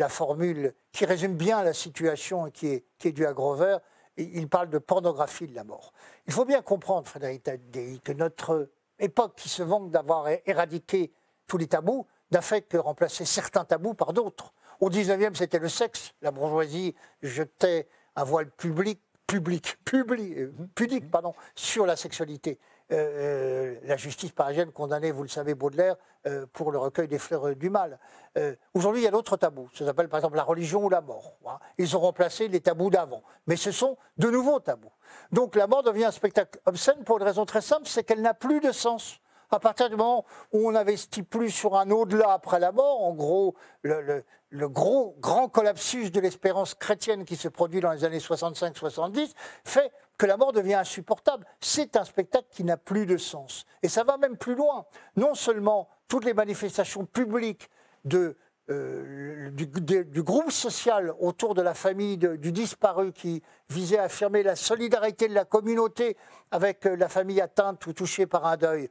la 0.00 0.08
formule 0.08 0.74
qui 0.92 1.04
résume 1.04 1.36
bien 1.36 1.62
la 1.62 1.74
situation 1.74 2.50
qui 2.50 2.68
est, 2.68 2.84
qui 2.98 3.08
est 3.08 3.12
due 3.12 3.26
à 3.26 3.34
Grover. 3.34 3.76
Il 4.16 4.48
parle 4.48 4.70
de 4.70 4.78
pornographie 4.78 5.46
de 5.46 5.54
la 5.54 5.62
mort. 5.62 5.92
Il 6.26 6.32
faut 6.32 6.44
bien 6.44 6.62
comprendre, 6.62 7.06
Frédéric 7.06 7.44
Tadei, 7.44 8.00
que 8.02 8.12
notre 8.12 8.70
époque 8.98 9.34
qui 9.36 9.48
se 9.48 9.62
vante 9.62 9.90
d'avoir 9.90 10.26
éradiqué 10.46 11.12
tous 11.46 11.58
les 11.58 11.66
tabous 11.66 12.06
n'a 12.30 12.40
fait 12.40 12.62
que 12.62 12.76
remplacer 12.76 13.24
certains 13.24 13.64
tabous 13.64 13.94
par 13.94 14.12
d'autres. 14.12 14.52
Au 14.80 14.88
19e, 14.88 15.34
c'était 15.34 15.58
le 15.58 15.68
sexe. 15.68 16.12
La 16.22 16.30
bourgeoisie 16.30 16.94
jetait 17.22 17.86
un 18.16 18.24
voile 18.24 18.50
public, 18.50 19.00
public, 19.26 19.76
public, 19.84 20.36
euh, 20.38 21.00
pardon, 21.10 21.34
sur 21.54 21.84
la 21.84 21.96
sexualité. 21.96 22.58
Euh, 22.92 23.76
la 23.84 23.96
justice 23.96 24.32
parisienne 24.32 24.72
condamnait, 24.72 25.12
vous 25.12 25.22
le 25.22 25.28
savez, 25.28 25.54
Baudelaire 25.54 25.96
euh, 26.26 26.46
pour 26.52 26.72
le 26.72 26.78
recueil 26.78 27.06
des 27.06 27.18
fleurs 27.18 27.54
du 27.54 27.70
mal. 27.70 27.98
Euh, 28.36 28.56
aujourd'hui, 28.74 29.02
il 29.02 29.04
y 29.04 29.08
a 29.08 29.12
d'autres 29.12 29.36
tabous. 29.36 29.68
Ça 29.74 29.84
s'appelle 29.84 30.08
par 30.08 30.18
exemple 30.18 30.36
la 30.36 30.42
religion 30.42 30.84
ou 30.84 30.88
la 30.88 31.00
mort. 31.00 31.36
Ils 31.78 31.96
ont 31.96 32.00
remplacé 32.00 32.48
les 32.48 32.60
tabous 32.60 32.90
d'avant. 32.90 33.22
Mais 33.46 33.56
ce 33.56 33.70
sont 33.70 33.96
de 34.18 34.28
nouveaux 34.28 34.58
tabous. 34.58 34.92
Donc 35.30 35.54
la 35.54 35.66
mort 35.66 35.82
devient 35.82 36.06
un 36.06 36.10
spectacle 36.10 36.60
obscène 36.66 37.04
pour 37.04 37.18
une 37.18 37.24
raison 37.24 37.44
très 37.44 37.60
simple, 37.60 37.86
c'est 37.86 38.02
qu'elle 38.02 38.22
n'a 38.22 38.34
plus 38.34 38.60
de 38.60 38.72
sens. 38.72 39.20
À 39.52 39.58
partir 39.58 39.90
du 39.90 39.96
moment 39.96 40.24
où 40.52 40.68
on 40.68 40.72
n'investit 40.72 41.22
plus 41.22 41.50
sur 41.50 41.76
un 41.76 41.90
au-delà 41.90 42.32
après 42.32 42.60
la 42.60 42.70
mort, 42.70 43.02
en 43.02 43.12
gros, 43.14 43.56
le, 43.82 44.22
gros 44.68 45.16
grand 45.18 45.48
collapsus 45.48 46.10
de 46.10 46.20
l'espérance 46.20 46.74
chrétienne 46.74 47.24
qui 47.24 47.34
se 47.34 47.48
produit 47.48 47.80
dans 47.80 47.90
les 47.90 48.04
années 48.04 48.18
65-70 48.18 49.32
fait 49.64 49.92
que 50.18 50.26
la 50.26 50.36
mort 50.36 50.52
devient 50.52 50.74
insupportable. 50.74 51.46
C'est 51.60 51.96
un 51.96 52.04
spectacle 52.04 52.46
qui 52.50 52.62
n'a 52.62 52.76
plus 52.76 53.06
de 53.06 53.16
sens. 53.16 53.66
Et 53.82 53.88
ça 53.88 54.04
va 54.04 54.18
même 54.18 54.36
plus 54.36 54.54
loin. 54.54 54.86
Non 55.16 55.34
seulement 55.34 55.88
toutes 56.06 56.24
les 56.24 56.34
manifestations 56.34 57.04
publiques 57.06 57.70
de 58.04 58.36
du, 58.70 60.22
groupe 60.22 60.52
social 60.52 61.12
autour 61.18 61.54
de 61.54 61.62
la 61.62 61.74
famille 61.74 62.16
du 62.18 62.52
disparu 62.52 63.12
qui 63.12 63.42
visait 63.68 63.98
à 63.98 64.04
affirmer 64.04 64.44
la 64.44 64.54
solidarité 64.54 65.26
de 65.26 65.34
la 65.34 65.44
communauté 65.44 66.16
avec 66.52 66.84
la 66.84 67.08
famille 67.08 67.40
atteinte 67.40 67.84
ou 67.88 67.92
touchée 67.92 68.26
par 68.26 68.46
un 68.46 68.56
deuil 68.56 68.88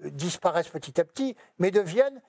disparaissent 0.00 0.68
petit 0.68 1.00
à 1.00 1.04
petit, 1.04 1.36
mais 1.58 1.70
deviennent 1.70 2.22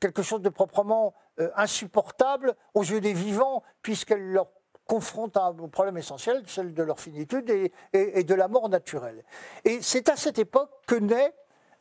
quelque 0.00 0.22
chose 0.22 0.42
de 0.42 0.48
proprement 0.48 1.14
insupportable 1.56 2.54
aux 2.74 2.82
yeux 2.82 3.00
des 3.00 3.12
vivants, 3.12 3.62
puisqu'elles 3.82 4.32
leur 4.32 4.48
confrontent 4.90 5.36
un 5.36 5.54
problème 5.68 5.98
essentiel, 5.98 6.42
celle 6.46 6.74
de 6.74 6.82
leur 6.82 6.98
finitude 6.98 7.48
et, 7.92 8.24
de 8.24 8.34
la 8.34 8.48
mort 8.48 8.68
naturelle. 8.68 9.24
Et 9.64 9.80
c'est 9.82 10.08
à 10.08 10.16
cette 10.16 10.40
époque 10.40 10.68
que 10.88 10.96
naît 10.96 11.32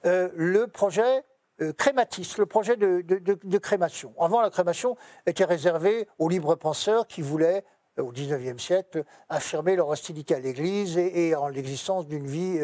euh, 0.05 0.30
le 0.36 0.67
projet 0.67 1.23
euh, 1.59 1.73
crématiste, 1.73 2.38
le 2.38 2.45
projet 2.45 2.77
de, 2.77 3.57
crémation. 3.57 4.13
Avant, 4.19 4.41
la 4.41 4.51
crémation 4.51 4.95
était 5.25 5.43
réservée 5.43 6.07
aux 6.19 6.30
libres 6.30 6.53
penseurs 6.53 7.07
qui 7.07 7.23
voulaient, 7.23 7.65
euh, 7.65 7.78
au 8.00 8.12
XIXe 8.12 8.62
siècle, 8.62 9.04
affirmer 9.30 9.76
leur 9.76 9.89
hostilité 9.89 10.36
à 10.36 10.39
l'Église 10.39 10.97
et, 10.97 11.36
en 11.36 11.47
l'existence 11.47 12.08
d'une 12.08 12.28
vie 12.28 12.60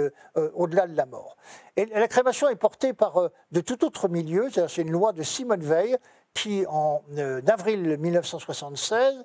au-delà 0.54 0.88
de 0.88 0.96
la 0.96 1.06
mort. 1.06 1.38
Et 1.76 1.86
la 1.86 2.08
crémation 2.08 2.50
est 2.50 2.56
portée 2.56 2.94
par 2.94 3.30
de 3.52 3.62
tout 3.62 3.86
autre 3.86 4.08
milieu, 4.08 4.50
c'est 4.52 4.82
une 4.82 4.92
loi 4.92 5.14
de 5.14 5.24
Simone 5.24 5.64
Veil 5.64 5.98
qui, 6.34 6.66
en 6.68 7.02
avril 7.48 7.98
1976, 7.98 9.24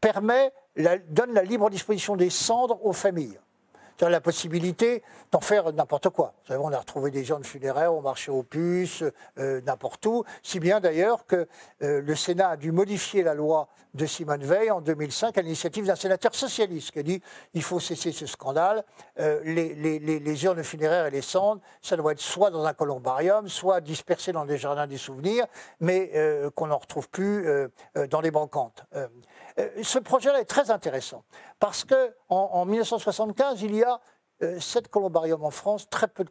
permet, 0.00 0.52
donne 1.08 1.32
la 1.32 1.42
libre 1.42 1.70
disposition 1.70 2.16
des 2.16 2.30
cendres 2.30 2.84
aux 2.84 2.92
familles 2.92 3.38
la 4.08 4.20
possibilité 4.20 5.02
d'en 5.30 5.40
faire 5.40 5.72
n'importe 5.72 6.08
quoi. 6.10 6.34
Vous 6.42 6.48
savez, 6.48 6.60
on 6.62 6.72
a 6.72 6.78
retrouvé 6.78 7.10
des 7.10 7.22
de 7.22 7.46
funéraires 7.46 7.94
au 7.94 8.00
marché 8.00 8.30
aux 8.30 8.42
puces, 8.42 9.04
euh, 9.38 9.60
n'importe 9.62 10.04
où, 10.06 10.24
si 10.42 10.58
bien 10.58 10.80
d'ailleurs 10.80 11.26
que 11.26 11.46
euh, 11.82 12.00
le 12.00 12.14
Sénat 12.14 12.50
a 12.50 12.56
dû 12.56 12.72
modifier 12.72 13.22
la 13.22 13.34
loi 13.34 13.68
de 13.94 14.06
Simone 14.06 14.42
Veil 14.42 14.70
en 14.70 14.80
2005 14.80 15.36
à 15.36 15.42
l'initiative 15.42 15.86
d'un 15.86 15.96
sénateur 15.96 16.34
socialiste 16.34 16.92
qui 16.92 17.00
a 17.00 17.02
dit 17.02 17.22
il 17.54 17.62
faut 17.62 17.80
cesser 17.80 18.12
ce 18.12 18.26
scandale, 18.26 18.84
euh, 19.18 19.40
les, 19.44 19.74
les, 19.98 20.44
urnes 20.44 20.62
funéraires 20.62 21.06
et 21.06 21.10
les 21.10 21.22
cendres, 21.22 21.60
ça 21.82 21.96
doit 21.96 22.12
être 22.12 22.20
soit 22.20 22.50
dans 22.50 22.64
un 22.64 22.72
columbarium, 22.72 23.48
soit 23.48 23.80
dispersé 23.80 24.32
dans 24.32 24.44
des 24.44 24.58
jardins 24.58 24.86
des 24.86 24.96
souvenirs, 24.96 25.46
mais 25.80 26.12
qu'on 26.54 26.68
n'en 26.68 26.78
retrouve 26.78 27.08
plus 27.08 27.46
dans 28.08 28.20
les 28.20 28.30
brocantes. 28.30 28.84
Ce 29.82 29.98
projet-là 29.98 30.40
est 30.40 30.44
très 30.44 30.70
intéressant 30.70 31.24
parce 31.58 31.84
qu'en 31.84 32.10
en 32.28 32.64
1975, 32.64 33.62
il 33.62 33.76
y 33.76 33.82
a 33.82 34.00
euh, 34.42 34.58
sept 34.58 34.88
columbariums 34.88 35.44
en 35.44 35.50
France, 35.50 35.88
très 35.90 36.08
peu 36.08 36.24
de 36.24 36.30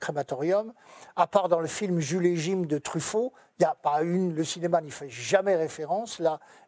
crématoriums, 0.00 0.72
à 1.14 1.28
part 1.28 1.48
dans 1.48 1.60
le 1.60 1.68
film 1.68 2.00
Jules 2.00 2.26
et 2.26 2.36
Jim 2.36 2.62
de 2.66 2.78
Truffaut. 2.78 3.32
Il 3.58 3.62
n'y 3.62 3.66
a 3.66 3.76
pas 3.76 4.02
une, 4.02 4.34
le 4.34 4.42
cinéma 4.42 4.80
n'y 4.80 4.90
fait 4.90 5.08
jamais 5.08 5.54
référence. 5.54 6.20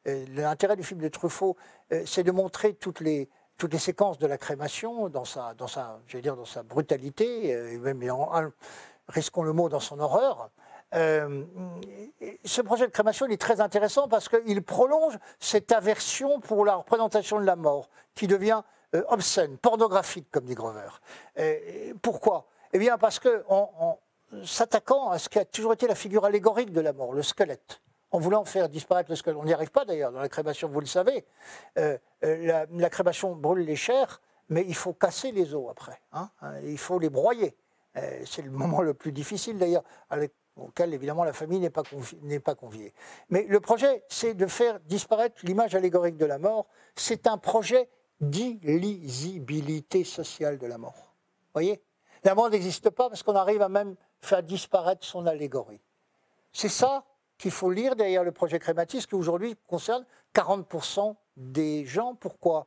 Euh, 0.07 0.25
l'intérêt 0.35 0.77
du 0.77 0.85
film 0.85 1.01
de 1.01 1.09
Truffaut, 1.09 1.57
euh, 1.93 2.05
c'est 2.07 2.23
de 2.23 2.31
montrer 2.31 2.75
toutes 2.75 3.01
les, 3.01 3.29
séquences 3.79 4.19
de 4.19 4.29
la 4.29 4.39
crémation 4.39 5.09
dans 5.09 5.25
sa, 5.25 5.55
brutalité, 6.69 7.49
et 7.49 7.79
même 7.79 8.01
risquons 9.09 9.43
le 9.43 9.53
mot, 9.53 9.69
dans 9.69 9.81
son 9.81 9.99
horreur. 9.99 10.51
Ce 12.45 12.63
projet 12.63 12.87
de 12.87 12.93
crémation 12.93 13.27
est 13.27 13.41
très 13.41 13.61
intéressant 13.61 14.09
parce 14.09 14.29
qu'il 14.29 14.63
prolonge 14.63 15.19
cette 15.41 15.73
aversion 15.73 16.41
pour 16.41 16.65
la 16.65 16.77
représentation 16.77 17.39
de 17.39 17.45
la 17.45 17.57
mort, 17.57 17.91
qui 18.15 18.27
devient 18.27 18.63
euh, 18.95 19.03
obscène, 19.09 19.59
pornographique, 19.59 20.29
comme 20.31 20.45
dit 20.45 20.55
Grover. 20.55 20.89
pourquoi? 22.03 22.47
Eh 22.73 22.79
bien, 22.79 22.99
parce 22.99 23.19
que 23.19 23.45
en, 23.49 23.99
s'attaquant 24.45 25.11
à 25.11 25.19
ce 25.19 25.29
qui 25.29 25.39
a 25.39 25.45
toujours 25.45 25.73
été 25.73 25.87
la 25.87 25.95
figure 25.95 26.25
allégorique 26.25 26.73
de 26.73 26.81
la 26.81 26.93
mort, 26.93 27.13
le 27.13 27.23
squelette, 27.23 27.81
en 28.11 28.19
voulant 28.19 28.45
faire 28.45 28.69
disparaître 28.69 29.11
le 29.11 29.17
squelette. 29.17 29.39
On 29.41 29.45
n'y 29.45 29.53
arrive 29.53 29.71
pas 29.71 29.85
d'ailleurs 29.85 30.13
dans 30.13 30.21
la 30.21 30.29
crémation, 30.29 30.69
vous 30.69 30.81
le 30.81 30.87
savez. 30.87 31.25
Euh, 31.79 31.97
euh, 32.25 32.67
la, 32.71 32.91
crémation 32.91 33.35
brûle 33.35 33.65
les 33.65 33.77
chairs, 33.77 34.21
mais 34.49 34.65
il 34.67 34.75
faut 34.75 34.93
casser 34.93 35.33
les 35.33 35.55
os 35.55 35.69
après. 35.71 36.01
Hein. 36.13 36.31
il 36.65 36.79
faut 36.79 36.99
les 36.99 37.11
broyer. 37.11 37.57
c'est 38.25 38.43
le 38.43 38.51
moment 38.51 38.83
le 38.83 38.95
plus 38.95 39.13
difficile 39.13 39.59
d'ailleurs, 39.59 39.85
auquel 40.57 40.95
évidemment 40.95 41.25
la 41.25 41.33
famille 41.33 41.61
n'est 41.61 41.71
pas, 41.71 42.55
conviée. 42.55 42.93
Mais 43.29 43.45
le 43.49 43.61
projet, 43.61 44.05
c'est 44.09 44.35
de 44.35 44.47
faire 44.47 44.81
disparaître 44.81 45.37
l'image 45.45 45.75
allégorique 45.75 46.17
de 46.17 46.25
la 46.25 46.39
mort. 46.39 46.67
C'est 46.95 47.27
un 47.27 47.39
projet 47.39 47.89
d'illisibilité 48.21 50.05
sociale 50.05 50.59
de 50.59 50.67
la 50.67 50.79
mort. 50.79 50.95
Vous 50.97 51.53
voyez? 51.55 51.83
La 52.25 52.35
mort 52.35 52.51
n'existe 52.51 52.91
pas 52.91 53.09
parce 53.09 53.23
qu'on 53.23 53.37
arrive 53.37 53.63
à 53.63 53.69
même 53.69 53.95
faire 54.21 54.43
disparaître 54.43 55.05
son 55.05 55.27
allégorie. 55.27 55.81
C'est 56.53 56.71
ça 56.71 57.05
qu'il 57.39 57.51
faut 57.51 57.71
lire 57.71 57.95
derrière 57.97 58.25
le 58.25 58.33
projet 58.33 58.59
crématiste 58.59 59.09
qui 59.09 59.15
aujourd'hui 59.15 59.57
concerne 59.67 60.07
40% 60.35 61.15
des 61.37 61.85
gens. 61.85 62.15
Pourquoi? 62.15 62.67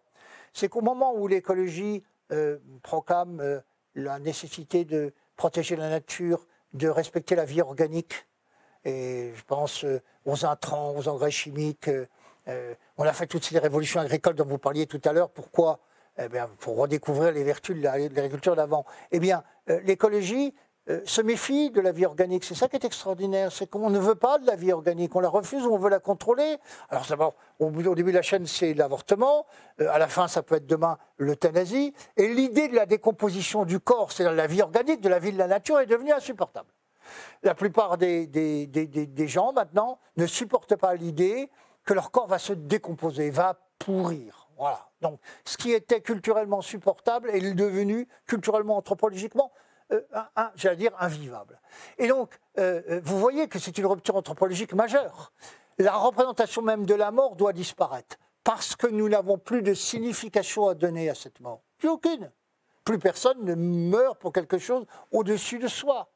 C'est 0.53 0.69
qu'au 0.69 0.81
moment 0.81 1.15
où 1.15 1.27
l'écologie 1.27 2.03
euh, 2.31 2.59
proclame 2.83 3.39
euh, 3.39 3.59
la 3.95 4.19
nécessité 4.19 4.85
de 4.85 5.13
protéger 5.35 5.75
la 5.75 5.89
nature, 5.89 6.45
de 6.73 6.87
respecter 6.87 7.35
la 7.35 7.45
vie 7.45 7.61
organique, 7.61 8.27
et 8.85 9.31
je 9.35 9.43
pense 9.43 9.83
euh, 9.83 10.01
aux 10.25 10.45
intrants, 10.45 10.95
aux 10.95 11.07
engrais 11.07 11.31
chimiques, 11.31 11.89
euh, 12.47 12.73
on 12.97 13.03
a 13.03 13.13
fait 13.13 13.27
toutes 13.27 13.43
ces 13.43 13.59
révolutions 13.59 13.99
agricoles 13.99 14.35
dont 14.35 14.45
vous 14.45 14.57
parliez 14.57 14.87
tout 14.87 15.01
à 15.05 15.13
l'heure. 15.13 15.29
Pourquoi? 15.29 15.79
Eh 16.17 16.27
Pour 16.59 16.77
redécouvrir 16.77 17.31
les 17.31 17.43
vertus 17.43 17.77
de 17.77 17.81
l'agriculture 17.81 18.55
d'avant. 18.55 18.85
Eh 19.11 19.19
bien, 19.19 19.43
euh, 19.69 19.79
l'écologie 19.85 20.53
euh, 20.53 20.68
se 21.05 21.21
méfie 21.21 21.69
de 21.71 21.81
la 21.81 21.91
vie 21.91 22.05
organique. 22.05 22.43
C'est 22.43 22.55
ça 22.55 22.67
qui 22.67 22.75
est 22.75 22.85
extraordinaire. 22.85 23.51
C'est 23.51 23.67
qu'on 23.67 23.89
ne 23.89 23.99
veut 23.99 24.15
pas 24.15 24.39
de 24.39 24.47
la 24.47 24.55
vie 24.55 24.71
organique. 24.71 25.15
On 25.15 25.19
la 25.19 25.29
refuse 25.29 25.65
on 25.65 25.77
veut 25.77 25.89
la 25.89 25.99
contrôler. 25.99 26.57
Alors, 26.89 27.05
d'abord, 27.07 27.35
au, 27.59 27.69
début 27.69 28.11
de 28.11 28.17
la 28.17 28.21
chaîne, 28.21 28.45
c'est 28.47 28.73
l'avortement. 28.73 29.45
à 29.79 29.99
la 29.99 30.07
fin, 30.07 30.27
ça 30.27 30.41
peut 30.41 30.55
être 30.55 30.67
demain 30.67 30.97
l'euthanasie. 31.17 31.93
Et 32.17 32.27
l'idée 32.27 32.67
de 32.67 32.75
la 32.75 32.85
décomposition 32.85 33.65
du 33.65 33.79
corps, 33.79 34.11
c'est-à-dire 34.11 34.35
la 34.35 34.47
vie 34.47 34.61
organique, 34.61 35.01
de 35.01 35.09
la 35.09 35.19
vie 35.19 35.31
de 35.31 35.37
la 35.37 35.47
nature, 35.47 35.79
est 35.79 35.85
devenue 35.85 36.11
insupportable. 36.11 36.69
La 37.43 37.55
plupart 37.55 37.97
des 37.97 39.27
gens, 39.27 39.53
maintenant, 39.53 39.99
ne 40.17 40.25
supportent 40.25 40.75
pas 40.75 40.95
l'idée 40.95 41.49
que 41.85 41.93
leur 41.93 42.11
corps 42.11 42.27
va 42.27 42.39
se 42.39 42.53
décomposer, 42.53 43.29
va 43.29 43.59
pourrir. 43.79 44.47
Voilà. 44.57 44.89
Donc, 45.01 45.19
ce 45.45 45.57
qui 45.57 45.71
était 45.71 46.01
culturellement 46.01 46.61
supportable 46.61 47.29
est 47.29 47.53
devenu 47.53 48.07
culturellement, 48.27 48.77
anthropologiquement, 48.77 49.51
euh, 49.91 50.01
j'allais 50.55 50.75
dire, 50.75 50.91
invivable. 50.99 51.59
Et 51.97 52.07
donc, 52.07 52.39
euh, 52.57 52.81
euh, 52.89 53.01
vous 53.03 53.19
voyez 53.19 53.47
que 53.47 53.59
c'est 53.59 53.77
une 53.77 53.85
rupture 53.85 54.15
anthropologique 54.15 54.73
majeure. 54.73 55.31
La 55.77 55.95
représentation 55.95 56.61
même 56.61 56.85
de 56.85 56.93
la 56.93 57.11
mort 57.11 57.35
doit 57.35 57.53
disparaître 57.53 58.17
parce 58.43 58.75
que 58.75 58.87
nous 58.87 59.09
n'avons 59.09 59.37
plus 59.37 59.61
de 59.61 59.73
signification 59.73 60.67
à 60.67 60.75
donner 60.75 61.09
à 61.09 61.15
cette 61.15 61.39
mort. 61.39 61.61
Plus 61.77 61.89
aucune. 61.89 62.31
Plus 62.83 62.99
personne 62.99 63.43
ne 63.43 63.55
meurt 63.55 64.19
pour 64.19 64.33
quelque 64.33 64.57
chose 64.57 64.85
au-dessus 65.11 65.59
de 65.59 65.67
soi. 65.67 66.09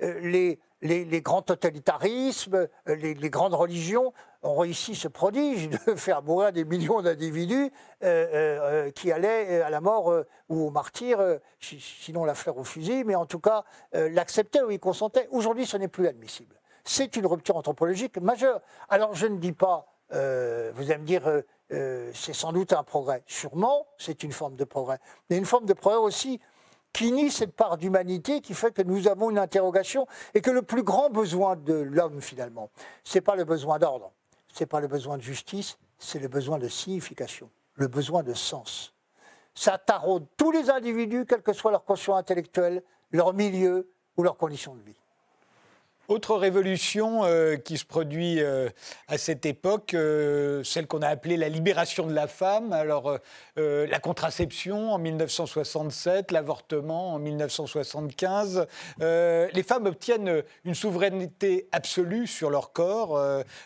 Les, 0.00 0.58
les, 0.82 1.22
grands 1.22 1.42
totalitarismes, 1.42 2.68
les, 2.86 3.30
grandes 3.30 3.54
religions 3.54 4.12
ont 4.42 4.56
réussi 4.56 4.94
ce 4.94 5.08
prodige 5.08 5.68
de 5.68 5.76
faire 5.96 6.22
mourir 6.22 6.52
des 6.52 6.64
millions 6.64 7.00
d'individus 7.02 7.70
euh, 8.02 8.06
euh, 8.06 8.86
euh, 8.86 8.90
qui 8.90 9.12
allaient 9.12 9.62
à 9.62 9.70
la 9.70 9.80
mort 9.80 10.12
ou 10.48 10.66
au 10.66 10.70
martyr, 10.70 11.18
sinon 11.60 12.24
la 12.24 12.34
fleur 12.34 12.58
au 12.58 12.64
fusil, 12.64 13.04
mais 13.04 13.14
en 13.14 13.26
tout 13.26 13.38
cas 13.38 13.64
l'acceptaient 13.92 14.62
ou 14.62 14.70
y 14.70 14.78
consentaient. 14.78 15.28
Aujourd'hui, 15.30 15.66
ce 15.66 15.76
n'est 15.76 15.88
plus 15.88 16.08
admissible. 16.08 16.56
C'est 16.84 17.14
une 17.16 17.26
rupture 17.26 17.56
anthropologique 17.56 18.18
majeure. 18.18 18.60
Alors 18.88 19.14
je 19.14 19.26
ne 19.26 19.38
dis 19.38 19.52
pas, 19.52 19.86
vous 20.10 20.16
allez 20.18 20.98
me 20.98 21.06
dire, 21.06 21.22
c'est 21.70 22.34
sans 22.34 22.52
doute 22.52 22.72
un 22.72 22.82
progrès. 22.82 23.22
Sûrement, 23.26 23.86
c'est 23.98 24.24
une 24.24 24.32
forme 24.32 24.56
de 24.56 24.64
progrès. 24.64 24.98
Mais 25.30 25.38
une 25.38 25.46
forme 25.46 25.66
de 25.66 25.74
progrès 25.74 26.00
aussi 26.00 26.40
qui 26.92 27.12
nie 27.12 27.30
cette 27.30 27.54
part 27.54 27.78
d'humanité 27.78 28.40
qui 28.40 28.54
fait 28.54 28.72
que 28.72 28.82
nous 28.82 29.08
avons 29.08 29.30
une 29.30 29.38
interrogation 29.38 30.06
et 30.34 30.40
que 30.40 30.50
le 30.50 30.62
plus 30.62 30.82
grand 30.82 31.10
besoin 31.10 31.56
de 31.56 31.74
l'homme, 31.74 32.20
finalement, 32.20 32.70
ce 33.04 33.18
n'est 33.18 33.22
pas 33.22 33.36
le 33.36 33.44
besoin 33.44 33.78
d'ordre, 33.78 34.12
ce 34.48 34.62
n'est 34.62 34.66
pas 34.66 34.80
le 34.80 34.88
besoin 34.88 35.16
de 35.16 35.22
justice, 35.22 35.78
c'est 35.98 36.18
le 36.18 36.28
besoin 36.28 36.58
de 36.58 36.68
signification, 36.68 37.50
le 37.74 37.88
besoin 37.88 38.22
de 38.22 38.34
sens. 38.34 38.94
Ça 39.54 39.78
taraude 39.78 40.26
tous 40.36 40.50
les 40.50 40.70
individus, 40.70 41.26
quelle 41.26 41.42
que 41.42 41.52
soit 41.52 41.70
leur 41.70 41.84
conscience 41.84 42.18
intellectuelle, 42.18 42.82
leur 43.10 43.34
milieu 43.34 43.90
ou 44.16 44.22
leurs 44.22 44.36
conditions 44.36 44.74
de 44.74 44.82
vie. 44.82 45.01
Autre 46.12 46.36
révolution 46.36 47.24
euh, 47.24 47.56
qui 47.56 47.78
se 47.78 47.86
produit 47.86 48.42
euh, 48.42 48.68
à 49.08 49.16
cette 49.16 49.46
époque, 49.46 49.94
euh, 49.94 50.62
celle 50.62 50.86
qu'on 50.86 51.00
a 51.00 51.08
appelée 51.08 51.38
la 51.38 51.48
libération 51.48 52.06
de 52.06 52.12
la 52.12 52.26
femme. 52.26 52.74
Alors, 52.74 53.18
la 53.56 53.98
contraception 53.98 54.92
en 54.92 54.98
1967, 54.98 56.30
l'avortement 56.30 57.14
en 57.14 57.18
1975. 57.18 58.66
les 59.00 59.62
femmes 59.66 59.86
obtiennent 59.86 60.42
une 60.64 60.74
souveraineté 60.74 61.68
absolue 61.72 62.26
sur 62.26 62.50
leur 62.50 62.72
corps. 62.72 63.18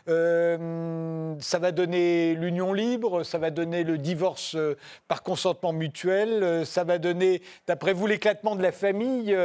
ça 0.07 1.59
va 1.59 1.73
donner 1.73 2.35
l'union 2.35 2.73
libre, 2.73 3.23
ça 3.23 3.39
va 3.39 3.51
donner 3.51 3.85
le 3.85 3.99
divorce 3.99 4.57
par 5.09 5.23
consentement 5.23 5.73
mutuel, 5.73 6.67
ça 6.67 6.85
va 6.85 6.99
donner, 6.99 7.43
d'après 7.67 7.93
vous, 7.93 8.07
l'éclatement 8.07 8.57
de 8.57 8.63
la 8.63 8.73
famille. 8.73 9.37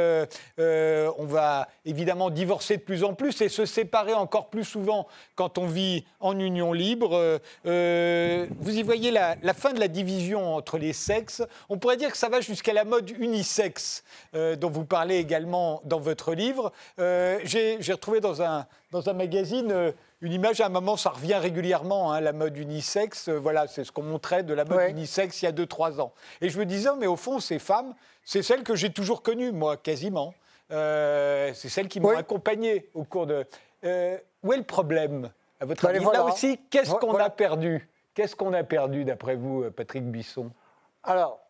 on 0.58 1.24
va 1.24 1.68
évidemment 1.84 2.30
divorcer 2.30 2.76
de 2.76 2.82
plus 2.82 2.91
plus 2.92 3.04
en 3.04 3.14
plus 3.14 3.40
et 3.40 3.48
se 3.48 3.64
séparer 3.64 4.12
encore 4.12 4.48
plus 4.50 4.64
souvent 4.64 5.06
quand 5.34 5.56
on 5.56 5.66
vit 5.66 6.04
en 6.20 6.38
union 6.38 6.74
libre. 6.74 7.40
Euh, 7.66 8.46
vous 8.60 8.76
y 8.76 8.82
voyez 8.82 9.10
la, 9.10 9.36
fin 9.54 9.72
de 9.72 9.80
la 9.80 9.88
division 9.88 10.54
entre 10.54 10.76
les 10.76 10.92
sexes. 10.92 11.42
On 11.70 11.78
pourrait 11.78 11.96
dire 11.96 12.10
que 12.10 12.18
ça 12.18 12.28
va 12.28 12.42
jusqu'à 12.42 12.74
la 12.74 12.84
mode 12.84 13.08
unisexe 13.18 14.04
dont 14.34 14.70
vous 14.70 14.84
parlez 14.84 15.16
également 15.16 15.80
dans 15.84 16.00
votre 16.00 16.34
livre. 16.34 16.72
J'ai 16.98 17.78
retrouvé 17.92 18.20
dans 18.20 18.42
un, 18.42 18.66
dans 18.90 19.08
un 19.08 19.14
magazine 19.14 19.92
une 20.22 20.32
image, 20.32 20.60
à 20.60 20.66
un 20.66 20.68
moment, 20.68 20.96
ça 20.96 21.10
revient 21.10 21.34
régulièrement, 21.34 22.12
hein, 22.12 22.20
la 22.20 22.32
mode 22.32 22.56
unisexe. 22.56 23.28
Euh, 23.28 23.38
voilà, 23.38 23.66
c'est 23.66 23.82
ce 23.82 23.90
qu'on 23.90 24.04
montrait 24.04 24.44
de 24.44 24.54
la 24.54 24.64
mode 24.64 24.90
unisexe 24.90 25.42
il 25.42 25.46
y 25.46 25.48
a 25.48 25.52
2-3 25.52 26.00
ans. 26.00 26.12
Et 26.40 26.48
je 26.48 26.60
me 26.60 26.64
disais, 26.64 26.90
mais 26.96 27.08
au 27.08 27.16
fond, 27.16 27.40
ces 27.40 27.58
femmes, 27.58 27.92
c'est 28.24 28.42
celles 28.42 28.62
que 28.62 28.76
j'ai 28.76 28.90
toujours 28.90 29.22
connues, 29.22 29.50
moi, 29.50 29.76
quasiment. 29.76 30.32
Euh, 30.70 31.52
c'est 31.54 31.68
celles 31.68 31.88
qui 31.88 32.00
m'ont 32.00 32.16
accompagné 32.16 32.88
au 32.94 33.04
cours 33.04 33.26
de. 33.26 33.44
Euh, 33.84 34.16
où 34.42 34.52
est 34.52 34.56
le 34.56 34.62
problème, 34.62 35.30
à 35.60 35.66
votre 35.66 35.82
bah, 35.82 35.90
avis 35.90 36.04
Là 36.04 36.24
aussi, 36.24 36.58
qu'est-ce 36.70 36.94
qu'on 36.94 37.16
a 37.16 37.30
perdu 37.30 37.88
Qu'est-ce 38.14 38.36
qu'on 38.36 38.52
a 38.52 38.62
perdu, 38.62 39.04
d'après 39.04 39.36
vous, 39.36 39.70
Patrick 39.70 40.04
Buisson 40.04 40.50
Alors, 41.02 41.40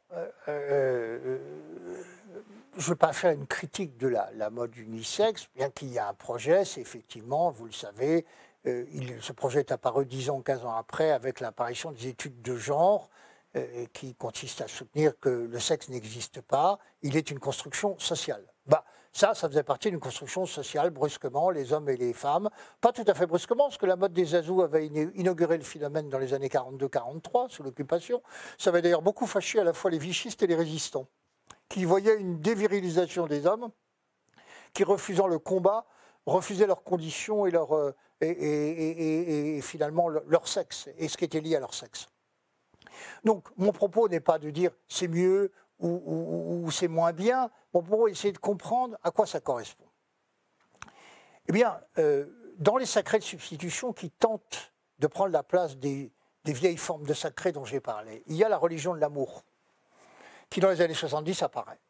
je 0.47 1.33
ne 2.77 2.83
veux 2.83 2.95
pas 2.95 3.13
faire 3.13 3.33
une 3.33 3.47
critique 3.47 3.97
de 3.99 4.09
la, 4.09 4.31
la 4.37 4.49
mode 4.49 4.77
unisexe, 4.77 5.49
bien 5.57 5.71
qu'il 5.71 5.89
y 5.89 5.97
ait 5.97 6.01
un 6.01 6.15
projet, 6.15 6.65
c'est 6.65 6.81
effectivement, 6.81 7.51
vous 7.51 7.67
le 7.67 7.73
savez, 7.73 8.25
euh, 8.67 8.85
ce 9.21 9.33
projet 9.33 9.61
est 9.61 9.73
apparu 9.73 10.07
10 10.07 10.31
ans, 10.31 10.41
15 10.41 10.65
ans 10.65 10.77
après, 10.77 11.11
avec 11.11 11.41
l'apparition 11.41 11.91
des 11.93 12.09
études 12.09 12.43
de 12.43 12.57
genre, 12.57 13.11
euh, 13.57 13.87
qui 13.93 14.15
consistent 14.15 14.63
à 14.63 14.69
soutenir 14.69 15.19
que 15.19 15.29
le 15.29 15.59
sexe 15.59 15.89
n'existe 15.89 16.41
pas, 16.41 16.79
il 17.03 17.17
est 17.17 17.31
une 17.31 17.39
construction 17.39 17.99
sociale. 17.99 18.45
Bah, 18.67 18.85
ça, 19.13 19.35
ça 19.35 19.49
faisait 19.49 19.63
partie 19.63 19.91
d'une 19.91 20.01
construction 20.01 20.47
sociale, 20.47 20.91
brusquement, 20.91 21.51
les 21.51 21.73
hommes 21.73 21.89
et 21.91 21.97
les 21.97 22.15
femmes. 22.15 22.49
Pas 22.81 22.93
tout 22.93 23.05
à 23.07 23.15
fait 23.15 23.27
brusquement, 23.27 23.65
parce 23.65 23.77
que 23.77 23.85
la 23.85 23.97
mode 23.97 24.15
des 24.15 24.35
azous 24.35 24.63
avait 24.63 24.87
inauguré 24.87 25.59
le 25.59 25.65
phénomène 25.65 26.09
dans 26.09 26.19
les 26.19 26.33
années 26.33 26.49
42-43, 26.49 27.51
sous 27.51 27.63
l'occupation. 27.63 28.23
Ça 28.57 28.71
avait 28.71 28.81
d'ailleurs 28.81 29.03
beaucoup 29.03 29.27
fâché 29.27 29.61
à 29.61 29.65
la 29.65 29.75
fois 29.75 29.91
les 29.91 29.99
vichistes 29.99 30.43
et 30.43 30.47
les 30.47 30.55
résistants, 30.55 31.07
qui 31.69 31.85
voyaient 31.85 32.17
une 32.17 32.41
dévirilisation 32.41 33.27
des 33.27 33.47
hommes, 33.47 33.71
qui, 34.73 34.83
refusant 34.83 35.27
le 35.27 35.39
combat, 35.39 35.85
refusaient 36.25 36.67
leurs 36.67 36.83
conditions 36.83 37.47
et 37.47 37.55
euh, 37.55 37.93
et, 38.23 39.61
finalement 39.63 40.09
leur 40.09 40.47
sexe 40.47 40.89
et 40.97 41.09
ce 41.09 41.17
qui 41.17 41.25
était 41.25 41.41
lié 41.41 41.57
à 41.57 41.61
leur 41.61 41.75
sexe. 41.75 42.09
Donc 43.25 43.49
mon 43.57 43.73
propos 43.73 44.09
n'est 44.09 44.21
pas 44.21 44.39
de 44.39 44.51
dire 44.51 44.71
c'est 44.89 45.09
mieux 45.09 45.53
ou, 45.83 46.71
c'est 46.71 46.89
moins 46.89 47.13
bien, 47.13 47.51
mon 47.75 47.83
propos 47.83 48.09
est 48.09 48.13
d'essayer 48.13 48.33
de 48.33 48.39
comprendre 48.39 48.97
à 49.03 49.11
quoi 49.11 49.27
ça 49.27 49.41
correspond. 49.41 49.87
Eh 51.49 51.53
bien, 51.53 51.79
euh, 51.99 52.27
dans 52.59 52.77
les 52.77 52.87
sacrés 52.87 53.19
de 53.19 53.25
substitution 53.25 53.93
qui 53.93 54.11
tentent 54.11 54.73
de 54.99 55.07
prendre 55.07 55.33
la 55.33 55.43
place 55.43 55.77
des, 55.77 56.13
vieilles 56.45 56.77
formes 56.77 57.05
de 57.05 57.15
sacré 57.15 57.53
dont 57.53 57.65
j'ai 57.65 57.81
parlé, 57.81 58.23
il 58.27 58.37
y 58.37 58.45
a 58.45 58.49
la 58.49 58.59
religion 58.59 58.95
de 58.95 59.01
l'amour, 59.01 59.43
qui 60.51 60.61
dans 60.61 60.71
les 60.71 60.81
années 60.81 60.95
70 60.95 61.43
apparaît. 61.43 61.81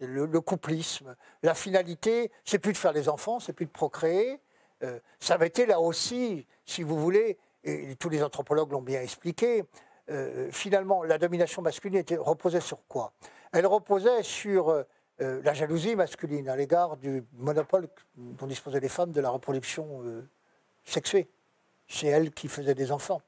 le, 0.00 0.26
le, 0.26 0.40
couplisme, 0.40 1.16
la 1.42 1.54
finalité, 1.54 2.30
c'est 2.44 2.58
plus 2.58 2.72
de 2.72 2.78
faire 2.78 2.92
des 2.92 3.08
enfants, 3.08 3.40
c'est 3.40 3.52
plus 3.52 3.66
de 3.66 3.70
procréer, 3.70 4.40
euh, 4.82 4.98
ça 5.18 5.34
avait 5.34 5.48
été 5.48 5.66
là 5.66 5.80
aussi, 5.80 6.46
si 6.64 6.82
vous 6.82 6.98
voulez, 6.98 7.38
et 7.64 7.96
tous 7.96 8.08
les 8.08 8.22
anthropologues 8.22 8.72
l'ont 8.72 8.82
bien 8.82 9.00
expliqué, 9.02 9.64
euh, 10.10 10.48
finalement, 10.52 11.02
la 11.02 11.18
domination 11.18 11.62
masculine 11.62 11.98
était, 11.98 12.16
reposait 12.16 12.60
sur 12.60 12.86
quoi? 12.86 13.12
Elle 13.52 13.66
reposait 13.66 14.22
sur 14.22 14.70
euh, 14.70 14.84
la 15.18 15.54
jalousie 15.54 15.96
masculine 15.96 16.48
à 16.48 16.56
l'égard 16.56 16.96
du 16.96 17.24
monopole 17.34 17.88
dont 18.16 18.46
disposaient 18.46 18.80
les 18.80 18.88
femmes 18.88 19.12
de 19.12 19.20
la 19.20 19.30
reproduction 19.30 20.04
sexuée. 20.84 21.28
C'est 21.88 22.06
elles 22.06 22.30
qui 22.30 22.48
faisaient 22.48 22.74
des 22.74 22.92
enfants. 22.92 23.20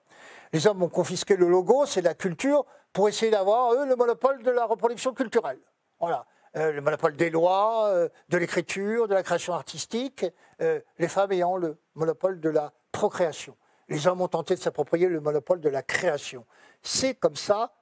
Les 0.52 0.66
hommes 0.66 0.82
ont 0.82 0.88
confisqué 0.88 1.36
le 1.36 1.48
logo, 1.48 1.86
c'est 1.86 2.02
la 2.02 2.14
culture, 2.14 2.64
pour 2.92 3.08
essayer 3.08 3.30
d'avoir, 3.30 3.72
eux, 3.74 3.86
le 3.86 3.96
monopole 3.96 4.42
de 4.42 4.50
la 4.50 4.64
reproduction 4.66 5.14
culturelle. 5.14 5.60
Voilà. 5.98 6.26
Euh, 6.56 6.72
le 6.72 6.80
monopole 6.80 7.14
des 7.14 7.30
lois, 7.30 7.88
euh, 7.88 8.08
de 8.28 8.36
l'écriture, 8.36 9.06
de 9.06 9.14
la 9.14 9.22
création 9.22 9.54
artistique, 9.54 10.26
euh, 10.60 10.80
les 10.98 11.06
femmes 11.06 11.30
ayant 11.30 11.56
le 11.56 11.78
monopole 11.94 12.40
de 12.40 12.48
la 12.48 12.72
procréation. 12.90 13.56
Les 13.88 14.08
hommes 14.08 14.20
ont 14.20 14.28
tenté 14.28 14.56
de 14.56 14.60
s'approprier 14.60 15.08
le 15.08 15.20
monopole 15.20 15.60
de 15.60 15.68
la 15.68 15.82
création. 15.82 16.44
C'est 16.82 17.14
comme 17.14 17.36
ça, 17.36 17.72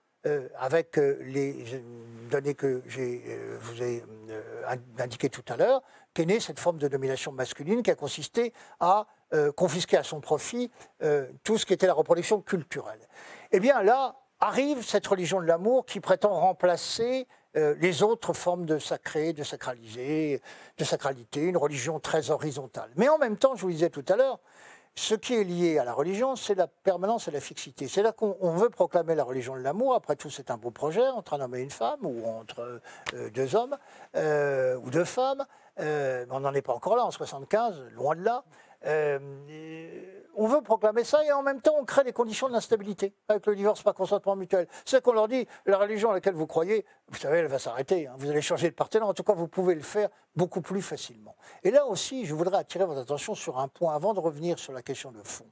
avec 0.58 0.96
les 0.96 1.64
données 2.30 2.54
que 2.54 2.82
je 2.86 3.00
vous 3.60 3.82
ai 3.82 4.04
indiquées 4.98 5.30
tout 5.30 5.44
à 5.48 5.56
l'heure, 5.56 5.82
qu'est 6.12 6.26
née 6.26 6.40
cette 6.40 6.58
forme 6.58 6.78
de 6.78 6.88
domination 6.88 7.32
masculine 7.32 7.82
qui 7.82 7.90
a 7.90 7.94
consisté 7.94 8.52
à 8.80 9.06
confisquer 9.56 9.96
à 9.96 10.02
son 10.02 10.20
profit 10.20 10.70
tout 11.44 11.56
ce 11.56 11.64
qui 11.64 11.72
était 11.72 11.86
la 11.86 11.94
reproduction 11.94 12.40
culturelle. 12.40 13.00
Eh 13.52 13.60
bien 13.60 13.82
là, 13.82 14.16
arrive 14.40 14.84
cette 14.84 15.06
religion 15.06 15.40
de 15.40 15.46
l'amour 15.46 15.84
qui 15.86 16.00
prétend 16.00 16.30
remplacer 16.30 17.26
euh, 17.56 17.74
les 17.80 18.02
autres 18.02 18.34
formes 18.34 18.66
de 18.66 18.78
sacré, 18.78 19.32
de 19.32 19.42
sacraliser, 19.42 20.40
de 20.76 20.84
sacralité, 20.84 21.40
une 21.40 21.56
religion 21.56 21.98
très 21.98 22.30
horizontale. 22.30 22.90
Mais 22.96 23.08
en 23.08 23.18
même 23.18 23.36
temps, 23.36 23.56
je 23.56 23.62
vous 23.62 23.70
disais 23.70 23.90
tout 23.90 24.04
à 24.08 24.16
l'heure, 24.16 24.38
ce 24.98 25.14
qui 25.14 25.34
est 25.34 25.44
lié 25.44 25.78
à 25.78 25.84
la 25.84 25.92
religion, 25.92 26.34
c'est 26.34 26.56
la 26.56 26.66
permanence 26.66 27.28
et 27.28 27.30
la 27.30 27.40
fixité. 27.40 27.86
C'est 27.86 28.02
là 28.02 28.10
qu'on 28.10 28.50
veut 28.56 28.68
proclamer 28.68 29.14
la 29.14 29.22
religion 29.22 29.54
de 29.54 29.60
l'amour. 29.60 29.94
Après 29.94 30.16
tout, 30.16 30.28
c'est 30.28 30.50
un 30.50 30.56
beau 30.56 30.72
projet 30.72 31.06
entre 31.06 31.34
un 31.34 31.40
homme 31.40 31.54
et 31.54 31.60
une 31.60 31.70
femme, 31.70 32.00
ou 32.02 32.26
entre 32.26 32.80
euh, 33.14 33.30
deux 33.30 33.54
hommes, 33.54 33.76
euh, 34.16 34.76
ou 34.78 34.90
deux 34.90 35.04
femmes. 35.04 35.44
on 35.78 36.40
n'en 36.40 36.52
est 36.52 36.62
pas 36.62 36.74
encore 36.74 36.96
là, 36.96 37.04
en 37.04 37.12
75, 37.12 37.80
loin 37.94 38.16
de 38.16 38.24
là 38.24 38.42
on 38.84 40.46
veut 40.46 40.62
proclamer 40.62 41.02
ça 41.02 41.24
et 41.24 41.32
en 41.32 41.42
même 41.42 41.60
temps 41.60 41.74
on 41.78 41.84
crée 41.84 42.04
des 42.04 42.12
conditions 42.12 42.48
d'instabilité 42.48 43.12
avec 43.28 43.44
le 43.46 43.56
divorce 43.56 43.82
par 43.82 43.92
consentement 43.92 44.36
mutuel. 44.36 44.68
C'est 44.84 45.02
qu'on 45.02 45.12
leur 45.12 45.26
dit, 45.26 45.46
la 45.66 45.78
religion 45.78 46.10
à 46.10 46.14
laquelle 46.14 46.34
vous 46.34 46.46
croyez, 46.46 46.86
vous 47.08 47.18
savez, 47.18 47.38
elle 47.38 47.46
va 47.46 47.58
s'arrêter, 47.58 48.06
hein. 48.06 48.14
vous 48.16 48.30
allez 48.30 48.40
changer 48.40 48.70
de 48.70 48.74
partenaire, 48.74 49.08
en 49.08 49.14
tout 49.14 49.24
cas 49.24 49.34
vous 49.34 49.48
pouvez 49.48 49.74
le 49.74 49.82
faire 49.82 50.08
beaucoup 50.36 50.60
plus 50.60 50.80
facilement. 50.80 51.34
Et 51.64 51.72
là 51.72 51.86
aussi, 51.86 52.24
je 52.24 52.34
voudrais 52.34 52.58
attirer 52.58 52.84
votre 52.84 53.00
attention 53.00 53.34
sur 53.34 53.58
un 53.58 53.66
point 53.66 53.94
avant 53.94 54.14
de 54.14 54.20
revenir 54.20 54.60
sur 54.60 54.72
la 54.72 54.82
question 54.82 55.10
de 55.10 55.22
fond. 55.24 55.46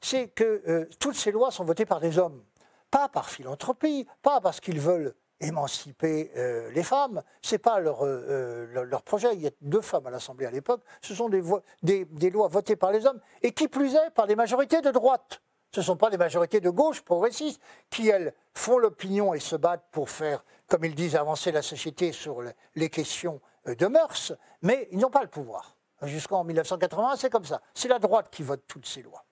C'est 0.00 0.28
que 0.28 0.62
euh, 0.66 0.88
toutes 0.98 1.16
ces 1.16 1.30
lois 1.30 1.52
sont 1.52 1.64
votées 1.64 1.86
par 1.86 2.00
des 2.00 2.18
hommes, 2.18 2.42
pas 2.90 3.08
par 3.08 3.30
philanthropie, 3.30 4.06
pas 4.22 4.40
parce 4.40 4.58
qu'ils 4.58 4.80
veulent 4.80 5.14
émanciper 5.40 6.30
euh, 6.36 6.70
les 6.72 6.82
femmes. 6.82 7.22
Ce 7.42 7.54
n'est 7.54 7.58
pas 7.58 7.80
leur, 7.80 8.04
euh, 8.04 8.66
leur, 8.84 9.02
projet. 9.02 9.34
Il 9.34 9.40
y 9.40 9.46
a 9.46 9.50
deux 9.60 9.80
femmes 9.80 10.06
à 10.06 10.10
l'Assemblée 10.10 10.46
à 10.46 10.50
l'époque. 10.50 10.82
Ce 11.00 11.14
sont 11.14 11.28
des, 11.28 12.30
lois 12.30 12.48
votées 12.48 12.76
par 12.76 12.92
les 12.92 13.06
hommes 13.06 13.20
et 13.42 13.52
qui 13.52 13.68
plus 13.68 13.94
est 13.94 14.10
par 14.10 14.26
des 14.26 14.36
majorités 14.36 14.80
de 14.80 14.90
droite. 14.90 15.40
Ce 15.72 15.80
ne 15.80 15.84
sont 15.84 15.96
pas 15.96 16.10
des 16.10 16.16
majorités 16.16 16.60
de 16.60 16.70
gauche 16.70 17.02
progressistes 17.02 17.60
qui, 17.90 18.08
elles, 18.08 18.32
font 18.54 18.78
l'opinion 18.78 19.34
et 19.34 19.40
se 19.40 19.54
battent 19.54 19.86
pour 19.92 20.08
faire, 20.08 20.44
comme 20.66 20.84
ils 20.84 20.94
disent, 20.94 21.14
avancer 21.14 21.52
la 21.52 21.62
société 21.62 22.12
sur 22.12 22.42
les 22.74 22.88
questions 22.88 23.40
euh, 23.68 23.74
de 23.74 23.86
mœurs, 23.86 24.32
mais 24.62 24.88
ils 24.90 24.98
n'ont 24.98 25.10
pas 25.10 25.22
le 25.22 25.28
pouvoir. 25.28 25.76
Jusqu'en 26.02 26.44
1981, 26.44 27.16
c'est 27.16 27.30
comme 27.30 27.44
ça. 27.44 27.60
C'est 27.74 27.88
la 27.88 27.98
droite 27.98 28.28
qui 28.30 28.42
vote 28.42 28.62
toutes 28.66 28.86
ces 28.86 29.02
lois. 29.02 29.24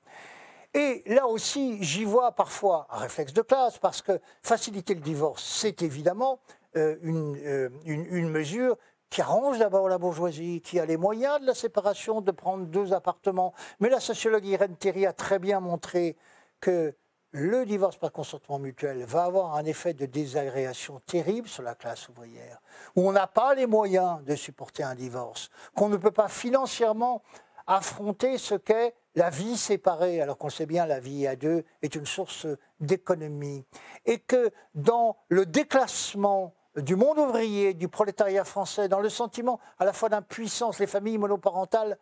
Et 0.77 1.03
là 1.07 1.27
aussi, 1.27 1.83
j'y 1.83 2.05
vois 2.05 2.33
parfois 2.33 2.87
un 2.91 2.99
réflexe 2.99 3.33
de 3.33 3.41
classe, 3.41 3.79
parce 3.79 4.03
que 4.03 4.21
faciliter 4.43 4.95
le 4.95 5.01
divorce, 5.01 5.43
c'est 5.43 5.81
évidemment 5.81 6.39
euh, 6.77 6.97
euh, 7.03 7.71
une, 7.87 8.29
mesure 8.29 8.77
qui 9.09 9.23
arrange 9.23 9.59
d'abord 9.59 9.89
la 9.89 9.97
bourgeoisie, 9.97 10.61
qui 10.61 10.79
a 10.79 10.85
les 10.85 10.99
moyens 10.99 11.41
de 11.41 11.47
la 11.47 11.55
séparation, 11.55 12.21
de 12.21 12.31
prendre 12.31 12.67
deux 12.67 12.93
appartements. 12.93 13.55
Mais 13.81 13.89
la 13.89 14.01
sociologue 14.01 14.45
Irène 14.45 14.77
Théry 14.77 15.07
a 15.07 15.15
très 15.15 15.39
bien 15.39 15.61
montré 15.61 16.15
que 16.61 16.95
le 17.31 17.65
divorce 17.65 17.97
par 17.97 18.13
consentement 18.13 18.59
mutuel 18.59 19.03
va 19.05 19.25
avoir 19.25 19.55
un 19.55 19.65
effet 19.65 19.95
de 19.95 20.05
désagréation 20.05 21.01
terrible 21.07 21.49
sur 21.49 21.63
la 21.63 21.75
classe 21.75 22.07
ouvrière, 22.11 22.61
où 22.97 23.09
on 23.09 23.13
n'a 23.13 23.27
pas 23.27 23.55
les 23.55 23.67
moyens 23.67 24.23
de 24.25 24.35
supporter 24.35 24.83
un 24.83 24.95
divorce, 24.95 25.49
qu'on 25.75 25.89
ne 25.89 25.97
peut 25.97 26.11
pas 26.11 26.29
financièrement 26.29 27.23
affronter 27.67 28.37
ce 28.37 28.57
qu'est 28.57 28.95
la 29.17 29.31
vie 29.31 29.57
séparée, 29.57 30.21
alors 30.21 30.37
qu'on 30.37 30.51
sait 30.51 30.67
bien 30.67 30.87
la 30.87 31.01
vie 31.01 31.27
à 31.27 31.37
deux 31.37 31.65
est 31.83 31.95
une 31.95 32.07
source 32.07 32.47
d'économie, 32.81 33.65
et 34.05 34.19
que 34.19 34.53
dans 34.75 35.17
le 35.29 35.47
déclassement 35.47 36.55
du 36.77 36.97
monde 36.97 37.19
ouvrier, 37.19 37.73
du 37.73 37.89
prolétariat 37.89 38.45
français, 38.45 38.89
dans 38.89 39.01
le 39.01 39.09
sentiment 39.09 39.59
à 39.79 39.87
la 39.87 39.95
fois 39.95 40.11
d'impuissance, 40.11 40.79
les 40.79 40.87
familles 40.87 41.17
monoparentales, 41.17 41.99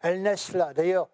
elles 0.00 0.20
naissent 0.20 0.52
là. 0.52 0.74
D'ailleurs, 0.74 1.08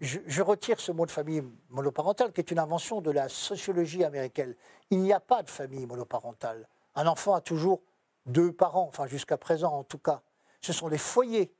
je, 0.00 0.42
retire 0.42 0.78
ce 0.80 0.92
mot 0.92 1.06
de 1.06 1.10
famille 1.10 1.42
monoparentale, 1.70 2.32
qui 2.32 2.40
est 2.40 2.50
une 2.50 2.58
invention 2.58 3.00
de 3.00 3.10
la 3.10 3.30
sociologie 3.30 4.04
américaine. 4.04 4.54
Il 4.90 5.00
n'y 5.00 5.14
a 5.14 5.20
pas 5.20 5.42
de 5.42 5.48
famille 5.48 5.86
monoparentale. 5.86 6.68
Un 6.94 7.06
enfant 7.06 7.34
a 7.34 7.40
toujours 7.40 7.80
deux 8.26 8.52
parents, 8.52 8.86
enfin 8.88 9.06
jusqu'à 9.06 9.38
présent 9.38 9.72
en 9.72 9.84
tout 9.84 9.98
cas. 9.98 10.20
Ce 10.60 10.74
sont 10.74 10.88
les 10.88 10.98
foyers 10.98 11.54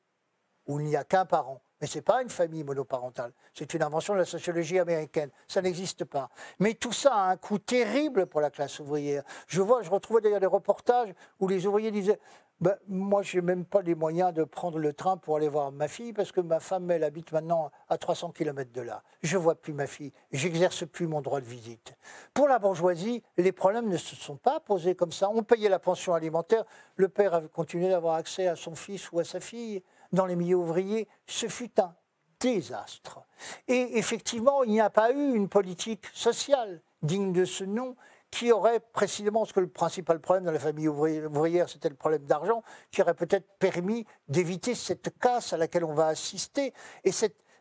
où 0.67 0.81
il 0.81 0.87
n'y 0.87 0.97
a 0.97 1.05
qu'un 1.05 1.25
parent 1.25 1.63
Mais 1.85 1.89
ce 1.89 1.99
n'est 1.99 2.03
pas 2.03 2.23
une 2.23 2.31
famille 2.31 2.65
monoparentale. 2.65 3.35
C'est 3.53 3.75
une 3.75 3.83
invention 3.83 4.15
de 4.15 4.21
la 4.21 4.25
sociologie 4.25 4.79
américaine. 4.79 5.29
Ça 5.47 5.61
n'existe 5.61 6.07
pas. 6.07 6.31
Mais 6.59 6.73
tout 6.73 6.95
ça 6.95 7.15
a 7.15 7.31
un 7.33 7.37
coût 7.37 7.59
terrible 7.59 8.25
pour 8.25 8.41
la 8.41 8.49
classe 8.49 8.81
ouvrière. 8.81 9.23
Je 9.49 9.61
vois, 9.61 9.83
je 9.83 9.91
retrouvais 9.91 10.23
d'ailleurs 10.23 10.41
des 10.41 10.47
reportages 10.47 11.13
où 11.41 11.47
les 11.47 11.67
ouvriers 11.67 11.91
disaient 11.91 12.19
ben, 12.59 12.75
moi, 12.89 13.21
je 13.21 13.37
n'ai 13.37 13.43
même 13.43 13.67
pas 13.67 13.83
les 13.83 13.95
moyens 13.95 14.33
de 14.33 14.45
prendre 14.45 14.79
le 14.79 14.95
train 14.95 15.19
pour 15.19 15.37
aller 15.37 15.49
voir 15.49 15.73
ma 15.73 15.89
fille 15.89 16.15
parce 16.15 16.33
que 16.33 16.41
ma 16.41 16.59
femme, 16.59 16.91
elle 16.91 17.05
habite 17.05 17.33
maintenant 17.33 17.71
à 17.91 17.99
300 17.99 18.31
km 18.31 18.73
de 18.73 18.81
là. 18.81 19.03
Je 19.23 19.37
ne 19.37 19.43
vois 19.43 19.57
plus 19.57 19.75
ma 19.75 19.87
fille, 19.87 20.13
j'exerce 20.33 20.87
plus 20.87 21.07
mon 21.07 21.21
droit 21.21 21.43
de 21.43 21.45
visite. 21.45 21.95
Pour 22.33 22.49
la 22.49 22.59
bourgeoisie, 22.59 23.23
les 23.37 23.53
problèmes 23.53 23.91
ne 23.91 23.99
se 23.99 24.17
sont 24.17 24.37
pas 24.37 24.59
posés 24.61 24.95
comme 24.95 25.13
ça. 25.13 25.29
On 25.29 25.43
payait 25.43 25.69
la 25.69 25.81
pension 25.81 26.15
alimentaire, 26.15 26.65
le 26.97 27.11
père 27.11 27.35
avait 27.35 27.49
continué 27.49 27.91
d'avoir 27.91 28.15
accès 28.15 28.47
à 28.47 28.57
son 28.57 28.75
fils 28.75 29.13
ou 29.13 29.19
à 29.19 29.25
sa 29.25 29.41
fille. 29.41 29.83
Dans 30.15 30.27
les 30.27 30.37
milieux 30.37 30.57
ouvriers, 30.57 31.09
ce 31.27 31.49
fut 31.49 31.81
un 31.81 31.93
désastre. 32.39 33.21
Et 33.67 33.99
effectivement, 33.99 34.63
il 34.63 34.71
n'y 34.71 34.81
a 34.81 34.91
pas 34.91 35.11
eu 35.11 35.35
une 35.35 35.49
politique 35.49 36.07
sociale 36.15 36.81
digne 37.03 37.33
de 37.33 37.45
ce 37.45 37.65
nom 37.65 37.97
qui 38.31 38.53
aurait 38.53 38.81
précisément, 38.81 39.41
parce 39.41 39.53
que 39.53 39.61
le 39.61 39.69
principal 39.69 40.21
problème 40.21 40.45
dans 40.45 40.53
la 40.53 40.61
famille 40.61 40.89
ouvrière, 40.89 41.69
c'était 41.69 41.89
le 41.89 41.97
problème 41.97 42.25
d'argent, 42.25 42.63
qui 42.91 43.03
aurait 43.03 43.15
peut-être 43.15 43.47
permis 43.59 44.07
d'éviter 44.29 44.75
cette 44.75 45.19
casse 45.19 45.53
à 45.53 45.57
laquelle 45.57 45.85
on 45.85 45.95
va 45.95 46.07
assister 46.07 46.73
et 47.05 47.11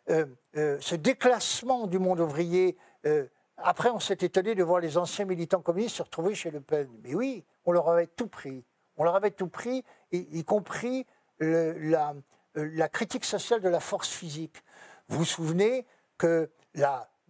euh, 0.09 0.25
euh, 0.57 0.77
ce 0.79 0.95
déclassement 0.95 1.87
du 1.87 1.97
monde 1.97 2.19
ouvrier. 2.19 2.77
Euh, 3.07 3.25
après, 3.57 3.89
on 3.89 3.99
s'est 3.99 4.17
étonné 4.21 4.53
de 4.53 4.63
voir 4.63 4.79
les 4.79 4.97
anciens 4.97 5.25
militants 5.25 5.61
communistes 5.61 5.97
se 5.97 6.03
retrouver 6.03 6.35
chez 6.35 6.51
Le 6.51 6.61
Pen. 6.61 6.89
Mais 7.03 7.15
oui, 7.15 7.43
on 7.65 7.71
leur 7.71 7.89
avait 7.89 8.07
tout 8.07 8.27
pris. 8.27 8.63
On 8.97 9.03
leur 9.03 9.15
avait 9.15 9.31
tout 9.31 9.47
pris, 9.47 9.83
y, 10.11 10.43
compris 10.43 11.07
la, 11.39 12.13
la 12.55 12.89
critique 12.89 13.25
sociale 13.25 13.61
de 13.61 13.69
la 13.69 13.79
force 13.79 14.09
physique. 14.09 14.63
Vous 15.07 15.19
vous 15.19 15.25
souvenez 15.25 15.85
que 16.17 16.49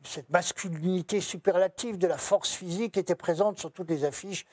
cette 0.03 0.29
masculinité 0.29 1.21
superlative 1.21 1.97
de 1.97 2.07
la 2.07 2.17
force 2.17 2.51
physique 2.51 2.97
était 2.97 3.15
présente 3.15 3.59
sur 3.59 3.71
toutes 3.71 3.89
les 3.89 4.03
affiches 4.03 4.45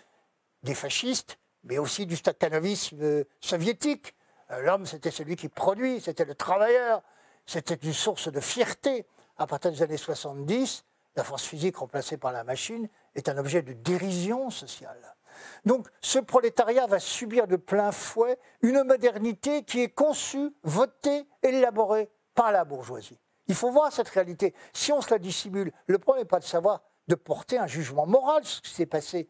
des 0.63 0.75
fascistes, 0.75 1.39
mais 1.65 1.79
aussi 1.79 2.07
du 2.07 2.17
stakhanovisme 2.17 3.25
soviétique. 3.41 4.15
Euh, 4.51 4.61
l'homme, 4.63 4.87
c'était 4.87 5.11
celui 5.11 5.37
qui 5.37 5.49
produit, 5.49 6.01
c'était 6.01 6.25
le 6.25 6.35
travailleur, 6.35 7.03
c'était 7.47 7.75
une 7.75 7.93
source 7.93 8.31
de 8.31 8.41
fierté. 8.41 9.07
À 9.37 9.47
partir 9.47 9.71
des 9.73 9.83
années 9.83 9.97
70, 9.97 10.85
la 11.17 11.25
force 11.25 11.45
physique 11.45 11.77
remplacée 11.77 12.17
par 12.17 12.33
la 12.33 12.45
machine 12.45 12.89
est 13.15 13.29
un 13.29 13.39
objet 13.39 13.63
de 13.63 13.73
dérision 13.73 14.51
sociale. 14.51 15.17
Donc 15.65 15.89
ce 16.01 16.19
prolétariat 16.19 16.87
va 16.87 16.99
subir 16.99 17.47
de 17.47 17.57
plein 17.57 17.93
fouet 17.93 18.39
une 18.63 18.83
modernité 18.85 19.63
qui 19.65 19.81
est 19.81 19.89
conçue, 19.89 20.55
votée, 20.63 21.27
élaborée 21.43 22.11
par 22.35 22.53
la 22.53 22.65
bourgeoisie. 22.65 23.19
Il 23.49 23.55
faut 23.55 23.71
voir 23.71 23.93
cette 23.93 24.09
réalité. 24.09 24.55
Si 24.73 24.93
on 24.93 25.01
se 25.01 25.11
la 25.11 25.19
dissimule, 25.19 25.73
le 25.87 25.99
problème 25.99 26.25
n'est 26.25 26.29
pas 26.29 26.39
de 26.39 26.45
savoir, 26.45 26.83
de 27.09 27.15
porter 27.15 27.59
un 27.59 27.67
jugement 27.67 28.07
moral 28.07 28.45
sur 28.45 28.59
ce 28.59 28.63
qui 28.63 28.71
s'est 28.71 28.87
passé. 28.87 29.29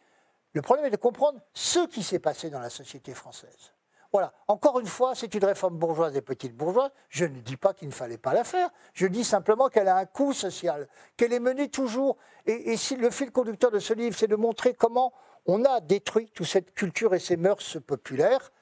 Le 0.52 0.62
problème 0.62 0.86
est 0.86 0.90
de 0.90 0.96
comprendre 0.96 1.40
ce 1.54 1.86
qui 1.86 2.02
s'est 2.02 2.18
passé 2.18 2.50
dans 2.50 2.60
la 2.60 2.70
société 2.70 3.14
française. 3.14 3.72
Voilà. 4.12 4.32
Encore 4.48 4.80
une 4.80 4.86
fois, 4.86 5.14
c'est 5.14 5.32
une 5.34 5.44
réforme 5.44 5.78
bourgeoise 5.78 6.16
et 6.16 6.20
petite 6.20 6.56
bourgeoise. 6.56 6.90
Je 7.08 7.24
ne 7.24 7.40
dis 7.40 7.56
pas 7.56 7.72
qu'il 7.72 7.88
ne 7.88 7.92
fallait 7.92 8.18
pas 8.18 8.34
la 8.34 8.42
faire. 8.42 8.68
Je 8.92 9.06
dis 9.06 9.22
simplement 9.22 9.68
qu'elle 9.68 9.86
a 9.86 9.96
un 9.96 10.06
coût 10.06 10.32
social, 10.32 10.88
qu'elle 11.16 11.32
est 11.32 11.40
menée 11.40 11.68
toujours. 11.68 12.16
Et, 12.46 12.76
si 12.76 12.96
le 12.96 13.10
fil 13.10 13.30
conducteur 13.30 13.70
de 13.70 13.78
ce 13.78 13.94
livre, 13.94 14.16
c'est 14.18 14.26
de 14.26 14.36
montrer 14.36 14.74
comment 14.74 15.12
on 15.46 15.64
a 15.64 15.80
détruit 15.80 16.30
toute 16.34 16.46
cette 16.46 16.74
culture 16.74 17.14
et 17.14 17.18
ces 17.18 17.36
mœurs 17.36 17.78
populaires 17.86 18.52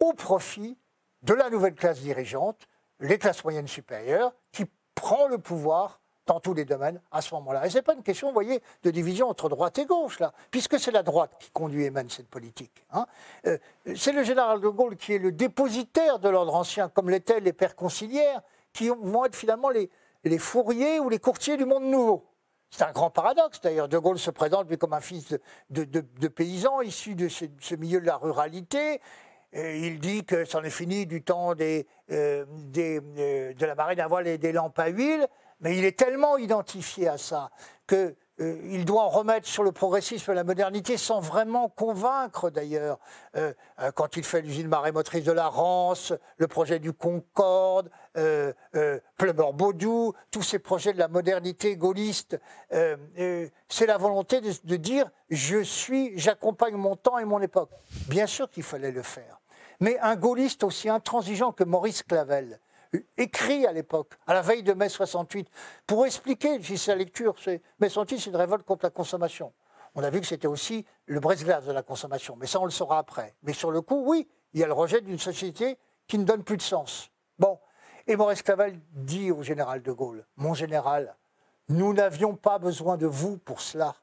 au 0.00 0.12
profit 0.12 0.76
de 1.22 1.34
la 1.34 1.50
nouvelle 1.50 1.74
classe 1.74 2.00
dirigeante, 2.00 2.68
les 3.00 3.18
classes 3.18 3.42
moyennes 3.44 3.68
supérieures, 3.68 4.32
qui 4.52 4.66
prend 4.94 5.28
le 5.28 5.38
pouvoir 5.38 6.00
dans 6.26 6.40
tous 6.40 6.54
les 6.54 6.64
domaines 6.64 7.00
à 7.10 7.22
ce 7.22 7.34
moment-là. 7.34 7.66
Et 7.66 7.70
ce 7.70 7.76
n'est 7.76 7.82
pas 7.82 7.94
une 7.94 8.02
question, 8.02 8.28
vous 8.28 8.34
voyez, 8.34 8.62
de 8.82 8.90
division 8.90 9.28
entre 9.28 9.48
droite 9.48 9.78
et 9.78 9.86
gauche, 9.86 10.18
puisque 10.50 10.78
c'est 10.78 10.90
la 10.90 11.02
droite 11.02 11.32
qui 11.40 11.50
conduit 11.50 11.84
et 11.84 11.90
mène 11.90 12.10
cette 12.10 12.28
politique. 12.28 12.84
Hein. 12.92 13.06
Euh, 13.46 13.56
c'est 13.96 14.12
le 14.12 14.22
général 14.22 14.60
de 14.60 14.68
Gaulle 14.68 14.96
qui 14.96 15.14
est 15.14 15.18
le 15.18 15.32
dépositaire 15.32 16.18
de 16.18 16.28
l'ordre 16.28 16.54
ancien, 16.54 16.88
comme 16.88 17.08
l'étaient 17.08 17.40
les 17.40 17.54
pères 17.54 17.76
conciliaires, 17.76 18.42
qui 18.74 18.88
vont 18.88 19.24
être 19.24 19.36
finalement 19.36 19.70
les 19.70 20.38
fourriers 20.38 21.00
ou 21.00 21.08
les 21.08 21.18
courtiers 21.18 21.56
du 21.56 21.64
monde 21.64 21.84
nouveau. 21.84 22.27
C'est 22.70 22.84
un 22.84 22.92
grand 22.92 23.10
paradoxe 23.10 23.60
d'ailleurs. 23.60 23.88
De 23.88 23.98
Gaulle 23.98 24.18
se 24.18 24.30
présente 24.30 24.74
comme 24.76 24.92
un 24.92 25.00
fils 25.00 25.36
de, 25.70 26.28
paysan 26.28 26.82
issu 26.82 27.14
de 27.14 27.28
ce, 27.28 27.74
milieu 27.74 28.00
de 28.00 28.06
la 28.06 28.16
ruralité 28.16 29.00
il 29.54 29.98
dit 29.98 30.24
que 30.24 30.44
c'en 30.44 30.62
est 30.62 30.70
fini 30.70 31.06
du 31.06 31.22
temps 31.22 31.54
euh, 31.58 31.82
euh, 32.10 32.44
de 33.54 33.64
la 33.64 34.06
voile 34.06 34.26
et 34.26 34.38
des 34.38 34.52
lampes 34.52 34.78
à 34.78 34.88
huile, 34.88 35.26
mais 35.60 35.76
il 35.78 35.84
est 35.84 35.98
tellement 35.98 36.36
identifié 36.36 37.08
à 37.08 37.16
ça 37.16 37.50
que 37.86 38.14
euh, 38.40 38.56
il 38.64 38.84
doit 38.84 39.02
en 39.02 39.08
remettre 39.08 39.48
sur 39.48 39.62
le 39.62 39.72
progressisme 39.72 40.30
et 40.30 40.34
la 40.34 40.44
modernité 40.44 40.96
sans 40.96 41.20
vraiment 41.20 41.68
convaincre 41.68 42.50
d'ailleurs. 42.50 42.98
Euh, 43.36 43.52
euh, 43.80 43.90
quand 43.92 44.16
il 44.16 44.24
fait 44.24 44.42
l'usine 44.42 44.68
marémotrice 44.68 45.24
de 45.24 45.32
la 45.32 45.48
Rance, 45.48 46.12
le 46.36 46.46
projet 46.46 46.78
du 46.78 46.92
Concorde, 46.92 47.90
Plumeur 49.16 49.52
Baudou, 49.52 50.12
tous 50.32 50.42
ces 50.42 50.58
projets 50.58 50.92
de 50.92 50.98
la 50.98 51.06
modernité 51.06 51.76
gaulliste, 51.76 52.40
c'est 52.70 53.86
la 53.86 53.96
volonté 53.96 54.40
de 54.40 54.76
dire 54.76 55.08
je 55.30 55.62
suis, 55.62 56.18
j'accompagne 56.18 56.74
mon 56.74 56.96
temps 56.96 57.18
et 57.18 57.24
mon 57.24 57.40
époque. 57.40 57.70
Bien 58.08 58.26
sûr 58.26 58.50
qu'il 58.50 58.64
fallait 58.64 58.90
le 58.90 59.02
faire. 59.02 59.40
Mais 59.78 59.98
un 60.00 60.16
gaulliste 60.16 60.64
aussi 60.64 60.88
intransigeant 60.88 61.52
que 61.52 61.62
Maurice 61.62 62.02
Clavel, 62.02 62.58
écrit 63.16 63.66
à 63.66 63.72
l'époque, 63.72 64.14
à 64.26 64.34
la 64.34 64.42
veille 64.42 64.62
de 64.62 64.72
mai 64.72 64.88
68, 64.88 65.48
pour 65.86 66.06
expliquer, 66.06 66.62
si 66.62 66.78
sa 66.78 66.94
lecture, 66.94 67.34
c'est 67.42 67.62
mai 67.80 67.88
68, 67.88 68.18
c'est 68.18 68.30
une 68.30 68.36
révolte 68.36 68.64
contre 68.64 68.84
la 68.84 68.90
consommation. 68.90 69.52
On 69.94 70.02
a 70.02 70.10
vu 70.10 70.20
que 70.20 70.26
c'était 70.26 70.46
aussi 70.46 70.84
le 71.06 71.20
brise 71.20 71.44
de 71.44 71.72
la 71.72 71.82
consommation, 71.82 72.36
mais 72.36 72.46
ça 72.46 72.60
on 72.60 72.64
le 72.64 72.70
saura 72.70 72.98
après. 72.98 73.34
Mais 73.42 73.52
sur 73.52 73.70
le 73.70 73.80
coup, 73.80 74.04
oui, 74.06 74.28
il 74.52 74.60
y 74.60 74.64
a 74.64 74.66
le 74.66 74.72
rejet 74.72 75.00
d'une 75.00 75.18
société 75.18 75.78
qui 76.06 76.18
ne 76.18 76.24
donne 76.24 76.44
plus 76.44 76.56
de 76.56 76.62
sens. 76.62 77.10
Bon, 77.38 77.58
et 78.06 78.16
Maurice 78.16 78.42
Clavel 78.42 78.80
dit 78.92 79.30
au 79.30 79.42
général 79.42 79.82
de 79.82 79.92
Gaulle, 79.92 80.26
mon 80.36 80.54
général, 80.54 81.16
nous 81.68 81.92
n'avions 81.92 82.34
pas 82.34 82.58
besoin 82.58 82.96
de 82.96 83.06
vous 83.06 83.38
pour 83.38 83.60
cela. 83.60 83.94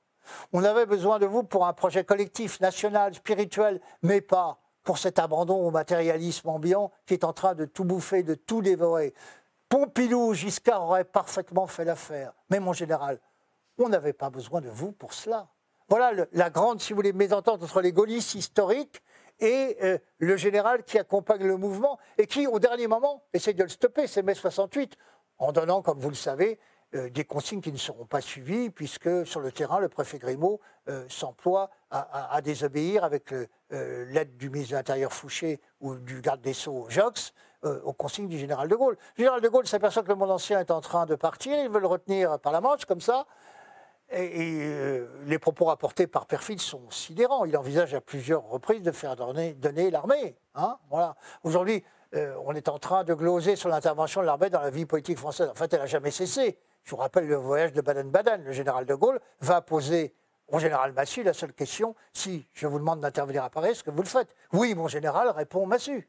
On 0.53 0.63
avait 0.63 0.85
besoin 0.85 1.19
de 1.19 1.25
vous 1.25 1.43
pour 1.43 1.65
un 1.65 1.73
projet 1.73 2.03
collectif, 2.03 2.59
national, 2.59 3.13
spirituel, 3.13 3.81
mais 4.01 4.21
pas 4.21 4.59
pour 4.85 4.99
cet 4.99 5.19
abandon 5.19 5.55
au 5.55 5.71
matérialisme 5.71 6.47
ambiant 6.47 6.91
qui 7.05 7.15
est 7.15 7.25
en 7.25 7.33
train 7.33 7.55
de 7.55 7.65
tout 7.65 7.83
bouffer, 7.83 8.23
de 8.23 8.35
tout 8.35 8.61
dévorer. 8.61 9.13
Pompidou, 9.67 10.33
Giscard 10.33 10.83
aurait 10.83 11.03
parfaitement 11.03 11.67
fait 11.67 11.83
l'affaire. 11.83 12.33
Mais 12.49 12.59
mon 12.61 12.71
général, 12.71 13.19
on 13.77 13.89
n'avait 13.89 14.13
pas 14.13 14.29
besoin 14.29 14.61
de 14.61 14.69
vous 14.69 14.91
pour 14.93 15.13
cela. 15.13 15.49
Voilà 15.89 16.25
la 16.31 16.49
grande, 16.49 16.79
si 16.79 16.93
vous 16.93 16.97
voulez, 16.97 17.13
mésentente 17.13 17.61
entre 17.63 17.81
les 17.81 17.91
gaullistes 17.91 18.35
historiques 18.35 19.01
et 19.39 19.77
euh, 19.83 19.97
le 20.19 20.37
général 20.37 20.83
qui 20.83 20.97
accompagne 20.97 21.43
le 21.43 21.57
mouvement 21.57 21.99
et 22.17 22.27
qui, 22.27 22.47
au 22.47 22.59
dernier 22.59 22.87
moment, 22.87 23.23
essaie 23.33 23.53
de 23.53 23.63
le 23.63 23.69
stopper, 23.69 24.07
c'est 24.07 24.23
mai 24.23 24.35
68, 24.35 24.95
en 25.39 25.51
donnant, 25.51 25.81
comme 25.81 25.99
vous 25.99 26.09
le 26.09 26.15
savez, 26.15 26.59
euh, 26.95 27.09
des 27.09 27.25
consignes 27.25 27.61
qui 27.61 27.71
ne 27.71 27.77
seront 27.77 28.05
pas 28.05 28.21
suivies, 28.21 28.69
puisque 28.69 29.27
sur 29.27 29.39
le 29.39 29.51
terrain, 29.51 29.79
le 29.79 29.89
préfet 29.89 30.17
Grimaud 30.17 30.59
euh, 30.87 31.05
s'emploie 31.09 31.69
à, 31.91 32.41
désobéir 32.41 33.03
avec 33.03 33.31
euh, 33.33 33.47
l'aide 33.71 34.37
du 34.37 34.49
ministre 34.49 34.71
de 34.71 34.77
l'Intérieur 34.77 35.13
Fouché 35.13 35.61
ou 35.79 35.95
du 35.95 36.21
garde 36.21 36.41
des 36.41 36.53
Sceaux 36.53 36.87
Jox 36.89 37.33
aux 37.63 37.93
consignes 37.93 38.27
du 38.27 38.37
général 38.37 38.67
de 38.67 38.75
Gaulle. 38.75 38.95
Le 39.17 39.23
général 39.23 39.41
de 39.41 39.49
Gaulle 39.49 39.65
s'aperçoit 39.65 40.03
que 40.03 40.09
le 40.09 40.15
monde 40.15 40.29
ancien 40.29 40.59
est 40.59 40.69
en 40.69 40.81
train 40.81 41.07
de 41.07 41.15
partir, 41.15 41.57
il 41.57 41.69
veut 41.69 41.79
le 41.79 41.87
retenir 41.87 42.37
par 42.37 42.51
la 42.51 42.61
manche, 42.61 42.85
comme 42.85 43.01
ça. 43.01 43.25
Et, 44.11 45.01
les 45.25 45.39
propos 45.39 45.65
rapportés 45.65 46.05
par 46.05 46.27
Perfil 46.27 46.59
sont 46.59 46.87
sidérants. 46.91 47.43
Il 47.45 47.57
envisage 47.57 47.95
à 47.95 48.01
plusieurs 48.01 48.43
reprises 48.43 48.83
de 48.83 48.91
faire 48.91 49.15
donner, 49.15 49.55
l'armée. 49.89 50.35
Hein 50.53 50.77
voilà. 50.91 51.15
Aujourd'hui, 51.43 51.83
on 52.13 52.53
est 52.53 52.69
en 52.69 52.77
train 52.77 53.03
de 53.03 53.15
gloser 53.15 53.55
sur 53.55 53.69
l'intervention 53.69 54.21
de 54.21 54.27
l'armée 54.27 54.51
dans 54.51 54.61
la 54.61 54.69
vie 54.69 54.85
politique 54.85 55.17
française. 55.17 55.49
En 55.49 55.55
fait, 55.55 55.73
elle 55.73 55.79
n'a 55.79 55.87
jamais 55.87 56.11
cessé. 56.11 56.59
Je 56.85 56.91
vous 56.91 56.97
rappelle 56.97 57.25
le 57.25 57.35
voyage 57.35 57.73
de 57.73 57.81
Baden-Baden. 57.81 58.43
Le 58.43 58.51
général 58.51 58.85
de 58.85 58.93
Gaulle 58.93 59.19
va 59.41 59.61
poser 59.61 60.13
au 60.47 60.59
général 60.59 60.93
Massu 60.93 61.23
la 61.23 61.33
seule 61.33 61.53
question 61.53 61.95
si 62.13 62.45
je 62.53 62.67
vous 62.67 62.77
demande 62.77 62.99
d'intervenir 62.99 63.43
à 63.43 63.49
Paris, 63.49 63.69
est-ce 63.69 63.83
que 63.83 63.89
vous 63.89 64.03
le 64.03 64.07
faites? 64.07 64.29
Oui, 64.53 64.75
mon 64.75 64.87
général, 64.87 65.29
répond 65.29 65.65
Massu. 65.65 66.07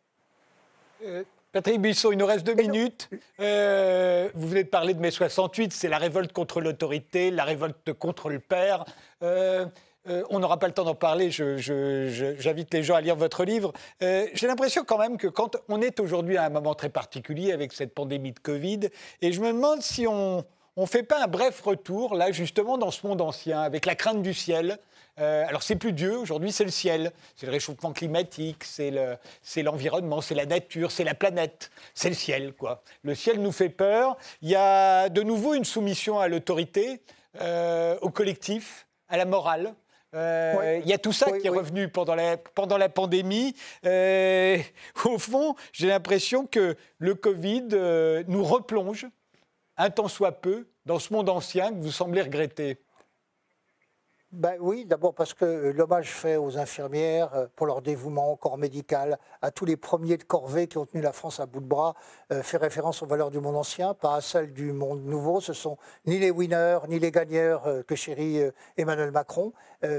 Euh, 1.03 1.25
Patrick 1.53 1.81
Buisson, 1.81 2.13
il 2.13 2.19
nous 2.19 2.27
reste 2.27 2.45
deux 2.45 2.55
minutes. 2.55 3.09
Euh, 3.41 4.29
vous 4.35 4.49
venez 4.49 4.65
de 4.65 4.69
parler 4.69 4.93
de 4.93 5.01
mai 5.01 5.11
68, 5.11 5.73
c'est 5.73 5.89
la 5.89 5.97
révolte 5.97 6.35
contre 6.35 6.61
l'autorité, 6.61 7.31
la 7.31 7.45
révolte 7.45 7.95
contre 7.95 8.29
le 8.29 8.41
père. 8.41 8.85
Euh, 9.23 9.65
on 10.29 10.39
n'aura 10.39 10.59
pas 10.59 10.69
le 10.69 10.73
temps 10.73 10.85
d'en 10.85 10.95
parler, 10.95 11.31
j'invite 11.33 12.73
les 12.73 12.83
gens 12.85 12.95
à 12.95 13.01
lire 13.01 13.17
votre 13.17 13.45
livre. 13.45 13.73
J'ai 14.01 14.47
l'impression 14.47 14.85
quand 14.85 14.99
même 14.99 15.17
que 15.17 15.27
quand 15.27 15.57
on 15.69 15.81
est 15.81 15.99
aujourd'hui 15.99 16.37
à 16.37 16.45
un 16.45 16.49
moment 16.49 16.77
très 16.77 16.91
particulier 16.91 17.51
avec 17.51 17.73
cette 17.73 17.93
pandémie 17.93 18.31
de 18.31 18.39
Covid, 18.39 18.81
et 19.21 19.33
je 19.33 19.41
me 19.41 19.49
demande 19.49 19.83
si 19.83 20.07
on, 20.07 20.45
on 20.77 20.83
ne 20.83 20.87
fait 20.87 21.03
pas 21.03 21.25
un 21.25 21.27
bref 21.27 21.61
retour, 21.63 22.15
là, 22.15 22.33
justement, 22.33 22.79
dans 22.79 22.91
ce 22.91 23.07
monde 23.07 23.21
ancien, 23.21 23.61
avec 23.61 23.87
la 23.87 23.95
crainte 23.95 24.23
du 24.23 24.35
ciel, 24.35 24.79
Euh, 25.19 25.47
alors 25.49 25.63
c'est 25.63 25.77
plus 25.77 25.93
Dieu, 25.93 26.19
aujourd'hui 26.19 26.53
c'est 26.53 26.65
le 26.65 26.71
ciel, 26.71 27.11
c'est 27.37 27.47
le 27.47 27.53
réchauffement 27.53 27.93
climatique, 27.93 28.65
c'est 28.65 28.93
l'environnement, 29.63 30.21
c'est 30.21 30.35
la 30.35 30.45
nature, 30.45 30.91
c'est 30.91 31.05
la 31.05 31.15
planète, 31.15 31.71
c'est 31.95 32.11
le 32.11 32.15
ciel 32.15 32.53
quoi. 32.53 32.83
Le 33.03 33.15
ciel 33.15 33.41
nous 33.41 33.53
fait 33.53 33.71
peur. 33.71 34.19
Il 34.43 34.51
y 34.51 34.57
a 34.57 35.09
de 35.09 35.23
nouveau 35.23 35.55
une 35.55 35.65
soumission 35.65 36.19
à 36.21 36.29
l'autorité, 36.29 37.01
euh, 37.41 37.97
au 38.03 38.11
collectif, 38.11 38.87
à 39.09 39.17
la 39.17 39.25
morale. 39.25 39.75
Euh, 40.15 40.81
il 40.83 40.89
y 40.89 40.93
a 40.93 40.99
tout 40.99 41.13
ça 41.13 41.33
qui 41.33 41.47
est 41.47 41.51
revenu 41.51 41.89
pendant 41.89 42.15
la, 42.15 42.37
pendant 42.37 42.77
la 42.77 42.89
pandémie. 42.91 43.55
au 43.85 45.19
fond, 45.19 45.55
j'ai 45.73 45.89
l'impression 45.89 46.47
que 46.47 46.77
le 46.99 47.15
Covid 47.15 47.69
nous 48.29 48.45
replonge, 48.45 49.07
un 49.77 49.91
temps 49.91 50.09
soit 50.09 50.33
peu, 50.33 50.67
dans 50.85 50.99
ce 50.99 51.13
monde 51.13 51.29
ancien 51.29 51.71
que 51.71 51.81
vous 51.81 51.91
semblez 51.91 52.23
regretter. 52.23 52.79
Ben 54.33 54.57
oui, 54.61 54.85
d'abord 54.85 55.15
parce 55.15 55.35
que 55.35 55.45
euh, 55.45 55.73
l'hommage 55.73 56.11
fait 56.11 56.37
aux 56.37 56.59
infirmières 56.59 57.33
euh, 57.35 57.47
pour 57.55 57.65
leur 57.67 57.81
dévouement 57.81 58.33
au 58.33 58.37
corps 58.37 58.59
médical, 58.59 59.19
à 59.41 59.53
tous 59.53 59.65
les 59.65 59.77
premiers 59.77 60.17
de 60.17 60.25
corvée 60.25 60.67
qui 60.67 60.79
ont 60.79 60.85
tenu 60.85 61.01
la 61.01 61.13
France 61.13 61.39
à 61.39 61.47
bout 61.47 61.61
de 61.61 61.67
bras, 61.67 61.95
euh, 62.33 62.43
fait 62.43 62.57
référence 62.57 63.03
aux 63.03 63.07
valeurs 63.07 63.31
du 63.31 63.39
monde 63.39 63.55
ancien, 63.55 63.95
pas 63.95 64.17
à 64.17 64.21
celles 64.21 64.53
du 64.53 64.73
monde 64.73 65.05
nouveau. 65.05 65.41
Ce 65.41 65.53
sont 65.53 65.79
ni 66.07 66.19
les 66.19 66.33
winners 66.33 66.81
ni 66.89 66.99
les 66.99 67.13
gagneurs 67.13 67.63
que 67.87 67.95
chérit 67.95 68.41
Emmanuel 68.77 69.11
Macron. 69.11 69.53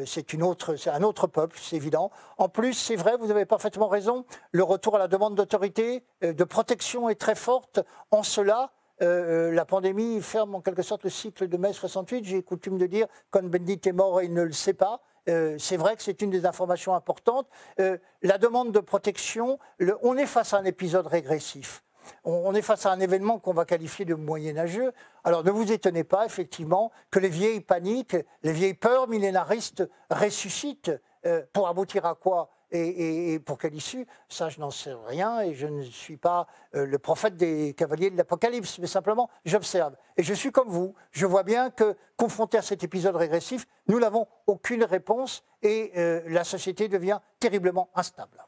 c'est 0.05 0.89
un 0.89 1.03
autre 1.03 1.27
peuple, 1.27 1.57
c'est 1.59 1.77
évident. 1.77 2.11
En 2.37 2.49
plus, 2.49 2.73
c'est 2.73 2.95
vrai, 2.95 3.15
vous 3.17 3.31
avez 3.31 3.45
parfaitement 3.45 3.87
raison. 3.87 4.25
Le 4.51 4.63
retour 4.63 4.97
à 4.97 4.99
la 4.99 5.07
demande 5.07 5.35
d'autorité, 5.35 6.03
de 6.21 6.43
protection 6.43 7.09
est 7.09 7.15
très 7.15 7.35
forte. 7.35 7.79
En 8.11 8.23
cela, 8.23 8.71
euh, 9.01 9.49
euh, 9.49 9.51
la 9.51 9.65
pandémie 9.65 10.21
ferme 10.21 10.55
en 10.55 10.61
quelque 10.61 10.81
sorte 10.81 11.03
le 11.03 11.09
cycle 11.09 11.47
de 11.47 11.57
mai 11.57 11.73
68. 11.73 12.25
J'ai 12.25 12.41
coutume 12.43 12.77
de 12.77 12.87
dire, 12.87 13.07
quand 13.29 13.43
Bendit 13.43 13.79
est 13.85 13.91
mort, 13.91 14.21
il 14.21 14.33
ne 14.33 14.41
le 14.41 14.51
sait 14.51 14.73
pas. 14.73 15.01
Euh, 15.29 15.57
c'est 15.59 15.77
vrai 15.77 15.95
que 15.95 16.01
c'est 16.01 16.21
une 16.21 16.29
des 16.29 16.45
informations 16.45 16.95
importantes. 16.95 17.47
la 17.77 18.37
demande 18.37 18.71
de 18.71 18.79
protection, 18.79 19.59
on 20.01 20.17
est 20.17 20.25
face 20.25 20.53
à 20.53 20.57
un 20.57 20.65
épisode 20.65 21.07
régressif. 21.07 21.83
On, 22.23 22.53
est 22.53 22.61
face 22.61 22.85
à 22.85 22.91
un 22.93 23.01
événement 23.01 23.37
qu'on 23.37 23.53
va 23.53 23.65
qualifier 23.65 24.05
de 24.05 24.15
moyenâgeux. 24.15 24.93
Alors 25.25 25.43
ne 25.43 25.51
vous 25.51 25.73
étonnez 25.73 26.05
pas, 26.05 26.25
effectivement, 26.25 26.91
que 27.11 27.19
les 27.19 27.27
vieilles 27.27 27.59
paniques, 27.59 28.15
les 28.43 28.53
vieilles 28.53 28.73
peurs 28.73 29.09
millénaristes 29.09 29.83
ressuscitent. 30.09 30.91
pour 31.51 31.67
aboutir 31.67 32.05
à 32.05 32.15
quoi? 32.15 32.49
Et, 32.71 33.39
pour 33.39 33.57
quelle 33.57 33.75
issue 33.75 34.05
Ça, 34.29 34.49
je 34.49 34.59
n'en 34.59 34.71
sais 34.71 34.93
rien 35.07 35.41
et 35.41 35.53
je 35.53 35.67
ne 35.67 35.83
suis 35.83 36.17
pas 36.17 36.47
euh, 36.75 36.85
le 36.85 36.99
prophète 36.99 37.37
des 37.37 37.73
cavaliers 37.73 38.09
de 38.09 38.17
l'Apocalypse, 38.17 38.79
mais 38.79 38.87
simplement, 38.87 39.29
j'observe. 39.45 39.95
Et 40.17 40.23
je 40.23 40.33
suis 40.33 40.51
comme 40.51 40.69
vous. 40.69 40.93
Je 41.11 41.25
vois 41.25 41.43
bien 41.43 41.69
que, 41.69 41.95
confronté 42.17 42.57
à 42.57 42.61
cet 42.61 42.83
épisode 42.83 43.15
régressif, 43.15 43.67
nous 43.87 43.99
n'avons 43.99 44.27
aucune 44.47 44.83
réponse 44.83 45.43
et 45.61 45.91
euh, 45.97 46.21
la 46.27 46.43
société 46.43 46.87
devient 46.87 47.19
terriblement 47.39 47.89
instable. 47.95 48.46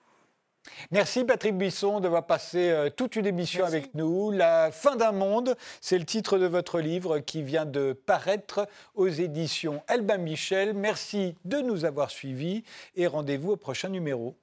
Merci 0.91 1.23
Patrick 1.23 1.57
Buisson 1.57 1.99
d'avoir 1.99 2.25
passé 2.25 2.69
euh, 2.69 2.89
toute 2.89 3.15
une 3.15 3.25
émission 3.25 3.65
avec 3.65 3.93
nous. 3.95 4.31
La 4.31 4.71
fin 4.71 4.95
d'un 4.95 5.11
monde, 5.11 5.55
c'est 5.81 5.97
le 5.97 6.05
titre 6.05 6.37
de 6.37 6.45
votre 6.45 6.79
livre 6.79 7.19
qui 7.19 7.43
vient 7.43 7.65
de 7.65 7.93
paraître 7.93 8.67
aux 8.95 9.07
éditions 9.07 9.83
Albin 9.87 10.17
Michel. 10.17 10.73
Merci 10.73 11.35
de 11.45 11.59
nous 11.59 11.85
avoir 11.85 12.11
suivis 12.11 12.63
et 12.95 13.07
rendez-vous 13.07 13.51
au 13.51 13.57
prochain 13.57 13.89
numéro. 13.89 14.35